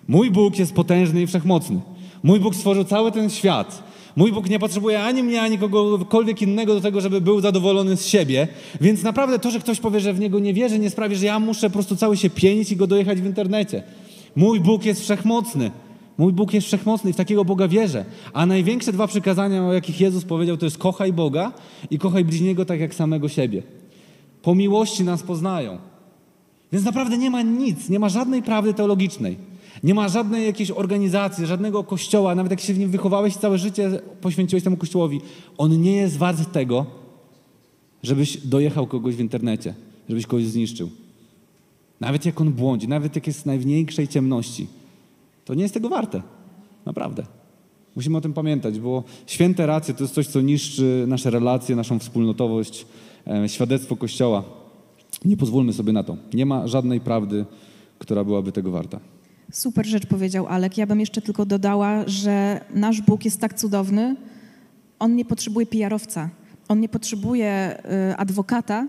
Mój 0.08 0.32
Bóg 0.32 0.60
jest 0.60 0.74
potężny 0.74 1.22
i 1.22 1.28
wszechmocny. 1.28 1.80
Mój 2.24 2.40
Bóg 2.40 2.56
stworzył 2.56 2.84
cały 2.84 3.12
ten 3.12 3.30
świat. 3.30 3.84
Mój 4.16 4.32
Bóg 4.32 4.50
nie 4.50 4.60
potrzebuje 4.60 5.04
ani 5.04 5.24
mnie, 5.24 5.42
ani 5.42 5.58
kogokolwiek 5.58 6.42
innego 6.42 6.74
do 6.74 6.82
tego, 6.82 7.02
żeby 7.02 7.22
był 7.22 7.42
zadowolony 7.42 7.98
z 7.98 8.06
siebie. 8.06 8.48
Więc 8.82 9.04
naprawdę 9.04 9.40
to, 9.40 9.52
że 9.52 9.60
ktoś 9.60 9.80
powie, 9.80 10.00
że 10.00 10.14
w 10.14 10.20
Niego 10.20 10.40
nie 10.40 10.54
wierzy, 10.54 10.80
nie 10.80 10.90
sprawi, 10.90 11.16
że 11.16 11.26
ja 11.26 11.40
muszę 11.40 11.70
po 11.70 11.74
prostu 11.74 11.96
cały 11.96 12.18
się 12.18 12.30
pienić 12.30 12.72
i 12.72 12.76
go 12.76 12.88
dojechać 12.88 13.22
w 13.22 13.26
internecie. 13.26 13.84
Mój 14.36 14.60
Bóg 14.60 14.86
jest 14.86 15.02
wszechmocny. 15.02 15.72
Mój 16.18 16.34
Bóg 16.34 16.54
jest 16.54 16.68
wszechmocny 16.68 17.10
i 17.10 17.14
w 17.14 17.16
takiego 17.16 17.46
Boga 17.46 17.68
wierzę. 17.68 18.06
A 18.34 18.46
największe 18.46 18.94
dwa 18.94 19.08
przykazania, 19.08 19.66
o 19.66 19.74
jakich 19.74 20.02
Jezus 20.02 20.26
powiedział, 20.26 20.58
to 20.58 20.66
jest 20.66 20.78
kochaj 20.78 21.14
Boga 21.14 21.52
i 21.92 22.00
kochaj 22.00 22.26
bliźniego 22.26 22.66
tak 22.66 22.80
jak 22.80 22.96
samego 22.96 23.30
siebie. 23.30 23.64
Po 24.42 24.56
miłości 24.56 25.04
nas 25.04 25.24
poznają. 25.24 25.78
Więc 26.72 26.86
naprawdę 26.86 27.18
nie 27.18 27.30
ma 27.30 27.42
nic, 27.42 27.90
nie 27.90 28.00
ma 28.00 28.10
żadnej 28.10 28.44
prawdy 28.44 28.74
teologicznej. 28.74 29.38
Nie 29.84 29.94
ma 29.94 30.10
żadnej 30.10 30.46
jakiejś 30.46 30.72
organizacji, 30.72 31.46
żadnego 31.46 31.84
kościoła, 31.84 32.36
nawet 32.36 32.52
jak 32.52 32.60
się 32.60 32.74
w 32.74 32.80
nim 32.80 32.92
wychowałeś 32.92 33.36
całe 33.36 33.58
życie 33.58 34.02
poświęciłeś 34.22 34.64
temu 34.64 34.78
kościołowi. 34.78 35.22
On 35.58 35.82
nie 35.82 35.96
jest 35.96 36.18
wart 36.18 36.52
tego, 36.52 36.86
żebyś 38.04 38.38
dojechał 38.38 38.88
kogoś 38.88 39.16
w 39.16 39.20
internecie, 39.20 39.74
żebyś 40.10 40.26
kogoś 40.26 40.46
zniszczył. 40.46 40.90
Nawet 42.00 42.26
jak 42.26 42.42
on 42.42 42.54
błądzi, 42.54 42.88
nawet 42.88 43.16
jak 43.16 43.28
jest 43.28 43.42
w 43.42 43.46
najmniejszej 43.46 44.08
ciemności 44.08 44.68
to 45.48 45.54
nie 45.54 45.62
jest 45.62 45.74
tego 45.74 45.90
warte. 45.90 46.22
Naprawdę. 46.86 47.24
Musimy 47.96 48.18
o 48.18 48.22
tym 48.22 48.34
pamiętać, 48.34 48.80
bo 48.80 49.04
święte 49.28 49.66
racje 49.66 49.94
to 49.94 50.04
jest 50.04 50.14
coś, 50.14 50.28
co 50.28 50.42
niszczy 50.42 51.06
nasze 51.08 51.30
relacje, 51.30 51.76
naszą 51.76 52.00
wspólnotowość, 52.00 52.86
e, 53.28 53.50
świadectwo 53.50 53.96
Kościoła. 53.96 54.44
Nie 55.26 55.38
pozwólmy 55.38 55.74
sobie 55.74 55.94
na 55.94 56.04
to. 56.04 56.18
Nie 56.34 56.46
ma 56.46 56.68
żadnej 56.68 57.00
prawdy, 57.00 57.46
która 58.00 58.24
byłaby 58.24 58.52
tego 58.52 58.72
warta. 58.72 59.00
Super 59.52 59.86
rzecz 59.86 60.06
powiedział 60.06 60.48
Alek. 60.48 60.78
Ja 60.78 60.88
bym 60.88 61.00
jeszcze 61.00 61.22
tylko 61.22 61.46
dodała, 61.46 62.08
że 62.08 62.62
nasz 62.74 63.02
Bóg 63.02 63.26
jest 63.26 63.42
tak 63.42 63.54
cudowny, 63.54 64.16
on 65.00 65.16
nie 65.16 65.26
potrzebuje 65.26 65.66
PR-owca, 65.66 66.30
on 66.68 66.80
nie 66.80 66.90
potrzebuje 66.90 67.78
y, 68.12 68.18
adwokata 68.18 68.88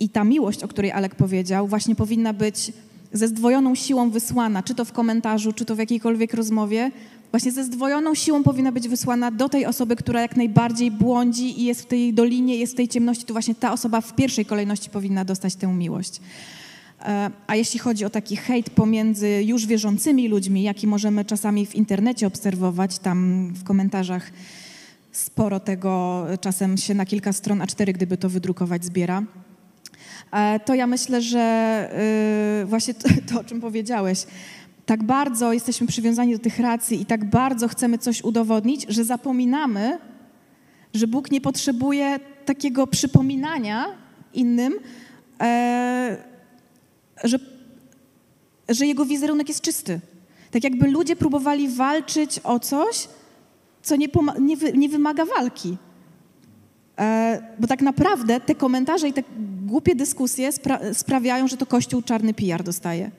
i 0.00 0.08
ta 0.08 0.24
miłość, 0.24 0.62
o 0.62 0.68
której 0.68 0.92
Alek 0.92 1.14
powiedział, 1.14 1.68
właśnie 1.68 1.94
powinna 1.94 2.32
być 2.32 2.72
ze 3.14 3.28
zdwojoną 3.28 3.74
siłą 3.74 4.10
wysłana, 4.10 4.62
czy 4.62 4.74
to 4.74 4.84
w 4.84 4.92
komentarzu, 4.92 5.52
czy 5.52 5.64
to 5.64 5.74
w 5.74 5.78
jakiejkolwiek 5.78 6.34
rozmowie, 6.34 6.90
właśnie 7.30 7.52
ze 7.52 7.64
zdwojoną 7.64 8.14
siłą 8.14 8.42
powinna 8.42 8.72
być 8.72 8.88
wysłana 8.88 9.30
do 9.30 9.48
tej 9.48 9.66
osoby, 9.66 9.96
która 9.96 10.20
jak 10.20 10.36
najbardziej 10.36 10.90
błądzi 10.90 11.60
i 11.60 11.64
jest 11.64 11.82
w 11.82 11.86
tej 11.86 12.14
dolinie, 12.14 12.56
jest 12.56 12.72
w 12.72 12.76
tej 12.76 12.88
ciemności, 12.88 13.24
to 13.24 13.34
właśnie 13.34 13.54
ta 13.54 13.72
osoba 13.72 14.00
w 14.00 14.14
pierwszej 14.14 14.44
kolejności 14.44 14.90
powinna 14.90 15.24
dostać 15.24 15.54
tę 15.54 15.66
miłość. 15.66 16.20
E, 17.02 17.30
a 17.46 17.56
jeśli 17.56 17.78
chodzi 17.80 18.04
o 18.04 18.10
taki 18.10 18.36
hejt 18.36 18.70
pomiędzy 18.70 19.42
już 19.44 19.66
wierzącymi 19.66 20.28
ludźmi, 20.28 20.62
jaki 20.62 20.86
możemy 20.86 21.24
czasami 21.24 21.66
w 21.66 21.74
internecie 21.74 22.26
obserwować, 22.26 22.98
tam 22.98 23.48
w 23.54 23.64
komentarzach 23.64 24.30
sporo 25.12 25.60
tego 25.60 26.24
czasem 26.40 26.76
się 26.76 26.94
na 26.94 27.06
kilka 27.06 27.32
stron 27.32 27.58
A4, 27.58 27.92
gdyby 27.92 28.16
to 28.16 28.28
wydrukować, 28.28 28.84
zbiera. 28.84 29.22
E, 30.34 30.60
to 30.60 30.74
ja 30.74 30.86
myślę, 30.86 31.22
że 31.22 31.90
y, 32.62 32.66
właśnie 32.66 32.94
to, 32.94 33.08
to, 33.32 33.40
o 33.40 33.44
czym 33.44 33.60
powiedziałeś, 33.60 34.26
tak 34.86 35.02
bardzo 35.02 35.52
jesteśmy 35.52 35.86
przywiązani 35.86 36.32
do 36.32 36.38
tych 36.38 36.58
racji 36.58 37.00
i 37.00 37.06
tak 37.06 37.24
bardzo 37.24 37.68
chcemy 37.68 37.98
coś 37.98 38.24
udowodnić, 38.24 38.86
że 38.88 39.04
zapominamy, 39.04 39.98
że 40.94 41.06
Bóg 41.06 41.30
nie 41.30 41.40
potrzebuje 41.40 42.20
takiego 42.44 42.86
przypominania 42.86 43.86
innym, 44.34 44.74
e, 45.40 46.16
że, 47.24 47.38
że 48.68 48.86
jego 48.86 49.04
wizerunek 49.04 49.48
jest 49.48 49.60
czysty. 49.60 50.00
Tak 50.50 50.64
jakby 50.64 50.90
ludzie 50.90 51.16
próbowali 51.16 51.68
walczyć 51.68 52.40
o 52.44 52.60
coś, 52.60 53.08
co 53.82 53.96
nie, 53.96 54.08
nie, 54.40 54.56
nie 54.74 54.88
wymaga 54.88 55.24
walki. 55.24 55.76
E, 56.98 57.42
bo 57.58 57.66
tak 57.66 57.82
naprawdę 57.82 58.40
te 58.40 58.54
komentarze 58.54 59.08
i 59.08 59.12
te 59.12 59.22
głupie 59.66 59.94
dyskusje 59.94 60.52
spra 60.52 60.80
sprawiają, 60.92 61.48
że 61.48 61.56
to 61.56 61.66
Kościół 61.66 62.02
czarny 62.02 62.34
PR 62.34 62.62
dostaje. 62.62 63.10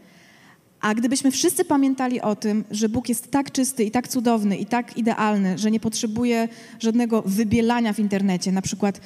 A 0.82 0.93
gdybyśmy 0.93 1.32
wszyscy 1.32 1.65
pamiętali 1.65 2.21
o 2.21 2.36
tym, 2.36 2.63
że 2.71 2.89
Bóg 2.89 3.09
jest 3.09 3.32
tak 3.32 3.51
czysty 3.51 3.84
i 3.84 3.91
tak 3.91 4.07
cudowny 4.07 4.57
i 4.57 4.65
tak 4.65 4.97
idealny, 4.97 5.57
że 5.57 5.71
nie 5.71 5.80
potrzebuje 5.80 6.47
żadnego 6.80 7.21
wybielania 7.21 7.93
w 7.93 7.99
internecie, 7.99 8.51
na 8.51 8.61
przykład 8.61 9.01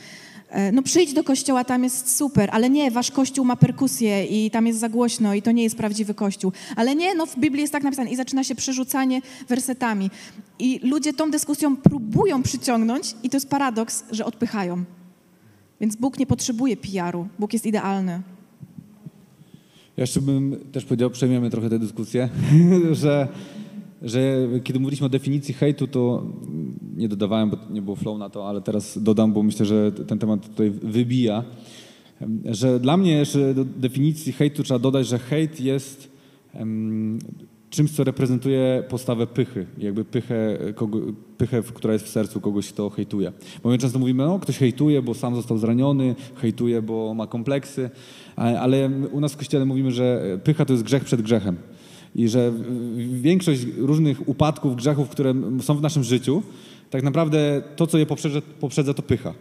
no 0.74 0.82
przyjdź 0.82 1.14
do 1.14 1.24
kościoła, 1.24 1.64
tam 1.64 1.84
jest 1.84 2.18
super, 2.18 2.50
ale 2.52 2.70
nie, 2.70 2.92
wasz 2.92 3.12
kościół 3.12 3.46
ma 3.46 3.56
perkusję 3.56 4.26
i 4.26 4.52
tam 4.52 4.68
jest 4.68 4.80
za 4.80 4.90
głośno 4.90 5.34
i 5.34 5.42
to 5.42 5.52
nie 5.52 5.64
jest 5.64 5.78
prawdziwy 5.78 6.14
kościół. 6.14 6.52
Ale 6.76 6.96
nie, 6.96 7.16
no 7.16 7.26
w 7.26 7.40
Biblii 7.40 7.62
jest 7.62 7.74
tak 7.74 7.84
napisane 7.84 8.12
i 8.12 8.16
zaczyna 8.16 8.44
się 8.44 8.56
przerzucanie 8.56 9.22
wersetami. 9.50 10.10
I 10.60 10.80
ludzie 10.84 11.14
tą 11.14 11.32
dyskusją 11.32 11.78
próbują 11.78 12.44
przyciągnąć 12.44 13.16
i 13.24 13.30
to 13.30 13.38
jest 13.38 13.50
paradoks, 13.50 14.04
że 14.12 14.26
odpychają. 14.26 14.84
Więc 15.82 15.96
Bóg 15.96 16.20
nie 16.20 16.26
potrzebuje 16.26 16.78
PR-u, 16.78 17.28
Bóg 17.40 17.54
jest 17.54 17.66
idealny. 17.66 18.22
Ja 19.98 20.04
jeszcze 20.04 20.22
bym 20.22 20.58
też 20.72 20.86
powiedział, 20.86 21.10
przejmiemy 21.10 21.50
trochę 21.50 21.70
tę 21.70 21.80
dyskusję, 21.80 22.30
że, 22.92 23.28
że 24.02 24.48
kiedy 24.64 24.80
mówiliśmy 24.80 25.06
o 25.06 25.10
definicji 25.10 25.54
hejtu, 25.54 25.88
to 25.88 26.24
nie 26.98 27.10
dodawałem, 27.10 27.50
bo 27.50 27.58
nie 27.70 27.82
było 27.82 27.96
flow 27.96 28.20
na 28.20 28.30
to, 28.30 28.50
ale 28.50 28.62
teraz 28.62 29.04
dodam, 29.04 29.34
bo 29.34 29.44
myślę, 29.44 29.66
że 29.66 29.92
ten 29.92 30.20
temat 30.20 30.50
tutaj 30.50 30.70
wybija, 30.70 31.44
że 32.46 32.80
dla 32.80 32.98
mnie 32.98 33.12
jeszcze 33.12 33.54
do 33.54 33.66
definicji 33.66 34.34
hejtu 34.34 34.64
trzeba 34.64 34.80
dodać, 34.80 35.08
że 35.08 35.20
hejt 35.20 35.62
jest 35.62 36.12
czymś, 37.70 37.92
co 37.92 38.04
reprezentuje 38.04 38.84
postawę 38.90 39.28
pychy, 39.28 39.66
jakby 39.78 40.06
pychę, 40.06 40.58
kogo, 40.76 41.00
pychę, 41.38 41.64
która 41.74 41.94
jest 41.94 42.06
w 42.06 42.10
sercu 42.10 42.42
kogoś, 42.42 42.70
kto 42.70 42.90
hejtuje. 42.90 43.32
Bo 43.64 43.70
my 43.70 43.78
często 43.78 44.00
mówimy, 44.00 44.26
no 44.26 44.40
ktoś 44.40 44.58
hejtuje, 44.58 45.02
bo 45.02 45.14
sam 45.14 45.36
został 45.36 45.58
zraniony, 45.58 46.16
hejtuje, 46.36 46.82
bo 46.82 47.14
ma 47.14 47.28
kompleksy, 47.28 47.90
ale 48.36 48.90
u 49.12 49.20
nas 49.20 49.34
w 49.34 49.38
Kościele 49.38 49.66
mówimy, 49.66 49.92
że 49.92 50.40
pycha 50.44 50.66
to 50.66 50.74
jest 50.74 50.84
grzech 50.84 51.04
przed 51.04 51.22
grzechem. 51.22 51.58
I 52.16 52.28
że 52.28 52.54
większość 53.14 53.62
różnych 53.78 54.30
upadków, 54.30 54.76
grzechów, 54.76 55.10
które 55.10 55.34
są 55.62 55.76
w 55.76 55.82
naszym 55.82 56.04
życiu, 56.04 56.44
tak 56.90 57.04
naprawdę 57.04 57.62
to, 57.76 57.88
co 57.88 57.98
je 57.98 58.06
poprzedza, 58.06 58.42
poprzedza 58.60 58.94
to 58.94 59.02
pycha. 59.02 59.34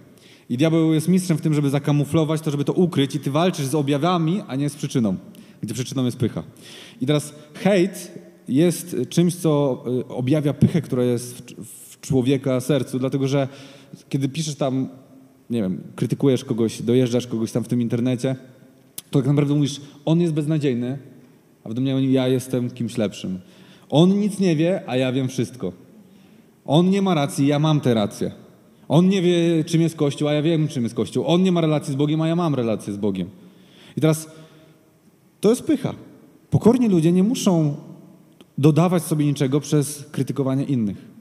I 0.51 0.57
diabeł 0.57 0.95
jest 0.95 1.09
mistrzem 1.09 1.39
w 1.39 1.41
tym, 1.41 1.55
żeby 1.55 1.71
zakamuflować 1.71 2.41
to, 2.41 2.51
żeby 2.51 2.65
to 2.65 2.73
ukryć 2.73 3.15
i 3.15 3.21
ty 3.21 3.31
walczysz 3.31 3.67
z 3.67 3.75
objawami, 3.75 4.43
a 4.47 4.57
nie 4.57 4.71
z 4.71 4.77
przyczyną, 4.77 5.17
gdzie 5.63 5.75
przyczyną 5.75 6.05
jest 6.05 6.17
pycha. 6.17 6.43
I 7.01 7.07
teraz 7.07 7.35
hejt 7.55 8.13
jest 8.49 8.97
czymś, 9.09 9.35
co 9.35 9.85
y, 10.01 10.09
objawia 10.09 10.53
pychę, 10.53 10.83
która 10.83 11.05
jest 11.05 11.55
w 11.65 12.01
człowieka 12.01 12.61
sercu, 12.61 12.99
dlatego 12.99 13.29
że 13.29 13.49
kiedy 14.09 14.29
piszesz 14.29 14.55
tam, 14.55 14.89
nie 15.51 15.63
wiem, 15.63 15.81
krytykujesz 15.97 16.45
kogoś, 16.45 16.83
dojeżdżasz 16.83 17.27
kogoś 17.27 17.53
tam 17.53 17.65
w 17.65 17.69
tym 17.69 17.81
internecie, 17.81 18.37
to 19.11 19.19
tak 19.19 19.29
naprawdę 19.29 19.55
mówisz, 19.55 19.81
on 20.05 20.21
jest 20.21 20.33
beznadziejny, 20.33 20.99
a 21.69 21.71
w 21.71 21.75
domniemaniu 21.75 22.11
ja 22.11 22.29
jestem 22.29 22.71
kimś 22.71 22.97
lepszym. 22.97 23.41
On 23.91 24.21
nic 24.21 24.39
nie 24.39 24.57
wie, 24.57 24.83
a 24.87 24.97
ja 24.97 25.13
wiem 25.13 25.29
wszystko. 25.29 25.73
On 26.65 26.91
nie 26.91 27.03
ma 27.03 27.15
racji, 27.15 27.47
ja 27.47 27.59
mam 27.59 27.81
tę 27.81 27.95
rację. 27.95 28.33
On 28.89 29.09
nie 29.09 29.23
wie, 29.23 29.65
czym 29.65 29.81
jest 29.81 29.97
Kościół, 29.97 30.29
a 30.29 30.33
ja 30.33 30.43
wiem, 30.43 30.69
czym 30.69 30.83
jest 30.83 30.95
Kościół. 30.95 31.25
On 31.27 31.43
nie 31.43 31.53
ma 31.53 31.61
relacji 31.61 31.93
z 31.93 31.97
Bogiem, 31.97 32.21
a 32.21 32.29
ja 32.29 32.37
mam 32.37 32.55
relację 32.55 32.93
z 32.93 32.97
Bogiem. 32.97 33.29
I 33.97 34.01
teraz 34.01 34.31
to 35.41 35.51
jest 35.51 35.63
pycha. 35.63 35.95
Pokorni 36.51 36.89
ludzie 36.89 37.13
nie 37.13 37.23
muszą 37.23 37.77
dodawać 38.59 39.03
sobie 39.03 39.27
niczego 39.27 39.61
przez 39.61 40.07
krytykowanie 40.13 40.65
innych. 40.65 41.18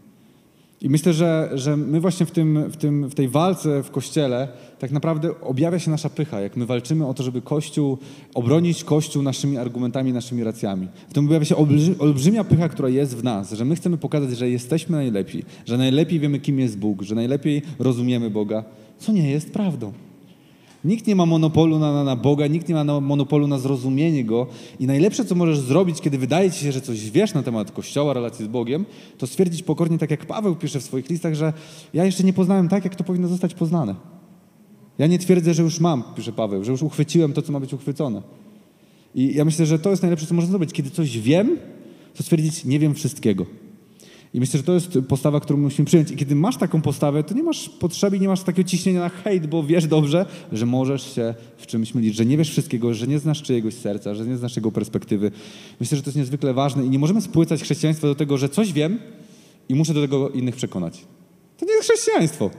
I 0.81 0.89
myślę, 0.89 1.13
że, 1.13 1.49
że 1.53 1.77
my 1.77 2.01
właśnie 2.01 2.25
w, 2.25 2.31
tym, 2.31 2.69
w, 2.71 2.77
tym, 2.77 3.09
w 3.09 3.15
tej 3.15 3.29
walce 3.29 3.83
w 3.83 3.91
Kościele 3.91 4.47
tak 4.79 4.91
naprawdę 4.91 5.41
objawia 5.41 5.79
się 5.79 5.91
nasza 5.91 6.09
pycha, 6.09 6.41
jak 6.41 6.57
my 6.57 6.65
walczymy 6.65 7.07
o 7.07 7.13
to, 7.13 7.23
żeby 7.23 7.41
Kościół, 7.41 7.97
obronić 8.33 8.83
Kościół 8.83 9.23
naszymi 9.23 9.57
argumentami, 9.57 10.13
naszymi 10.13 10.43
racjami. 10.43 10.87
W 11.09 11.13
tym 11.13 11.25
objawia 11.25 11.45
się 11.45 11.55
olbrzymia 11.99 12.43
pycha, 12.43 12.69
która 12.69 12.89
jest 12.89 13.17
w 13.17 13.23
nas, 13.23 13.51
że 13.51 13.65
my 13.65 13.75
chcemy 13.75 13.97
pokazać, 13.97 14.37
że 14.37 14.49
jesteśmy 14.49 14.95
najlepi, 14.95 15.43
że 15.65 15.77
najlepiej 15.77 16.19
wiemy, 16.19 16.39
kim 16.39 16.59
jest 16.59 16.77
Bóg, 16.77 17.01
że 17.01 17.15
najlepiej 17.15 17.61
rozumiemy 17.79 18.29
Boga, 18.29 18.63
co 18.99 19.11
nie 19.11 19.31
jest 19.31 19.51
prawdą. 19.51 20.06
Nikt 20.87 21.07
nie 21.07 21.15
ma 21.15 21.25
monopolu 21.25 21.79
na, 21.79 22.03
na, 22.03 22.15
Boga, 22.15 22.47
nikt 22.47 22.69
nie 22.69 22.75
ma 22.75 23.01
monopolu 23.01 23.47
na 23.47 23.59
zrozumienie 23.59 24.23
Go 24.23 24.47
i 24.79 24.87
najlepsze, 24.87 25.25
co 25.25 25.35
możesz 25.35 25.59
zrobić, 25.59 26.01
kiedy 26.01 26.17
wydaje 26.17 26.51
ci 26.51 26.59
się, 26.59 26.71
że 26.71 26.81
coś 26.81 27.11
wiesz 27.11 27.33
na 27.33 27.43
temat 27.43 27.71
Kościoła, 27.71 28.13
relacji 28.13 28.45
z 28.45 28.47
Bogiem, 28.47 28.85
to 29.17 29.27
stwierdzić 29.27 29.63
pokornie, 29.63 29.97
tak 29.97 30.11
jak 30.11 30.25
Paweł 30.25 30.55
pisze 30.55 30.79
w 30.79 30.83
swoich 30.83 31.09
listach, 31.09 31.33
że 31.33 31.53
ja 31.93 32.05
jeszcze 32.05 32.23
nie 32.23 32.33
poznałem 32.33 32.67
tak, 32.69 32.83
jak 32.83 32.95
to 32.95 33.03
powinno 33.03 33.27
zostać 33.27 33.53
poznane. 33.53 33.95
Ja 34.97 35.07
nie 35.07 35.19
twierdzę, 35.19 35.53
że 35.53 35.63
już 35.63 35.79
mam, 35.79 36.03
pisze 36.15 36.31
Paweł, 36.31 36.63
że 36.63 36.71
już 36.71 36.83
uchwyciłem 36.83 37.33
to, 37.33 37.41
co 37.41 37.51
ma 37.51 37.59
być 37.59 37.73
uchwycone. 37.73 38.21
I 39.15 39.35
ja 39.35 39.45
myślę, 39.45 39.65
że 39.65 39.79
to 39.79 39.89
jest 39.89 40.01
najlepsze, 40.01 40.25
co 40.25 40.33
można 40.33 40.49
zrobić. 40.49 40.73
Kiedy 40.73 40.89
coś 40.89 41.19
wiem, 41.19 41.57
to 42.15 42.23
stwierdzić, 42.23 42.65
nie 42.65 42.79
wiem 42.79 42.93
wszystkiego. 42.93 43.45
I 44.33 44.39
myślę, 44.39 44.57
że 44.57 44.63
to 44.63 44.73
jest 44.73 44.99
postawa, 45.07 45.39
którą 45.39 45.59
musimy 45.59 45.85
przyjąć. 45.85 46.11
I 46.11 46.15
kiedy 46.15 46.35
masz 46.35 46.57
taką 46.57 46.81
postawę, 46.81 47.23
to 47.23 47.35
nie 47.35 47.43
masz 47.43 47.69
potrzeby, 47.69 48.19
nie 48.19 48.27
masz 48.27 48.43
takiego 48.43 48.69
ciśnienia 48.69 48.99
na 48.99 49.09
hejt, 49.09 49.47
bo 49.47 49.63
wiesz 49.63 49.87
dobrze, 49.87 50.25
że 50.51 50.65
możesz 50.65 51.15
się 51.15 51.35
w 51.57 51.67
czymś 51.67 51.95
mylić, 51.95 52.15
że 52.15 52.25
nie 52.25 52.37
wiesz 52.37 52.49
wszystkiego, 52.49 52.93
że 52.93 53.07
nie 53.07 53.19
znasz 53.19 53.41
czyjegoś 53.41 53.73
serca, 53.73 54.15
że 54.15 54.25
nie 54.25 54.37
znasz 54.37 54.55
jego 54.55 54.71
perspektywy. 54.71 55.31
Myślę, 55.79 55.97
że 55.97 56.03
to 56.03 56.09
jest 56.09 56.17
niezwykle 56.17 56.53
ważne 56.53 56.85
i 56.85 56.89
nie 56.89 56.99
możemy 56.99 57.21
spłycać 57.21 57.61
chrześcijaństwa 57.63 58.07
do 58.07 58.15
tego, 58.15 58.37
że 58.37 58.49
coś 58.49 58.73
wiem 58.73 58.99
i 59.69 59.75
muszę 59.75 59.93
do 59.93 60.01
tego 60.01 60.29
innych 60.29 60.55
przekonać. 60.55 61.05
To 61.57 61.65
nie 61.65 61.73
jest 61.73 61.89
chrześcijaństwo. 61.89 62.49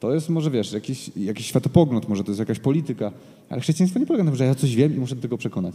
To 0.00 0.14
jest 0.14 0.28
może, 0.28 0.50
wiesz, 0.50 0.72
jakiś, 0.72 1.10
jakiś 1.16 1.46
światopogląd, 1.46 2.08
może 2.08 2.24
to 2.24 2.30
jest 2.30 2.38
jakaś 2.38 2.58
polityka, 2.58 3.12
ale 3.48 3.60
chrześcijaństwo 3.60 4.00
nie 4.00 4.06
polega 4.06 4.24
na 4.24 4.30
tym, 4.30 4.38
że 4.38 4.44
ja 4.44 4.54
coś 4.54 4.76
wiem 4.76 4.96
i 4.96 4.98
muszę 4.98 5.14
do 5.14 5.22
tego 5.22 5.38
przekonać. 5.38 5.74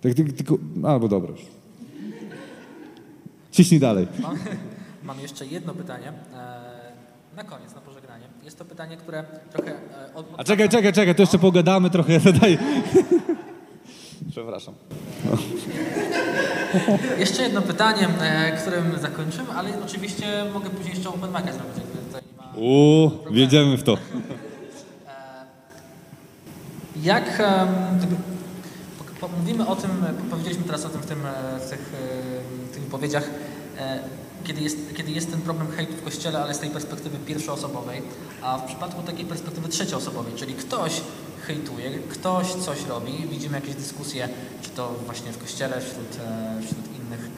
Tak, 0.00 0.14
tylko, 0.14 0.58
albo 0.82 1.08
dobra. 1.08 1.34
Ciśnij 3.56 3.80
dalej. 3.80 4.06
Mam, 4.18 4.38
mam 5.08 5.20
jeszcze 5.20 5.46
jedno 5.46 5.74
pytanie. 5.74 6.12
E, 6.34 7.36
na 7.36 7.44
koniec, 7.44 7.74
na 7.74 7.80
pożegnanie. 7.80 8.24
Jest 8.44 8.58
to 8.58 8.64
pytanie, 8.64 8.96
które 8.96 9.24
trochę... 9.52 9.70
E, 9.70 10.14
od, 10.14 10.32
od... 10.32 10.40
A 10.40 10.44
czekaj, 10.44 10.68
czekaj, 10.68 10.92
czekaj, 10.92 11.14
to 11.14 11.22
jeszcze 11.22 11.38
pogadamy 11.38 11.90
trochę. 11.90 12.20
Daj. 12.40 12.58
Przepraszam. 14.32 14.74
No. 15.24 15.38
Jeszcze 17.18 17.42
jedno 17.42 17.62
pytanie, 17.62 18.08
e, 18.20 18.56
którym 18.56 18.98
zakończymy, 18.98 19.52
ale 19.52 19.70
oczywiście 19.84 20.44
mogę 20.54 20.70
później 20.70 20.94
jeszcze 20.94 21.08
open 21.08 21.30
mic 21.30 21.54
zrobić. 21.54 21.76
Uuu, 22.56 23.10
wiedziemy 23.30 23.76
w 23.76 23.82
to. 23.82 23.98
Jak 27.02 27.42
Mówimy 29.22 29.66
o 29.66 29.76
tym, 29.76 29.90
e, 30.04 30.30
powiedzieliśmy 30.30 30.64
teraz 30.64 30.84
o 30.84 30.88
tym 30.88 31.00
w, 31.00 31.06
tym, 31.06 31.26
e, 31.26 31.58
w 31.60 31.70
tych, 31.70 31.92
e, 32.70 32.72
tych 32.74 32.82
wypowiedziach, 32.82 33.30
kiedy 34.44 34.60
jest, 34.60 34.76
kiedy 34.96 35.10
jest 35.10 35.30
ten 35.30 35.40
problem 35.40 35.68
hejtu 35.72 35.92
w 35.92 36.02
kościele, 36.04 36.42
ale 36.42 36.54
z 36.54 36.58
tej 36.58 36.70
perspektywy 36.70 37.18
pierwszoosobowej, 37.18 38.02
a 38.42 38.58
w 38.58 38.64
przypadku 38.64 39.02
takiej 39.02 39.24
perspektywy 39.24 39.68
trzecioosobowej, 39.68 40.32
czyli 40.36 40.54
ktoś 40.54 41.00
hejtuje, 41.46 41.98
ktoś 41.98 42.54
coś 42.54 42.84
robi, 42.84 43.12
widzimy 43.30 43.54
jakieś 43.60 43.74
dyskusje, 43.74 44.28
czy 44.62 44.70
to 44.70 44.94
właśnie 45.06 45.32
w 45.32 45.38
kościele, 45.38 45.80
wśród, 45.80 46.08
wśród, 46.66 46.84
innych, 46.96 47.30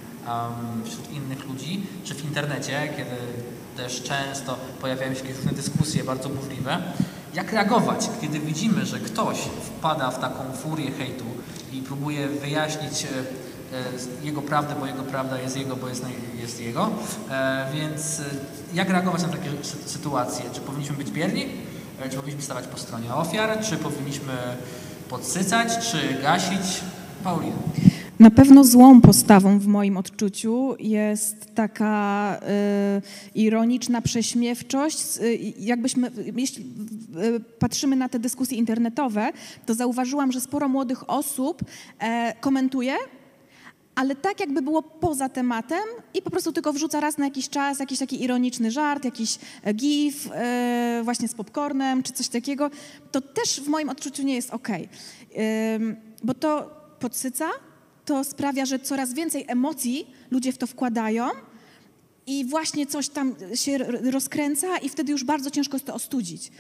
wśród 0.85 1.13
innych 1.13 1.49
ludzi, 1.49 1.87
czy 2.05 2.15
w 2.15 2.25
internecie, 2.25 2.93
kiedy 2.97 3.17
też 3.77 4.03
często 4.03 4.57
pojawiają 4.81 5.15
się 5.15 5.21
jakieś 5.21 5.37
różne 5.37 5.53
dyskusje 5.53 6.05
bardzo 6.05 6.29
burzliwe. 6.29 6.83
Jak 7.35 7.53
reagować, 7.53 8.11
kiedy 8.21 8.39
widzimy, 8.41 8.87
że 8.87 8.99
ktoś 8.99 9.39
wpada 9.79 10.11
w 10.11 10.21
taką 10.21 10.53
furię 10.53 10.91
hejtu 10.91 11.25
i 11.73 11.83
próbuje 11.83 12.29
wyjaśnić 12.29 13.05
e, 13.05 13.09
e, 13.77 14.27
jego 14.27 14.43
prawdę, 14.43 14.75
bo 14.81 14.87
jego 14.87 15.03
prawda 15.03 15.39
jest 15.41 15.57
jego, 15.57 15.77
bo 15.77 15.89
jest, 15.89 16.05
jest 16.41 16.61
jego. 16.61 16.91
E, 17.31 17.67
Więc 17.75 18.23
jak 18.75 18.91
reagować 18.91 19.23
na 19.23 19.29
takie 19.29 19.51
sy- 19.51 19.89
sytuacje? 19.89 20.45
Czy 20.53 20.61
powinniśmy 20.61 20.97
być 20.97 21.11
bierni? 21.11 21.47
Czy 22.11 22.17
powinniśmy 22.17 22.43
stawać 22.43 22.67
po 22.67 22.79
stronie 22.79 23.15
ofiar? 23.15 23.61
Czy 23.65 23.77
powinniśmy 23.77 24.33
podsycać? 25.09 25.69
Czy 25.91 26.23
gasić? 26.23 26.81
Paulina. 27.25 27.57
Na 28.19 28.31
pewno 28.31 28.65
złą 28.65 29.01
postawą 29.01 29.59
w 29.59 29.67
moim 29.67 29.97
odczuciu 29.97 30.77
jest 30.79 31.55
taka 31.55 32.37
y, 33.35 33.39
ironiczna 33.41 34.03
prześmiewczość. 34.03 34.99
Y, 35.17 35.55
jakbyśmy, 35.59 36.11
jeśli 36.37 36.65
y, 36.65 37.41
patrzymy 37.59 37.97
na 37.97 38.09
te 38.09 38.19
dyskusje 38.19 38.59
internetowe, 38.59 39.33
to 39.67 39.75
zauważyłam, 39.75 40.33
że 40.33 40.41
sporo 40.41 40.69
młodych 40.69 41.11
osób 41.11 41.63
e, 41.99 42.35
komentuje, 42.41 42.95
ale 43.95 44.17
tak 44.17 44.41
jakby 44.41 44.63
było 44.63 44.83
poza 44.83 45.29
tematem 45.29 45.85
i 46.15 46.23
po 46.23 46.31
prostu 46.31 46.53
tylko 46.53 46.73
wrzuca 46.73 47.01
raz 47.01 47.19
na 47.19 47.25
jakiś 47.25 47.49
czas 47.49 47.81
jakiś 47.81 47.99
taki 47.99 48.23
ironiczny 48.23 48.71
żart, 48.71 49.05
jakiś 49.05 49.39
e, 49.63 49.75
gif 49.75 50.29
e, 50.33 51.01
właśnie 51.05 51.29
z 51.29 51.35
popcornem 51.35 52.03
czy 52.03 52.13
coś 52.13 52.29
takiego, 52.29 52.71
to 53.13 53.21
też 53.21 53.61
w 53.61 53.69
moim 53.69 53.89
odczuciu 53.89 54.23
nie 54.23 54.35
jest. 54.35 54.51
Ym, 54.53 55.97
Bo 56.25 56.35
to 56.35 56.71
podsyca, 57.01 57.51
to 58.09 58.25
sprawia, 58.25 58.67
że 58.67 58.79
coraz 58.79 59.13
więcej 59.15 59.45
emocji 59.49 60.11
ludzie 60.31 60.53
w 60.53 60.59
to 60.59 60.67
wkładają 60.67 61.25
i 62.27 62.45
właśnie 62.45 62.87
coś 62.87 63.09
tam 63.09 63.35
się 63.55 63.79
rozkręca 64.11 64.79
i 64.79 64.89
wtedy 64.89 65.13
już 65.13 65.25
bardzo 65.25 65.51
ciężko 65.51 65.77
jest 65.77 65.87
to 65.87 65.95
ostudzić. 65.95 66.51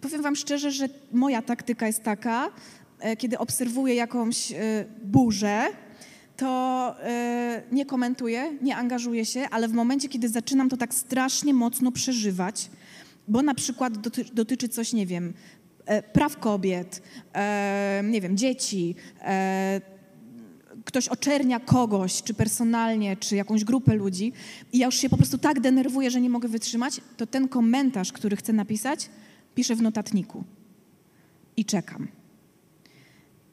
Powiem 0.00 0.22
wam 0.22 0.36
szczerze, 0.36 0.70
że 0.70 0.88
moja 1.12 1.42
taktyka 1.42 1.86
jest 1.86 2.02
taka, 2.02 2.50
e, 3.00 3.16
kiedy 3.16 3.38
obserwuję 3.38 3.94
jakąś 3.94 4.52
e, 4.52 4.56
burzę, 5.04 5.66
to 6.36 6.94
e, 7.02 7.62
nie 7.72 7.86
komentuję, 7.86 8.58
nie 8.62 8.76
angażuję 8.76 9.24
się, 9.24 9.48
ale 9.50 9.68
w 9.68 9.72
momencie, 9.72 10.08
kiedy 10.08 10.28
zaczynam 10.28 10.68
to 10.68 10.76
tak 10.76 10.94
strasznie 10.94 11.54
mocno 11.54 11.92
przeżywać, 11.92 12.70
bo 13.28 13.42
na 13.42 13.54
przykład 13.54 13.98
doty, 13.98 14.24
dotyczy 14.32 14.68
coś, 14.68 14.92
nie 14.92 15.06
wiem, 15.06 15.34
praw 16.12 16.36
kobiet, 16.36 17.02
nie 18.04 18.20
wiem, 18.20 18.36
dzieci, 18.36 18.94
ktoś 20.86 21.08
oczernia 21.08 21.60
kogoś, 21.60 22.22
czy 22.22 22.34
personalnie, 22.34 23.16
czy 23.16 23.36
jakąś 23.36 23.64
grupę 23.64 23.94
ludzi 23.94 24.32
i 24.72 24.78
ja 24.78 24.86
już 24.86 24.94
się 24.94 25.08
po 25.08 25.16
prostu 25.16 25.38
tak 25.38 25.60
denerwuję, 25.60 26.10
że 26.10 26.20
nie 26.20 26.30
mogę 26.30 26.48
wytrzymać, 26.48 27.00
to 27.16 27.26
ten 27.26 27.48
komentarz, 27.48 28.12
który 28.12 28.36
chcę 28.36 28.52
napisać, 28.52 29.10
piszę 29.54 29.76
w 29.76 29.82
notatniku 29.82 30.44
i 31.56 31.64
czekam. 31.64 32.08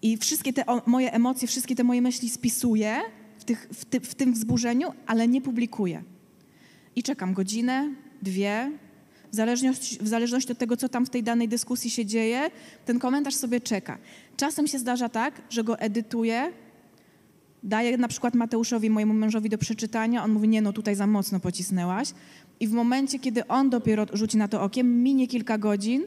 I 0.02 0.18
wszystkie 0.18 0.54
te 0.54 0.66
moje 0.86 1.14
emocje, 1.14 1.48
wszystkie 1.48 1.76
te 1.76 1.84
moje 1.84 2.02
myśli 2.02 2.30
spisuję 2.30 3.02
w, 3.38 3.44
tych, 3.44 3.68
w, 3.74 3.86
ty, 3.86 4.00
w 4.00 4.16
tym 4.16 4.34
wzburzeniu, 4.34 4.94
ale 5.08 5.28
nie 5.28 5.42
publikuję. 5.42 6.04
I 6.96 7.04
czekam 7.04 7.34
godzinę, 7.34 7.90
dwie. 8.22 8.72
W 9.32 9.36
zależności, 9.36 9.98
w 10.02 10.08
zależności 10.08 10.52
od 10.52 10.58
tego, 10.58 10.78
co 10.78 10.90
tam 10.90 11.06
w 11.06 11.10
tej 11.10 11.24
danej 11.24 11.48
dyskusji 11.48 11.90
się 11.90 12.06
dzieje, 12.06 12.52
ten 12.86 13.00
komentarz 13.00 13.36
sobie 13.36 13.62
czeka. 13.62 13.98
Czasem 14.38 14.68
się 14.68 14.80
zdarza 14.80 15.10
tak, 15.10 15.42
że 15.50 15.64
go 15.64 15.80
edytuję, 15.80 16.52
daję 17.64 17.98
na 17.98 18.08
przykład 18.08 18.36
Mateuszowi, 18.36 18.90
mojemu 18.90 19.14
mężowi 19.14 19.50
do 19.50 19.58
przeczytania, 19.58 20.24
on 20.24 20.32
mówi, 20.32 20.48
nie 20.48 20.62
no, 20.62 20.74
tutaj 20.74 20.96
za 20.96 21.08
mocno 21.08 21.40
pocisnęłaś. 21.40 22.10
I 22.60 22.68
w 22.68 22.72
momencie, 22.72 23.20
kiedy 23.20 23.48
on 23.48 23.70
dopiero 23.70 24.06
rzuci 24.14 24.38
na 24.38 24.48
to 24.48 24.62
okiem, 24.62 25.04
minie 25.04 25.28
kilka 25.28 25.58
godzin, 25.58 26.04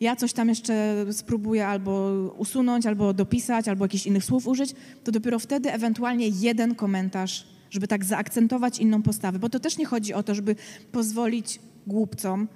ja 0.00 0.16
coś 0.16 0.32
tam 0.32 0.48
jeszcze 0.48 1.06
spróbuję 1.12 1.66
albo 1.66 2.12
usunąć, 2.38 2.86
albo 2.86 3.12
dopisać, 3.12 3.68
albo 3.68 3.84
jakichś 3.84 4.06
innych 4.06 4.24
słów 4.24 4.46
użyć, 4.46 4.74
to 5.04 5.12
dopiero 5.12 5.38
wtedy 5.38 5.72
ewentualnie 5.72 6.28
jeden 6.28 6.74
komentarz, 6.74 7.46
żeby 7.70 7.88
tak 7.88 8.04
zaakcentować 8.04 8.78
inną 8.78 9.02
postawę. 9.02 9.38
Bo 9.38 9.48
to 9.48 9.60
też 9.60 9.78
nie 9.78 9.86
chodzi 9.86 10.14
o 10.14 10.22
to, 10.22 10.34
żeby 10.34 10.56
pozwolić 10.92 11.60
głupcom, 11.86 12.48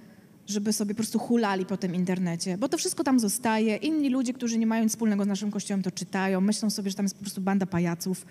żeby 0.47 0.72
sobie 0.72 0.95
po 0.95 0.97
prostu 0.97 1.18
hulali 1.18 1.66
po 1.66 1.76
tym 1.76 1.95
internecie, 1.95 2.59
bo 2.59 2.68
to 2.68 2.78
wszystko 2.78 3.05
tam 3.05 3.20
zostaje. 3.20 3.76
Inni 3.76 4.11
ludzie, 4.11 4.32
którzy 4.32 4.59
nie 4.59 4.66
mają 4.66 4.82
nic 4.82 4.92
wspólnego 4.92 5.24
z 5.24 5.26
naszym 5.26 5.51
kościołem, 5.51 5.82
to 5.82 5.90
czytają, 5.90 6.40
myślą 6.40 6.70
sobie, 6.70 6.90
że 6.90 6.97
tam 6.97 7.05
jest 7.05 7.14
po 7.14 7.20
prostu 7.20 7.40
banda 7.40 7.66
pajaców. 7.66 8.26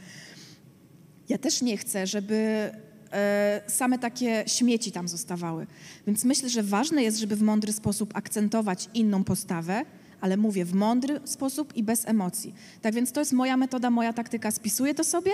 Ja 1.29 1.37
też 1.37 1.61
nie 1.61 1.77
chcę, 1.77 2.07
żeby 2.07 2.71
e, 3.11 3.61
same 3.67 3.99
takie 3.99 4.43
śmieci 4.47 4.91
tam 4.91 5.07
zostawały. 5.07 5.67
Więc 6.07 6.25
myślę, 6.25 6.49
że 6.49 6.63
ważne 6.63 7.03
jest, 7.03 7.17
żeby 7.17 7.35
w 7.35 7.41
mądry 7.41 7.73
sposób 7.73 8.17
akcentować 8.17 8.89
inną 8.93 9.23
postawę, 9.23 9.85
ale 10.21 10.37
mówię 10.37 10.65
w 10.65 10.73
mądry 10.73 11.19
sposób 11.25 11.75
i 11.75 11.83
bez 11.83 12.07
emocji. 12.07 12.53
Tak 12.81 12.93
więc 12.93 13.11
to 13.11 13.21
jest 13.21 13.33
moja 13.33 13.57
metoda, 13.57 13.89
moja 13.89 14.13
taktyka. 14.13 14.51
Spisuję 14.51 14.93
to 14.93 15.03
sobie, 15.03 15.31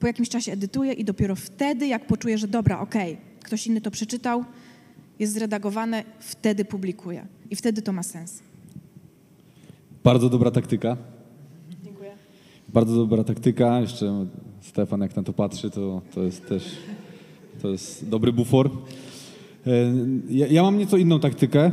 po 0.00 0.06
jakimś 0.06 0.28
czasie 0.28 0.52
edytuję 0.52 0.92
i 0.92 1.04
dopiero 1.04 1.36
wtedy, 1.36 1.86
jak 1.86 2.06
poczuję, 2.06 2.38
że 2.38 2.48
dobra, 2.48 2.80
okej, 2.80 3.18
ktoś 3.42 3.66
inny 3.66 3.80
to 3.80 3.90
przeczytał, 3.90 4.44
jest 5.20 5.32
zredagowane, 5.32 6.04
wtedy 6.20 6.64
publikuję. 6.64 7.26
I 7.50 7.56
wtedy 7.56 7.82
to 7.82 7.92
ma 7.92 8.02
sens. 8.02 8.42
Bardzo 10.04 10.28
dobra 10.30 10.50
taktyka. 10.50 10.96
Dziękuję. 11.84 12.10
Bardzo 12.68 12.96
dobra 12.96 13.24
taktyka. 13.24 13.80
Jeszcze 13.80 14.26
Stefan, 14.60 15.00
jak 15.00 15.16
na 15.16 15.22
to 15.22 15.32
patrzy, 15.32 15.70
to, 15.70 16.02
to 16.14 16.22
jest 16.22 16.46
też 16.48 16.76
to 17.62 17.68
jest 17.68 18.08
dobry 18.08 18.32
bufor. 18.32 18.70
E, 19.66 19.70
Ja, 20.30 20.46
ja 20.46 20.62
mam 20.62 20.78
nieco 20.78 20.96
inną 20.96 21.20
taktykę. 21.20 21.64
E, 21.66 21.72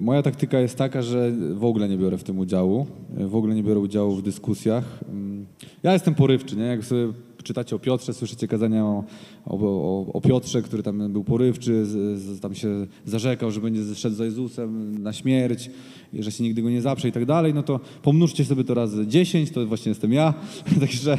Moja 0.00 0.22
taktyka 0.22 0.60
jest 0.60 0.78
taka, 0.78 1.02
że 1.02 1.32
w 1.54 1.64
ogóle 1.64 1.88
nie 1.88 1.98
biorę 1.98 2.18
w 2.18 2.24
tym 2.24 2.38
udziału. 2.38 2.86
E, 3.18 3.26
W 3.26 3.36
ogóle 3.36 3.54
nie 3.54 3.62
biorę 3.62 3.80
udziału 3.80 4.14
w 4.16 4.22
dyskusjach. 4.22 4.84
Mm, 5.08 5.46
Ja 5.82 5.92
jestem 5.92 6.14
porywczy, 6.14 6.56
nie? 6.56 6.64
Jak 6.64 6.84
sobie 6.84 7.12
czytacie 7.46 7.76
o 7.76 7.78
Piotrze, 7.78 8.14
słyszycie 8.14 8.48
kazania 8.48 8.84
o, 8.84 9.04
o, 9.46 10.06
o, 10.12 10.20
Piotrze, 10.20 10.62
który 10.62 10.82
tam 10.82 11.12
był 11.12 11.24
porywczy, 11.24 11.84
z, 11.84 12.20
z, 12.20 12.40
tam 12.40 12.54
się 12.54 12.86
zarzekał, 13.04 13.50
że 13.50 13.60
będzie 13.60 13.94
szedł 13.94 14.16
za 14.16 14.24
Jezusem 14.24 15.02
na 15.02 15.12
śmierć, 15.12 15.70
że 16.18 16.32
się 16.32 16.44
nigdy 16.44 16.62
go 16.62 16.70
nie 16.70 16.82
zaprze 16.82 17.08
i 17.08 17.12
tak 17.12 17.24
dalej, 17.24 17.54
no 17.54 17.62
to 17.62 17.80
pomnóżcie 18.02 18.44
sobie 18.44 18.64
to 18.64 18.74
razy 18.74 19.06
10, 19.06 19.50
to 19.50 19.66
właśnie 19.66 19.88
jestem 19.90 20.12
ja. 20.12 20.34
Także 20.80 21.18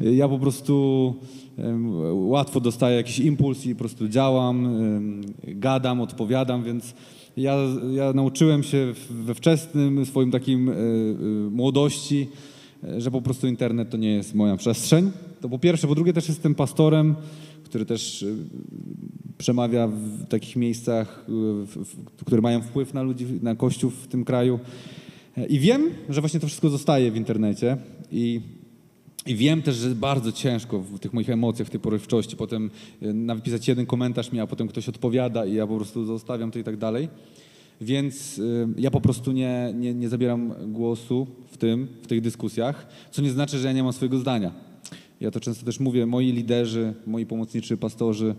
ja 0.00 0.28
po 0.28 0.38
prostu 0.38 1.14
łatwo 2.12 2.60
dostaję 2.60 2.96
jakiś 2.96 3.18
impuls 3.18 3.66
i 3.66 3.74
po 3.74 3.78
prostu 3.78 4.08
działam, 4.08 4.68
gadam, 5.42 6.00
odpowiadam, 6.00 6.64
więc 6.64 6.94
ja, 7.38 7.56
ja 7.94 8.12
nauczyłem 8.12 8.62
się 8.62 8.92
we 9.10 9.34
wczesnym 9.34 10.06
swoim 10.06 10.30
takim 10.30 10.68
e, 10.68 10.72
e, 10.72 10.76
młodości, 11.50 12.28
że 12.98 13.10
po 13.10 13.22
prostu 13.22 13.46
internet 13.46 13.90
to 13.90 13.96
nie 13.96 14.10
jest 14.10 14.34
moja 14.34 14.56
przestrzeń. 14.56 15.10
To 15.40 15.48
po 15.48 15.58
pierwsze. 15.58 15.88
Po 15.88 15.94
drugie 15.94 16.12
też 16.12 16.28
jestem 16.28 16.54
pastorem, 16.54 17.14
który 17.64 17.86
też 17.86 18.22
e, 18.22 18.26
przemawia 19.38 19.86
w 19.88 20.26
takich 20.28 20.56
miejscach, 20.56 21.26
e, 22.20 22.24
które 22.24 22.40
mają 22.40 22.62
wpływ 22.62 22.94
na 22.94 23.02
ludzi, 23.02 23.26
na 23.42 23.54
kościół 23.54 23.90
w 23.90 24.06
tym 24.06 24.24
kraju. 24.24 24.60
E, 25.36 25.46
I 25.46 25.58
wiem, 25.58 25.82
że 26.08 26.20
właśnie 26.20 26.40
to 26.40 26.46
wszystko 26.46 26.70
zostaje 26.70 27.10
w 27.10 27.16
internecie 27.16 27.76
i 28.12 28.40
i 29.26 29.36
wiem 29.36 29.62
też, 29.62 29.76
że 29.76 29.94
bardzo 29.94 30.32
ciężko 30.32 30.78
w 30.78 30.98
tych 30.98 31.12
moich 31.12 31.30
emocjach, 31.30 31.68
w 31.68 31.70
tej 31.70 31.80
porywczości, 31.80 32.36
potem 32.36 32.70
e, 33.02 33.12
napisać 33.12 33.68
jeden 33.68 33.86
komentarz 33.86 34.32
mi, 34.32 34.40
a 34.40 34.46
potem 34.46 34.68
ktoś 34.68 34.88
odpowiada 34.88 35.46
i 35.46 35.54
ja 35.54 35.66
po 35.66 35.76
prostu 35.76 36.04
zostawiam 36.04 36.50
to 36.50 36.58
i 36.58 36.64
tak 36.64 36.76
dalej. 36.76 37.08
Więc 37.80 38.38
y, 38.38 38.68
ja 38.76 38.90
po 38.90 39.00
prostu 39.00 39.32
nie, 39.32 39.74
nie, 39.74 39.94
nie 39.94 40.08
zabieram 40.08 40.54
głosu 40.72 41.26
w 41.46 41.56
tym, 41.56 41.88
w 42.02 42.06
tych 42.06 42.20
dyskusjach, 42.20 42.86
co 43.10 43.22
nie 43.22 43.30
znaczy, 43.30 43.58
że 43.58 43.66
ja 43.66 43.72
nie 43.72 43.82
mam 43.82 43.92
swojego 43.92 44.18
zdania. 44.18 44.52
Ja 45.20 45.30
to 45.30 45.40
często 45.40 45.66
też 45.66 45.80
mówię, 45.80 46.06
moi 46.06 46.32
liderzy, 46.32 46.94
moi 47.06 47.26
pomocniczy 47.26 47.76
pastorzy, 47.76 48.34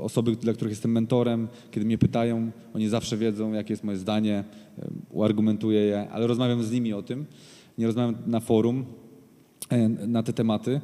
osoby, 0.00 0.36
dla 0.36 0.52
których 0.52 0.72
jestem 0.72 0.92
mentorem, 0.92 1.48
kiedy 1.70 1.86
mnie 1.86 1.98
pytają, 1.98 2.50
oni 2.74 2.88
zawsze 2.88 3.16
wiedzą, 3.16 3.52
jakie 3.52 3.72
jest 3.72 3.84
moje 3.84 3.98
zdanie, 3.98 4.44
uargumentuję 5.10 5.80
je, 5.80 6.10
ale 6.10 6.26
rozmawiam 6.26 6.62
z 6.62 6.72
nimi 6.72 6.92
o 6.92 7.02
tym. 7.02 7.26
Nie 7.78 7.86
rozmawiam 7.86 8.16
na 8.26 8.40
forum, 8.40 8.84
e, 9.68 9.88
na 9.88 10.22
te 10.22 10.32
tematy. 10.32 10.80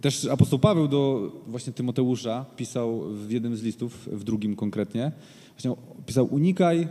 Też 0.00 0.24
apostoł 0.24 0.58
Paweł 0.58 0.88
do 0.88 1.32
właśnie 1.46 1.72
Tymoteusza 1.72 2.44
pisał 2.56 3.02
w 3.14 3.30
jednym 3.30 3.56
z 3.56 3.62
listów, 3.62 4.08
w 4.12 4.24
drugim 4.24 4.56
konkretnie, 4.56 5.12
właśnie 5.58 5.84
pisał 6.06 6.34
unikaj 6.34 6.88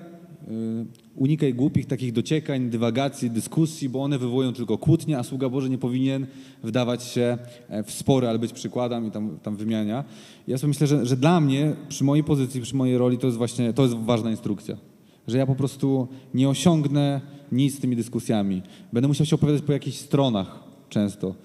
unikaj 1.15 1.53
głupich 1.53 1.85
takich 1.85 2.13
dociekań, 2.13 2.69
dywagacji, 2.69 3.31
dyskusji, 3.31 3.89
bo 3.89 4.03
one 4.03 4.17
wywołują 4.19 4.53
tylko 4.53 4.77
kłótnie, 4.77 5.17
a 5.19 5.23
sługa 5.23 5.49
Boży 5.49 5.69
nie 5.69 5.77
powinien 5.77 6.27
wdawać 6.63 7.03
się 7.03 7.37
e, 7.69 7.83
w 7.83 7.91
spory, 7.91 8.27
ale 8.27 8.39
być 8.39 8.53
przykładem 8.53 9.07
i 9.07 9.11
tam, 9.11 9.39
tam 9.43 9.55
wymiania. 9.55 10.03
Ja 10.47 10.57
sobie 10.57 10.67
myślę, 10.67 10.87
że, 10.87 11.05
że 11.05 11.17
dla 11.17 11.41
mnie, 11.41 11.75
przy 11.89 12.03
mojej 12.03 12.23
pozycji, 12.23 12.61
przy 12.61 12.75
mojej 12.75 12.97
roli, 12.97 13.17
to 13.17 13.27
jest 13.27 13.37
właśnie, 13.37 13.73
to 13.73 13.83
jest 13.83 13.95
ważna 13.95 14.31
instrukcja. 14.31 14.77
Że 15.27 15.37
ja 15.37 15.45
po 15.45 15.55
prostu 15.55 16.07
nie 16.33 16.49
osiągnę 16.49 17.21
nic 17.51 17.75
z 17.75 17.79
tymi 17.79 17.95
dyskusjami. 17.95 18.61
Będę 18.93 19.07
musiał 19.07 19.25
się 19.25 19.35
opowiadać 19.35 19.61
po 19.61 19.73
jakichś 19.73 19.97
stronach 19.97 20.63
często. 20.89 21.35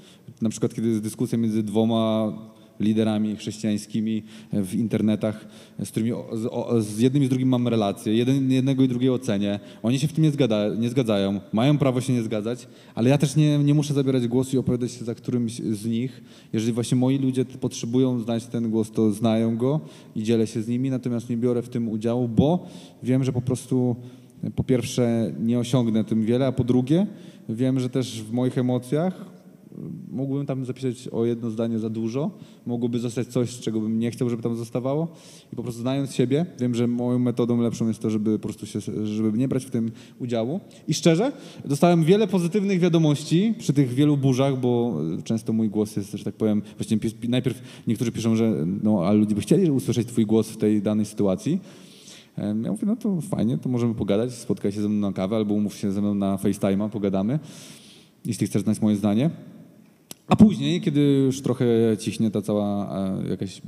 Na 0.42 0.48
przykład, 0.48 0.74
kiedy 0.74 0.88
jest 0.88 1.02
dyskusja 1.02 1.38
między 1.38 1.62
dwoma 1.62 2.32
liderami 2.80 3.36
chrześcijańskimi 3.36 4.22
w 4.52 4.74
internetach, 4.74 5.46
z 5.84 5.90
którymi 5.90 6.10
z, 6.32 6.46
o, 6.50 6.80
z 6.80 6.98
jednym 6.98 7.22
i 7.22 7.26
z 7.26 7.28
drugim 7.28 7.48
mam 7.48 7.68
relacje, 7.68 8.14
jeden, 8.14 8.50
jednego 8.50 8.82
i 8.82 8.88
drugiego 8.88 9.14
ocenię. 9.14 9.60
Oni 9.82 9.98
się 9.98 10.08
w 10.08 10.12
tym 10.12 10.24
nie, 10.24 10.30
zgada, 10.30 10.74
nie 10.74 10.88
zgadzają, 10.88 11.40
mają 11.52 11.78
prawo 11.78 12.00
się 12.00 12.12
nie 12.12 12.22
zgadzać, 12.22 12.68
ale 12.94 13.10
ja 13.10 13.18
też 13.18 13.36
nie, 13.36 13.58
nie 13.58 13.74
muszę 13.74 13.94
zabierać 13.94 14.28
głosu 14.28 14.56
i 14.56 14.58
opowiadać 14.58 14.92
się 14.92 15.04
za 15.04 15.14
którymś 15.14 15.52
z 15.54 15.86
nich. 15.86 16.22
Jeżeli 16.52 16.72
właśnie 16.72 16.96
moi 16.96 17.18
ludzie 17.18 17.44
potrzebują 17.44 18.18
znać 18.18 18.46
ten 18.46 18.70
głos, 18.70 18.90
to 18.90 19.12
znają 19.12 19.56
go 19.56 19.80
i 20.16 20.22
dzielę 20.22 20.46
się 20.46 20.62
z 20.62 20.68
nimi, 20.68 20.90
natomiast 20.90 21.30
nie 21.30 21.36
biorę 21.36 21.62
w 21.62 21.68
tym 21.68 21.88
udziału, 21.88 22.28
bo 22.28 22.66
wiem, 23.02 23.24
że 23.24 23.32
po 23.32 23.42
prostu 23.42 23.96
po 24.56 24.64
pierwsze 24.64 25.32
nie 25.40 25.58
osiągnę 25.58 26.04
tym 26.04 26.24
wiele, 26.24 26.46
a 26.46 26.52
po 26.52 26.64
drugie 26.64 27.06
wiem, 27.48 27.80
że 27.80 27.88
też 27.90 28.22
w 28.22 28.32
moich 28.32 28.58
emocjach 28.58 29.31
mógłbym 30.12 30.46
tam 30.46 30.64
zapisać 30.64 31.08
o 31.08 31.24
jedno 31.24 31.50
zdanie 31.50 31.78
za 31.78 31.90
dużo, 31.90 32.30
mogłoby 32.66 32.98
zostać 32.98 33.26
coś, 33.26 33.58
czego 33.58 33.80
bym 33.80 33.98
nie 33.98 34.10
chciał, 34.10 34.30
żeby 34.30 34.42
tam 34.42 34.56
zostawało 34.56 35.08
i 35.52 35.56
po 35.56 35.62
prostu 35.62 35.80
znając 35.80 36.14
siebie, 36.14 36.46
wiem, 36.60 36.74
że 36.74 36.86
moją 36.86 37.18
metodą 37.18 37.60
lepszą 37.60 37.88
jest 37.88 38.00
to, 38.00 38.10
żeby 38.10 38.38
po 38.38 38.42
prostu 38.42 38.66
się, 38.66 38.80
żeby 39.04 39.38
nie 39.38 39.48
brać 39.48 39.64
w 39.64 39.70
tym 39.70 39.90
udziału. 40.18 40.60
I 40.88 40.94
szczerze, 40.94 41.32
dostałem 41.64 42.04
wiele 42.04 42.26
pozytywnych 42.26 42.80
wiadomości 42.80 43.54
przy 43.58 43.72
tych 43.72 43.94
wielu 43.94 44.16
burzach, 44.16 44.60
bo 44.60 44.94
często 45.24 45.52
mój 45.52 45.68
głos 45.68 45.96
jest, 45.96 46.12
że 46.12 46.24
tak 46.24 46.34
powiem, 46.34 46.62
właśnie 46.78 46.98
najpierw 47.28 47.62
niektórzy 47.86 48.12
piszą, 48.12 48.36
że 48.36 48.66
no, 48.82 49.04
ale 49.06 49.18
ludzie 49.18 49.34
by 49.34 49.40
chcieli 49.40 49.70
usłyszeć 49.70 50.08
twój 50.08 50.26
głos 50.26 50.48
w 50.48 50.56
tej 50.56 50.82
danej 50.82 51.06
sytuacji. 51.06 51.60
Ja 52.36 52.54
mówię, 52.54 52.86
no 52.86 52.96
to 52.96 53.20
fajnie, 53.20 53.58
to 53.58 53.68
możemy 53.68 53.94
pogadać, 53.94 54.32
spotkaj 54.32 54.72
się 54.72 54.82
ze 54.82 54.88
mną 54.88 55.08
na 55.08 55.12
kawę 55.12 55.36
albo 55.36 55.54
umów 55.54 55.76
się 55.76 55.92
ze 55.92 56.00
mną 56.00 56.14
na 56.14 56.36
FaceTime'a, 56.36 56.88
pogadamy, 56.88 57.38
jeśli 58.24 58.46
chcesz 58.46 58.62
znać 58.62 58.80
moje 58.80 58.96
zdanie. 58.96 59.30
A 60.32 60.36
później, 60.36 60.80
kiedy 60.80 61.00
już 61.00 61.42
trochę 61.42 61.64
ciśnie 61.98 62.30
ta 62.30 62.42
cała 62.42 62.98
e, 63.24 63.28
jakaś 63.28 63.58
e, 63.58 63.62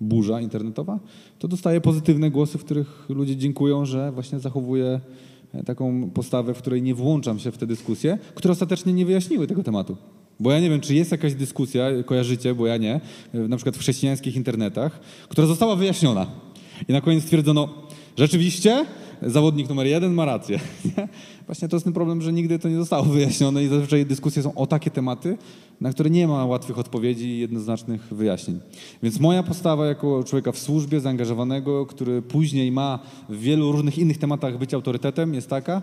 burza 0.00 0.40
internetowa, 0.40 0.98
to 1.38 1.48
dostaję 1.48 1.80
pozytywne 1.80 2.30
głosy, 2.30 2.58
w 2.58 2.64
których 2.64 3.06
ludzie 3.08 3.36
dziękują, 3.36 3.84
że 3.84 4.12
właśnie 4.12 4.38
zachowuję 4.38 5.00
e, 5.54 5.64
taką 5.64 6.10
postawę, 6.10 6.54
w 6.54 6.58
której 6.58 6.82
nie 6.82 6.94
włączam 6.94 7.38
się 7.38 7.52
w 7.52 7.58
te 7.58 7.66
dyskusje, 7.66 8.18
które 8.34 8.52
ostatecznie 8.52 8.92
nie 8.92 9.06
wyjaśniły 9.06 9.46
tego 9.46 9.62
tematu. 9.62 9.96
Bo 10.40 10.52
ja 10.52 10.60
nie 10.60 10.70
wiem, 10.70 10.80
czy 10.80 10.94
jest 10.94 11.12
jakaś 11.12 11.34
dyskusja, 11.34 11.84
kojarzycie, 12.04 12.54
bo 12.54 12.66
ja 12.66 12.76
nie, 12.76 13.00
na 13.34 13.56
przykład 13.56 13.76
w 13.76 13.80
chrześcijańskich 13.80 14.36
internetach, 14.36 15.00
która 15.28 15.46
została 15.46 15.76
wyjaśniona. 15.76 16.26
I 16.88 16.92
na 16.92 17.00
koniec 17.00 17.24
stwierdzono, 17.24 17.68
rzeczywiście 18.16 18.86
zawodnik 19.22 19.68
numer 19.68 19.86
jeden 19.86 20.12
ma 20.12 20.24
rację. 20.24 20.60
Właśnie 21.46 21.68
to 21.68 21.76
jest 21.76 21.84
ten 21.84 21.92
problem, 21.92 22.22
że 22.22 22.32
nigdy 22.32 22.58
to 22.58 22.68
nie 22.68 22.76
zostało 22.76 23.04
wyjaśnione 23.04 23.64
i 23.64 23.68
zazwyczaj 23.68 24.06
dyskusje 24.06 24.42
są 24.42 24.54
o 24.54 24.66
takie 24.66 24.90
tematy, 24.90 25.38
na 25.80 25.90
które 25.92 26.10
nie 26.10 26.28
ma 26.28 26.44
łatwych 26.44 26.78
odpowiedzi 26.78 27.26
i 27.26 27.38
jednoznacznych 27.38 28.14
wyjaśnień. 28.14 28.60
Więc 29.02 29.20
moja 29.20 29.42
postawa 29.42 29.86
jako 29.86 30.24
człowieka 30.24 30.52
w 30.52 30.58
służbie, 30.58 31.00
zaangażowanego, 31.00 31.86
który 31.86 32.22
później 32.22 32.72
ma 32.72 32.98
w 33.28 33.40
wielu 33.40 33.72
różnych 33.72 33.98
innych 33.98 34.18
tematach 34.18 34.58
być 34.58 34.74
autorytetem, 34.74 35.34
jest 35.34 35.50
taka, 35.50 35.82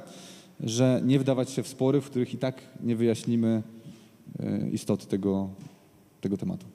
że 0.59 1.01
nie 1.05 1.19
wdawać 1.19 1.49
się 1.49 1.63
w 1.63 1.67
spory, 1.67 2.01
w 2.01 2.05
których 2.05 2.33
i 2.33 2.37
tak 2.37 2.61
nie 2.83 2.95
wyjaśnimy 2.95 3.63
e, 4.39 4.69
istoty 4.69 5.07
tego, 5.07 5.49
tego 6.21 6.37
tematu. 6.37 6.72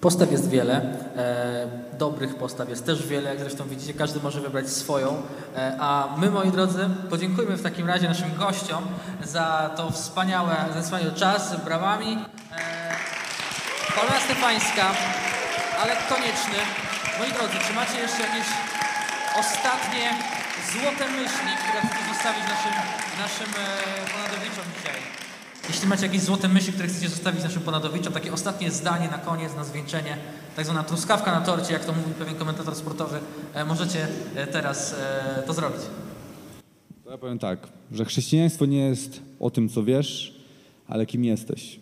Postaw 0.00 0.32
jest 0.32 0.50
wiele, 0.50 0.74
e, 1.16 1.98
dobrych 1.98 2.34
postaw 2.34 2.68
jest 2.68 2.86
też 2.86 3.06
wiele, 3.06 3.30
jak 3.30 3.40
zresztą 3.40 3.68
widzicie, 3.68 3.94
każdy 3.94 4.20
może 4.20 4.40
wybrać 4.40 4.68
swoją. 4.68 5.22
E, 5.56 5.76
a 5.80 6.08
my, 6.16 6.30
moi 6.30 6.50
drodzy, 6.50 6.88
podziękujmy 7.10 7.56
w 7.56 7.62
takim 7.62 7.86
razie 7.86 8.08
naszym 8.08 8.36
gościom 8.36 8.84
za 9.24 9.70
to 9.76 9.90
wspaniałe, 9.90 10.56
za 10.74 10.82
wspaniały 10.82 11.12
czas 11.12 11.64
brawami. 11.64 12.18
E, 12.52 12.56
Paulina 13.96 14.20
Stefańska, 14.20 14.86
ale 15.82 15.92
konieczny. 16.08 16.58
Moi 17.18 17.32
drodzy, 17.32 17.54
czy 17.68 17.74
macie 17.74 17.98
jeszcze 18.00 18.22
jakieś 18.22 18.46
ostatnie 19.40 20.10
złote 20.72 21.08
myśli, 21.08 21.52
które 21.62 21.80
chcecie 21.80 22.14
zostawić 22.14 22.44
naszym, 22.54 22.72
naszym 23.18 23.50
e, 23.62 24.76
dzisiaj? 24.76 24.95
Jeśli 25.68 25.88
macie 25.88 26.06
jakieś 26.06 26.20
złote 26.20 26.48
myśli, 26.48 26.72
które 26.72 26.88
chcecie 26.88 27.08
zostawić 27.08 27.42
naszym 27.42 27.62
ponadowiczom, 27.62 28.12
takie 28.12 28.32
ostatnie 28.32 28.70
zdanie 28.70 29.08
na 29.08 29.18
koniec, 29.18 29.56
na 29.56 29.64
zwieńczenie, 29.64 30.16
tak 30.56 30.64
zwana 30.64 30.82
truskawka 30.82 31.40
na 31.40 31.40
torcie, 31.40 31.72
jak 31.72 31.84
to 31.84 31.92
mówi 31.92 32.14
pewien 32.18 32.34
komentator 32.34 32.74
sportowy, 32.74 33.18
e, 33.54 33.64
możecie 33.64 34.08
e, 34.34 34.46
teraz 34.46 34.94
e, 34.94 35.42
to 35.46 35.52
zrobić. 35.52 35.80
Ja 37.10 37.18
powiem 37.18 37.38
tak, 37.38 37.68
że 37.92 38.04
chrześcijaństwo 38.04 38.66
nie 38.66 38.78
jest 38.78 39.22
o 39.40 39.50
tym, 39.50 39.68
co 39.68 39.84
wiesz, 39.84 40.40
ale 40.88 41.06
kim 41.06 41.24
jesteś. 41.24 41.80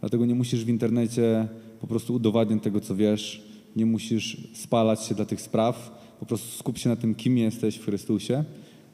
Dlatego 0.00 0.26
nie 0.26 0.34
musisz 0.34 0.64
w 0.64 0.68
internecie 0.68 1.48
po 1.80 1.86
prostu 1.86 2.14
udowadniać 2.14 2.62
tego, 2.62 2.80
co 2.80 2.96
wiesz, 2.96 3.42
nie 3.76 3.86
musisz 3.86 4.36
spalać 4.54 5.04
się 5.04 5.14
dla 5.14 5.24
tych 5.24 5.40
spraw, 5.40 6.00
po 6.20 6.26
prostu 6.26 6.58
skup 6.58 6.78
się 6.78 6.88
na 6.88 6.96
tym, 6.96 7.14
kim 7.14 7.38
jesteś 7.38 7.76
w 7.76 7.84
Chrystusie 7.84 8.44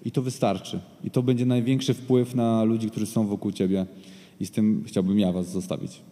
i 0.05 0.11
to 0.11 0.23
wystarczy. 0.23 0.81
I 1.05 1.11
to 1.11 1.23
będzie 1.23 1.47
największy 1.47 1.95
wpływ 1.95 2.35
na 2.35 2.65
ludzi, 2.65 2.91
którzy 2.91 3.07
są 3.07 3.27
wokół 3.27 3.53
ciebie 3.53 3.87
i 4.41 4.47
z 4.47 4.51
tym 4.51 4.85
chciałbym 4.87 5.19
ja 5.19 5.33
was 5.33 5.51
zostawić. 5.51 6.03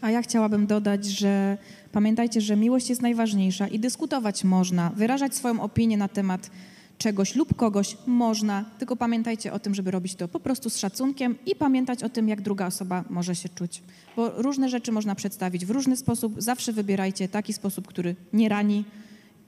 A 0.00 0.10
ja 0.10 0.22
chciałabym 0.22 0.66
dodać, 0.66 1.06
że 1.06 1.58
pamiętajcie, 1.92 2.40
że 2.40 2.56
miłość 2.56 2.90
jest 2.90 3.02
najważniejsza 3.02 3.68
i 3.68 3.78
dyskutować 3.78 4.44
można, 4.44 4.90
wyrażać 4.90 5.34
swoją 5.34 5.60
opinię 5.60 5.96
na 5.96 6.08
temat 6.08 6.50
czegoś 6.98 7.34
lub 7.34 7.56
kogoś 7.56 7.96
można, 8.06 8.64
tylko 8.78 8.96
pamiętajcie 8.96 9.52
o 9.52 9.58
tym, 9.58 9.74
żeby 9.74 9.90
robić 9.90 10.14
to 10.14 10.28
po 10.28 10.40
prostu 10.40 10.70
z 10.70 10.78
szacunkiem 10.78 11.36
i 11.46 11.56
pamiętać 11.56 12.02
o 12.02 12.08
tym, 12.08 12.28
jak 12.28 12.40
druga 12.40 12.66
osoba 12.66 13.04
może 13.10 13.34
się 13.34 13.48
czuć. 13.48 13.82
Bo 14.16 14.42
różne 14.42 14.68
rzeczy 14.68 14.92
można 14.92 15.14
przedstawić 15.14 15.66
w 15.66 15.70
różny 15.70 15.96
sposób. 15.96 16.34
Zawsze 16.38 16.72
wybierajcie 16.72 17.28
taki 17.28 17.52
sposób, 17.52 17.86
który 17.86 18.16
nie 18.32 18.48
rani 18.48 18.84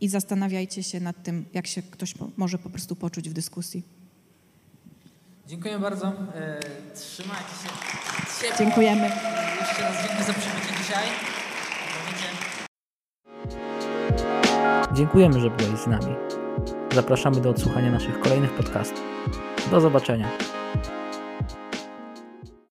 i 0.00 0.08
zastanawiajcie 0.08 0.82
się 0.82 1.00
nad 1.00 1.22
tym, 1.22 1.44
jak 1.54 1.66
się 1.66 1.82
ktoś 1.82 2.14
może 2.36 2.58
po 2.58 2.70
prostu 2.70 2.96
poczuć 2.96 3.28
w 3.28 3.32
dyskusji. 3.32 3.82
Dziękuję 5.46 5.78
bardzo. 5.78 6.06
E, 6.06 6.60
trzymajcie 6.94 7.44
się 7.44 7.68
ciepło. 8.40 8.58
Dziękujemy. 8.58 9.10
Jeszcze 9.60 9.82
raz 9.82 9.96
dziękuję 10.02 10.24
za 10.24 10.32
przybycie 10.32 10.82
dzisiaj. 10.82 11.06
Dziękujemy, 14.92 15.40
że 15.40 15.50
byłeś 15.50 15.80
z 15.80 15.86
nami. 15.86 16.14
Zapraszamy 16.92 17.40
do 17.40 17.50
odsłuchania 17.50 17.90
naszych 17.90 18.20
kolejnych 18.20 18.52
podcastów. 18.54 19.04
Do 19.70 19.80
zobaczenia. 19.80 20.28